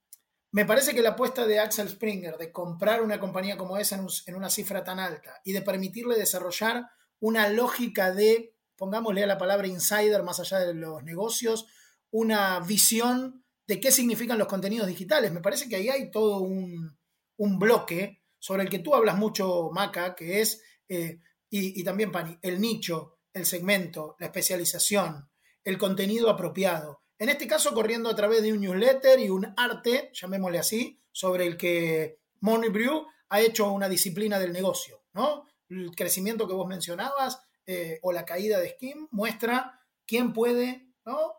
me 0.51 0.65
parece 0.65 0.93
que 0.95 1.01
la 1.01 1.09
apuesta 1.09 1.45
de 1.45 1.59
Axel 1.59 1.89
Springer 1.89 2.37
de 2.37 2.51
comprar 2.51 3.01
una 3.01 3.19
compañía 3.19 3.57
como 3.57 3.77
esa 3.77 4.01
en, 4.25 4.35
una 4.35 4.49
cifra 4.49 4.83
tan 4.83 4.99
alta 4.99 5.41
y 5.43 5.51
de 5.51 5.61
permitirle 5.61 6.15
desarrollar 6.15 6.89
una 7.19 7.49
lógica 7.49 8.13
de, 8.13 8.55
pongámosle 8.77 9.23
a 9.23 9.27
la 9.27 9.37
palabra 9.37 9.67
insider 9.67 10.23
más 10.23 10.39
allá 10.39 10.59
de 10.59 10.73
los 10.73 11.03
negocios, 11.03 11.67
una 12.11 12.59
visión 12.61 13.43
de 13.67 13.79
qué 13.81 13.91
significan 13.91 14.37
los 14.37 14.47
contenidos 14.47 14.87
digitales. 14.87 15.31
Me 15.33 15.41
parece 15.41 15.67
que 15.67 15.75
ahí 15.75 15.89
hay 15.89 16.09
todo 16.11 16.39
un, 16.39 16.95
bloque 17.37 18.21
sobre 18.39 18.63
el 18.63 18.69
que 18.69 18.79
tú 18.79 18.95
hablas 18.95 19.17
mucho, 19.17 19.69
Maca, 19.73 20.15
que 20.15 20.41
es, 20.41 20.61
eh, 20.87 21.19
y, 21.49 21.79
y 21.79 21.83
también 21.83 22.11
Pani, 22.11 22.37
el 22.41 22.61
nicho, 22.61 23.19
el 23.33 23.45
segmento, 23.45 24.15
la 24.19 24.27
especialización, 24.27 25.29
el 25.63 25.77
contenido 25.77 26.29
apropiado. 26.29 27.03
En 27.19 27.29
este 27.29 27.47
caso, 27.47 27.73
corriendo 27.73 28.09
a 28.09 28.15
través 28.15 28.43
de 28.43 28.53
un 28.53 28.61
newsletter 28.61 29.19
y 29.19 29.29
un 29.29 29.53
arte, 29.57 30.11
llamémosle 30.13 30.59
así, 30.59 31.01
sobre 31.11 31.47
el 31.47 31.57
que 31.57 32.19
Money 32.41 32.69
Brew 32.69 33.07
ha 33.29 33.41
hecho 33.41 33.71
una 33.71 33.89
disciplina 33.89 34.39
del 34.39 34.53
negocio, 34.53 35.03
¿no? 35.13 35.45
El 35.69 35.95
crecimiento 35.95 36.47
que 36.47 36.53
vos 36.53 36.67
mencionabas 36.67 37.41
eh, 37.65 37.99
o 38.03 38.11
la 38.11 38.23
caída 38.23 38.59
de 38.59 38.69
Skim 38.69 39.07
muestra 39.11 39.81
quién 40.05 40.31
puede, 40.31 40.87
¿no? 41.05 41.33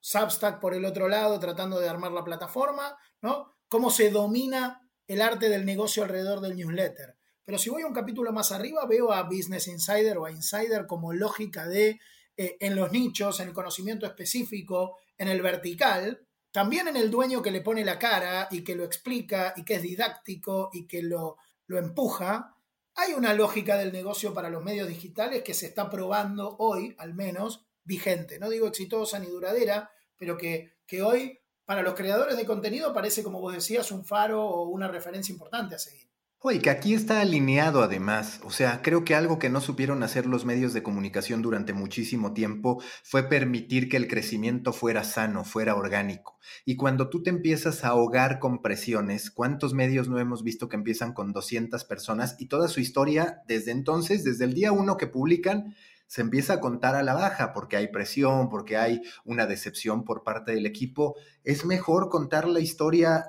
Substack 0.00 0.60
por 0.60 0.74
el 0.74 0.84
otro 0.84 1.08
lado 1.08 1.38
tratando 1.40 1.80
de 1.80 1.88
armar 1.88 2.12
la 2.12 2.24
plataforma, 2.24 2.96
¿no? 3.22 3.52
Cómo 3.68 3.90
se 3.90 4.10
domina 4.10 4.88
el 5.06 5.22
arte 5.22 5.48
del 5.48 5.64
negocio 5.64 6.02
alrededor 6.02 6.40
del 6.40 6.56
newsletter. 6.56 7.16
Pero 7.44 7.58
si 7.58 7.70
voy 7.70 7.82
un 7.84 7.94
capítulo 7.94 8.32
más 8.32 8.52
arriba, 8.52 8.86
veo 8.86 9.12
a 9.12 9.22
Business 9.22 9.66
Insider 9.66 10.18
o 10.18 10.26
a 10.26 10.30
Insider 10.30 10.86
como 10.86 11.12
lógica 11.12 11.66
de 11.66 12.00
eh, 12.36 12.56
en 12.60 12.76
los 12.76 12.92
nichos, 12.92 13.40
en 13.40 13.48
el 13.48 13.54
conocimiento 13.54 14.06
específico, 14.06 14.98
en 15.18 15.28
el 15.28 15.42
vertical, 15.42 16.26
también 16.50 16.88
en 16.88 16.96
el 16.96 17.10
dueño 17.10 17.42
que 17.42 17.50
le 17.50 17.60
pone 17.60 17.84
la 17.84 17.98
cara 17.98 18.48
y 18.50 18.62
que 18.62 18.74
lo 18.74 18.84
explica 18.84 19.54
y 19.56 19.64
que 19.64 19.74
es 19.74 19.82
didáctico 19.82 20.70
y 20.72 20.86
que 20.86 21.02
lo, 21.02 21.38
lo 21.66 21.78
empuja, 21.78 22.56
hay 22.94 23.14
una 23.14 23.32
lógica 23.32 23.78
del 23.78 23.92
negocio 23.92 24.34
para 24.34 24.50
los 24.50 24.62
medios 24.62 24.88
digitales 24.88 25.42
que 25.42 25.54
se 25.54 25.66
está 25.66 25.88
probando 25.88 26.56
hoy, 26.58 26.94
al 26.98 27.14
menos, 27.14 27.64
vigente. 27.84 28.38
No 28.38 28.50
digo 28.50 28.66
exitosa 28.66 29.18
ni 29.18 29.26
duradera, 29.26 29.90
pero 30.16 30.36
que, 30.36 30.74
que 30.86 31.02
hoy 31.02 31.40
para 31.64 31.82
los 31.82 31.94
creadores 31.94 32.36
de 32.36 32.44
contenido 32.44 32.92
parece, 32.92 33.22
como 33.22 33.40
vos 33.40 33.54
decías, 33.54 33.90
un 33.90 34.04
faro 34.04 34.44
o 34.44 34.68
una 34.68 34.88
referencia 34.88 35.32
importante 35.32 35.74
a 35.74 35.78
seguir. 35.78 36.11
Oye, 36.44 36.58
que 36.58 36.70
aquí 36.70 36.92
está 36.92 37.20
alineado 37.20 37.84
además. 37.84 38.40
O 38.42 38.50
sea, 38.50 38.82
creo 38.82 39.04
que 39.04 39.14
algo 39.14 39.38
que 39.38 39.48
no 39.48 39.60
supieron 39.60 40.02
hacer 40.02 40.26
los 40.26 40.44
medios 40.44 40.72
de 40.72 40.82
comunicación 40.82 41.40
durante 41.40 41.72
muchísimo 41.72 42.32
tiempo 42.34 42.82
fue 43.04 43.28
permitir 43.28 43.88
que 43.88 43.96
el 43.96 44.08
crecimiento 44.08 44.72
fuera 44.72 45.04
sano, 45.04 45.44
fuera 45.44 45.76
orgánico. 45.76 46.40
Y 46.64 46.74
cuando 46.74 47.10
tú 47.10 47.22
te 47.22 47.30
empiezas 47.30 47.84
a 47.84 47.90
ahogar 47.90 48.40
con 48.40 48.60
presiones, 48.60 49.30
¿cuántos 49.30 49.72
medios 49.72 50.08
no 50.08 50.18
hemos 50.18 50.42
visto 50.42 50.68
que 50.68 50.74
empiezan 50.74 51.12
con 51.12 51.32
200 51.32 51.84
personas 51.84 52.34
y 52.40 52.46
toda 52.46 52.66
su 52.66 52.80
historia 52.80 53.40
desde 53.46 53.70
entonces, 53.70 54.24
desde 54.24 54.44
el 54.44 54.54
día 54.54 54.72
uno 54.72 54.96
que 54.96 55.06
publican, 55.06 55.76
se 56.08 56.22
empieza 56.22 56.54
a 56.54 56.60
contar 56.60 56.96
a 56.96 57.04
la 57.04 57.14
baja 57.14 57.52
porque 57.52 57.76
hay 57.76 57.92
presión, 57.92 58.48
porque 58.48 58.76
hay 58.76 59.00
una 59.24 59.46
decepción 59.46 60.02
por 60.02 60.24
parte 60.24 60.50
del 60.50 60.66
equipo? 60.66 61.14
Es 61.44 61.64
mejor 61.64 62.08
contar 62.08 62.48
la 62.48 62.58
historia 62.58 63.26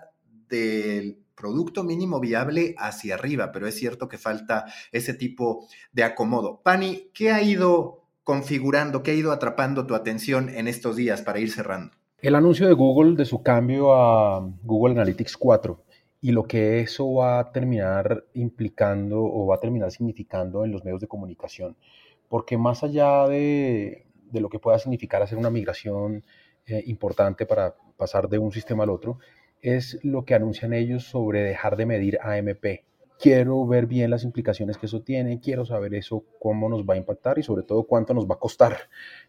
del 0.48 1.23
producto 1.36 1.84
mínimo 1.84 2.20
viable 2.20 2.76
hacia 2.78 3.16
arriba, 3.16 3.52
pero 3.52 3.68
es 3.68 3.76
cierto 3.76 4.08
que 4.08 4.18
falta 4.18 4.66
ese 4.92 5.14
tipo 5.14 5.68
de 5.92 6.04
acomodo. 6.04 6.62
Pani, 6.64 7.10
¿qué 7.14 7.32
ha 7.32 7.42
ido 7.42 8.04
configurando, 8.24 9.04
qué 9.04 9.12
ha 9.12 9.16
ido 9.16 9.32
atrapando 9.32 9.86
tu 9.86 9.96
atención 9.96 10.50
en 10.50 10.68
estos 10.68 10.96
días 10.96 11.22
para 11.22 11.40
ir 11.40 11.52
cerrando? 11.52 11.94
El 12.20 12.36
anuncio 12.36 12.68
de 12.68 12.74
Google 12.74 13.18
de 13.18 13.26
su 13.26 13.44
cambio 13.44 13.94
a 13.94 14.40
Google 14.64 14.94
Analytics 14.94 15.36
4 15.36 15.84
y 16.22 16.32
lo 16.32 16.46
que 16.46 16.80
eso 16.80 17.16
va 17.16 17.40
a 17.40 17.52
terminar 17.52 18.24
implicando 18.34 19.22
o 19.22 19.46
va 19.46 19.56
a 19.56 19.60
terminar 19.60 19.92
significando 19.92 20.64
en 20.64 20.72
los 20.72 20.86
medios 20.86 21.02
de 21.02 21.08
comunicación. 21.10 21.76
Porque 22.30 22.58
más 22.58 22.82
allá 22.82 23.28
de, 23.28 24.06
lo 24.32 24.48
que 24.48 24.58
pueda 24.58 24.80
significar 24.80 25.22
hacer 25.22 25.38
una 25.38 25.50
migración 25.50 26.24
eh, 26.66 26.82
importante 26.86 27.46
para 27.46 27.76
pasar 27.98 28.30
de 28.30 28.38
un 28.38 28.54
sistema 28.54 28.84
al 28.84 28.92
otro, 28.92 29.20
es 29.64 29.98
lo 30.04 30.26
que 30.26 30.36
anuncian 30.36 30.74
ellos 30.74 31.06
sobre 31.06 31.42
dejar 31.42 31.78
de 31.78 31.86
medir 31.86 32.20
AMP. 32.22 32.84
Quiero 33.18 33.66
ver 33.66 33.88
bien 33.88 34.12
las 34.12 34.26
implicaciones 34.26 34.78
que 34.78 34.88
eso 34.88 35.02
tiene, 35.02 35.40
quiero 35.40 35.66
saber 35.66 35.96
eso, 35.96 36.26
cómo 36.40 36.68
nos 36.68 36.84
va 36.84 36.96
a 36.96 36.98
impactar 36.98 37.40
y 37.40 37.44
sobre 37.44 37.64
todo 37.64 37.84
cuánto 37.84 38.14
nos 38.14 38.30
va 38.30 38.36
a 38.36 38.40
costar, 38.40 38.78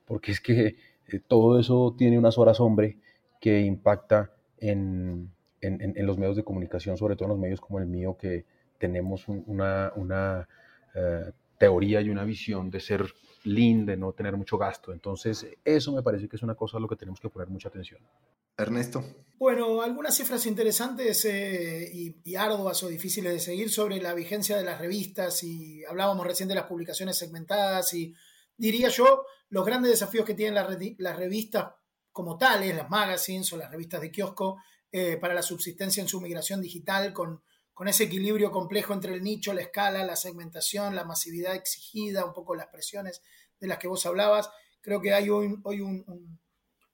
porque 0.04 0.32
es 0.32 0.40
que 0.40 0.76
eh, 1.06 1.20
todo 1.26 1.60
eso 1.60 1.94
tiene 1.96 2.18
unas 2.18 2.36
horas 2.36 2.58
hombre 2.58 2.98
que 3.40 3.60
impacta 3.60 4.32
en, 4.58 5.30
los 5.60 6.18
medios 6.18 6.36
de 6.36 6.42
comunicación, 6.42 6.98
sobre 6.98 7.14
todo 7.14 7.26
en 7.26 7.30
los 7.30 7.38
medios 7.38 7.60
como 7.60 7.78
el 7.78 7.86
mío, 7.86 8.16
que 8.18 8.44
tenemos 8.78 9.28
una, 9.28 10.48
eh, 10.94 11.30
teoría 11.58 12.00
y 12.00 12.10
una 12.10 12.24
visión 12.24 12.70
de 12.70 12.80
ser 12.80 13.04
lean, 13.44 13.86
de 13.86 13.96
no 13.96 14.12
tener 14.12 14.36
mucho 14.36 14.58
gasto. 14.58 14.92
Entonces, 14.92 15.46
eso 15.64 15.92
me 15.92 16.02
parece 16.02 16.28
que 16.28 16.36
es 16.36 16.42
una 16.42 16.54
cosa 16.54 16.78
a 16.78 16.80
lo 16.80 16.88
que 16.88 16.96
tenemos 16.96 17.20
que 17.20 17.28
poner 17.28 17.48
mucha 17.48 17.68
atención. 17.68 18.00
Ernesto. 18.56 19.04
Bueno, 19.38 19.82
algunas 19.82 20.16
cifras 20.16 20.46
interesantes 20.46 21.24
eh, 21.24 21.90
y, 21.92 22.34
arduas 22.36 22.82
o 22.82 22.88
difíciles 22.88 23.32
de 23.32 23.40
seguir 23.40 23.70
sobre 23.70 24.00
la 24.00 24.14
vigencia 24.14 24.56
de 24.56 24.64
las 24.64 24.80
revistas 24.80 25.42
y 25.42 25.84
hablábamos 25.84 26.26
recién 26.26 26.48
de 26.48 26.54
las 26.54 26.66
publicaciones 26.66 27.18
segmentadas 27.18 27.92
y 27.94 28.14
diría 28.56 28.88
yo 28.88 29.24
los 29.48 29.66
grandes 29.66 29.90
desafíos 29.90 30.24
que 30.24 30.34
tienen 30.34 30.54
las, 30.54 31.16
revistas 31.16 31.72
como 32.12 32.38
tales, 32.38 32.76
las 32.76 32.88
magazines 32.88 33.52
o 33.52 33.56
las 33.56 33.70
revistas 33.70 34.00
de 34.00 34.10
kiosco 34.12 34.58
eh, 34.90 35.16
para 35.16 35.34
la 35.34 35.42
subsistencia 35.42 36.00
en 36.00 36.08
su 36.08 36.20
migración 36.20 36.60
digital 36.60 37.12
con, 37.12 37.42
con 37.74 37.88
ese 37.88 38.04
equilibrio 38.04 38.52
complejo 38.52 38.94
entre 38.94 39.14
el 39.14 39.22
nicho, 39.22 39.52
la 39.52 39.62
escala, 39.62 40.04
la 40.04 40.16
segmentación, 40.16 40.94
la 40.94 41.04
masividad 41.04 41.56
exigida, 41.56 42.24
un 42.24 42.32
poco 42.32 42.54
las 42.54 42.68
presiones 42.68 43.20
de 43.60 43.66
las 43.66 43.78
que 43.78 43.88
vos 43.88 44.06
hablabas. 44.06 44.48
Creo 44.80 45.00
que 45.00 45.12
hay 45.12 45.28
hoy, 45.28 45.58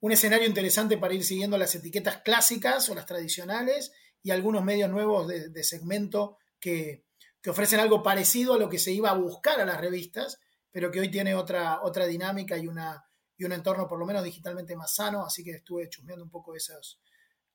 un 0.01 0.13
escenario 0.13 0.49
interesante 0.49 0.97
para 0.97 1.13
ir 1.13 1.23
siguiendo 1.23 1.59
las 1.59 1.75
etiquetas 1.75 2.23
clásicas 2.23 2.89
o 2.89 2.95
las 2.95 3.05
tradicionales 3.05 3.93
y 4.23 4.31
algunos 4.31 4.65
medios 4.65 4.91
nuevos 4.91 5.29
de, 5.29 5.65
segmento 5.65 6.39
que, 6.59 7.05
ofrecen 7.47 7.81
algo 7.81 8.03
parecido 8.03 8.55
a 8.55 8.59
lo 8.59 8.69
que 8.69 8.79
se 8.79 8.93
iba 8.93 9.11
a 9.11 9.15
buscar 9.15 9.61
a 9.61 9.65
las 9.65 9.81
revistas, 9.81 10.39
pero 10.71 10.91
que 10.91 11.01
hoy 11.01 11.11
tiene 11.11 11.35
otra, 11.35 11.81
otra 11.83 12.07
dinámica 12.07 12.57
y, 12.57 12.69
una, 12.69 13.05
y 13.37 13.45
un 13.45 13.53
entorno 13.53 13.89
por 13.89 13.99
lo 13.99 14.07
menos 14.07 14.23
digitalmente 14.25 14.77
más 14.77 14.95
sano, 14.95 15.25
así 15.25 15.43
que 15.43 15.53
estuve 15.53 15.89
chusmeando 15.89 16.25
un 16.25 16.31
poco 16.31 16.55
esas, 16.55 17.01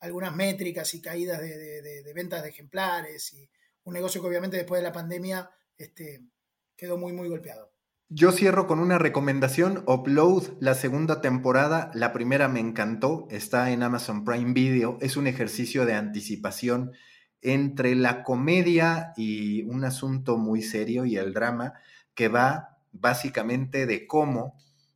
algunas 0.05 0.35
métricas 0.35 0.93
y 0.93 1.01
caídas 1.01 1.41
de, 1.41 2.11
ventas 2.13 2.43
de 2.43 2.49
ejemplares 2.49 3.33
y 3.33 3.49
un 3.83 3.93
negocio 3.93 4.21
que 4.21 4.27
obviamente 4.27 4.57
después 4.57 4.79
de 4.79 4.87
la 4.87 4.93
pandemia 4.93 5.49
este, 5.77 6.21
quedó 6.75 6.97
muy, 6.97 7.13
muy 7.13 7.27
golpeado. 7.27 7.71
Yo 8.07 8.31
cierro 8.31 8.67
con 8.67 8.79
una 8.79 8.99
recomendación, 8.99 9.83
Upload, 9.87 10.57
la 10.59 10.75
segunda 10.75 11.21
temporada, 11.21 11.89
la 11.95 12.13
primera 12.13 12.47
me 12.47 12.59
encantó, 12.59 13.27
está 13.31 13.71
en 13.71 13.81
Amazon 13.81 14.23
Prime 14.23 14.53
Video, 14.53 14.99
es 15.01 15.17
un 15.17 15.25
ejercicio 15.25 15.85
de 15.85 15.95
anticipación 15.95 16.91
entre 17.41 17.95
la 17.95 18.23
comedia 18.23 19.13
y 19.17 19.63
un 19.63 19.83
asunto 19.85 20.37
muy 20.37 20.61
serio 20.61 21.05
y 21.05 21.17
el 21.17 21.33
drama 21.33 21.73
que 22.13 22.27
va 22.27 22.77
básicamente 22.91 23.85
de 23.85 24.07
cómo 24.07 24.55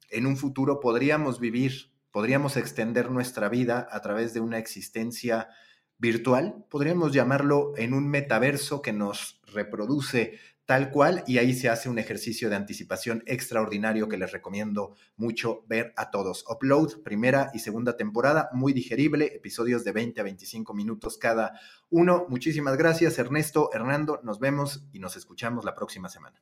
en 0.10 0.26
un 0.26 0.38
futuro 0.38 0.80
podríamos 0.80 1.40
vivir, 1.40 1.92
podríamos 2.12 2.58
extender 2.58 3.12
nuestra 3.12 3.50
vida 3.50 3.88
a 3.92 4.02
través 4.02 4.34
de 4.34 4.40
una 4.40 4.58
existencia 4.58 5.50
virtual, 5.98 6.66
podríamos 6.70 7.14
llamarlo 7.14 7.74
en 7.76 7.94
un 7.94 8.08
metaverso 8.08 8.82
que 8.82 8.94
nos 8.94 9.42
reproduce 9.48 10.40
tal 10.70 10.92
cual, 10.92 11.24
y 11.26 11.40
ahí 11.40 11.56
se 11.56 11.68
hace 11.68 11.90
un 11.90 11.98
ejercicio 11.98 12.48
de 12.48 12.56
anticipación 12.56 13.24
extraordinario 13.26 14.08
que 14.08 14.18
les 14.18 14.32
recomiendo 14.32 14.94
mucho 15.18 15.64
ver 15.68 15.94
a 15.98 16.12
todos. 16.12 16.46
Upload, 16.48 17.02
primera 17.02 17.50
y 17.56 17.60
segunda 17.60 17.98
temporada, 17.98 18.52
muy 18.54 18.72
digerible, 18.72 19.34
episodios 19.36 19.84
de 19.84 19.94
20 19.94 20.22
a 20.22 20.24
25 20.24 20.76
minutos 20.76 21.18
cada 21.18 21.60
uno. 21.90 22.28
Muchísimas 22.30 22.78
gracias, 22.78 23.18
Ernesto, 23.18 23.72
Hernando, 23.74 24.20
nos 24.22 24.40
vemos 24.40 24.86
y 24.94 25.00
nos 25.00 25.18
escuchamos 25.18 25.66
la 25.66 25.74
próxima 25.74 26.08
semana. 26.08 26.40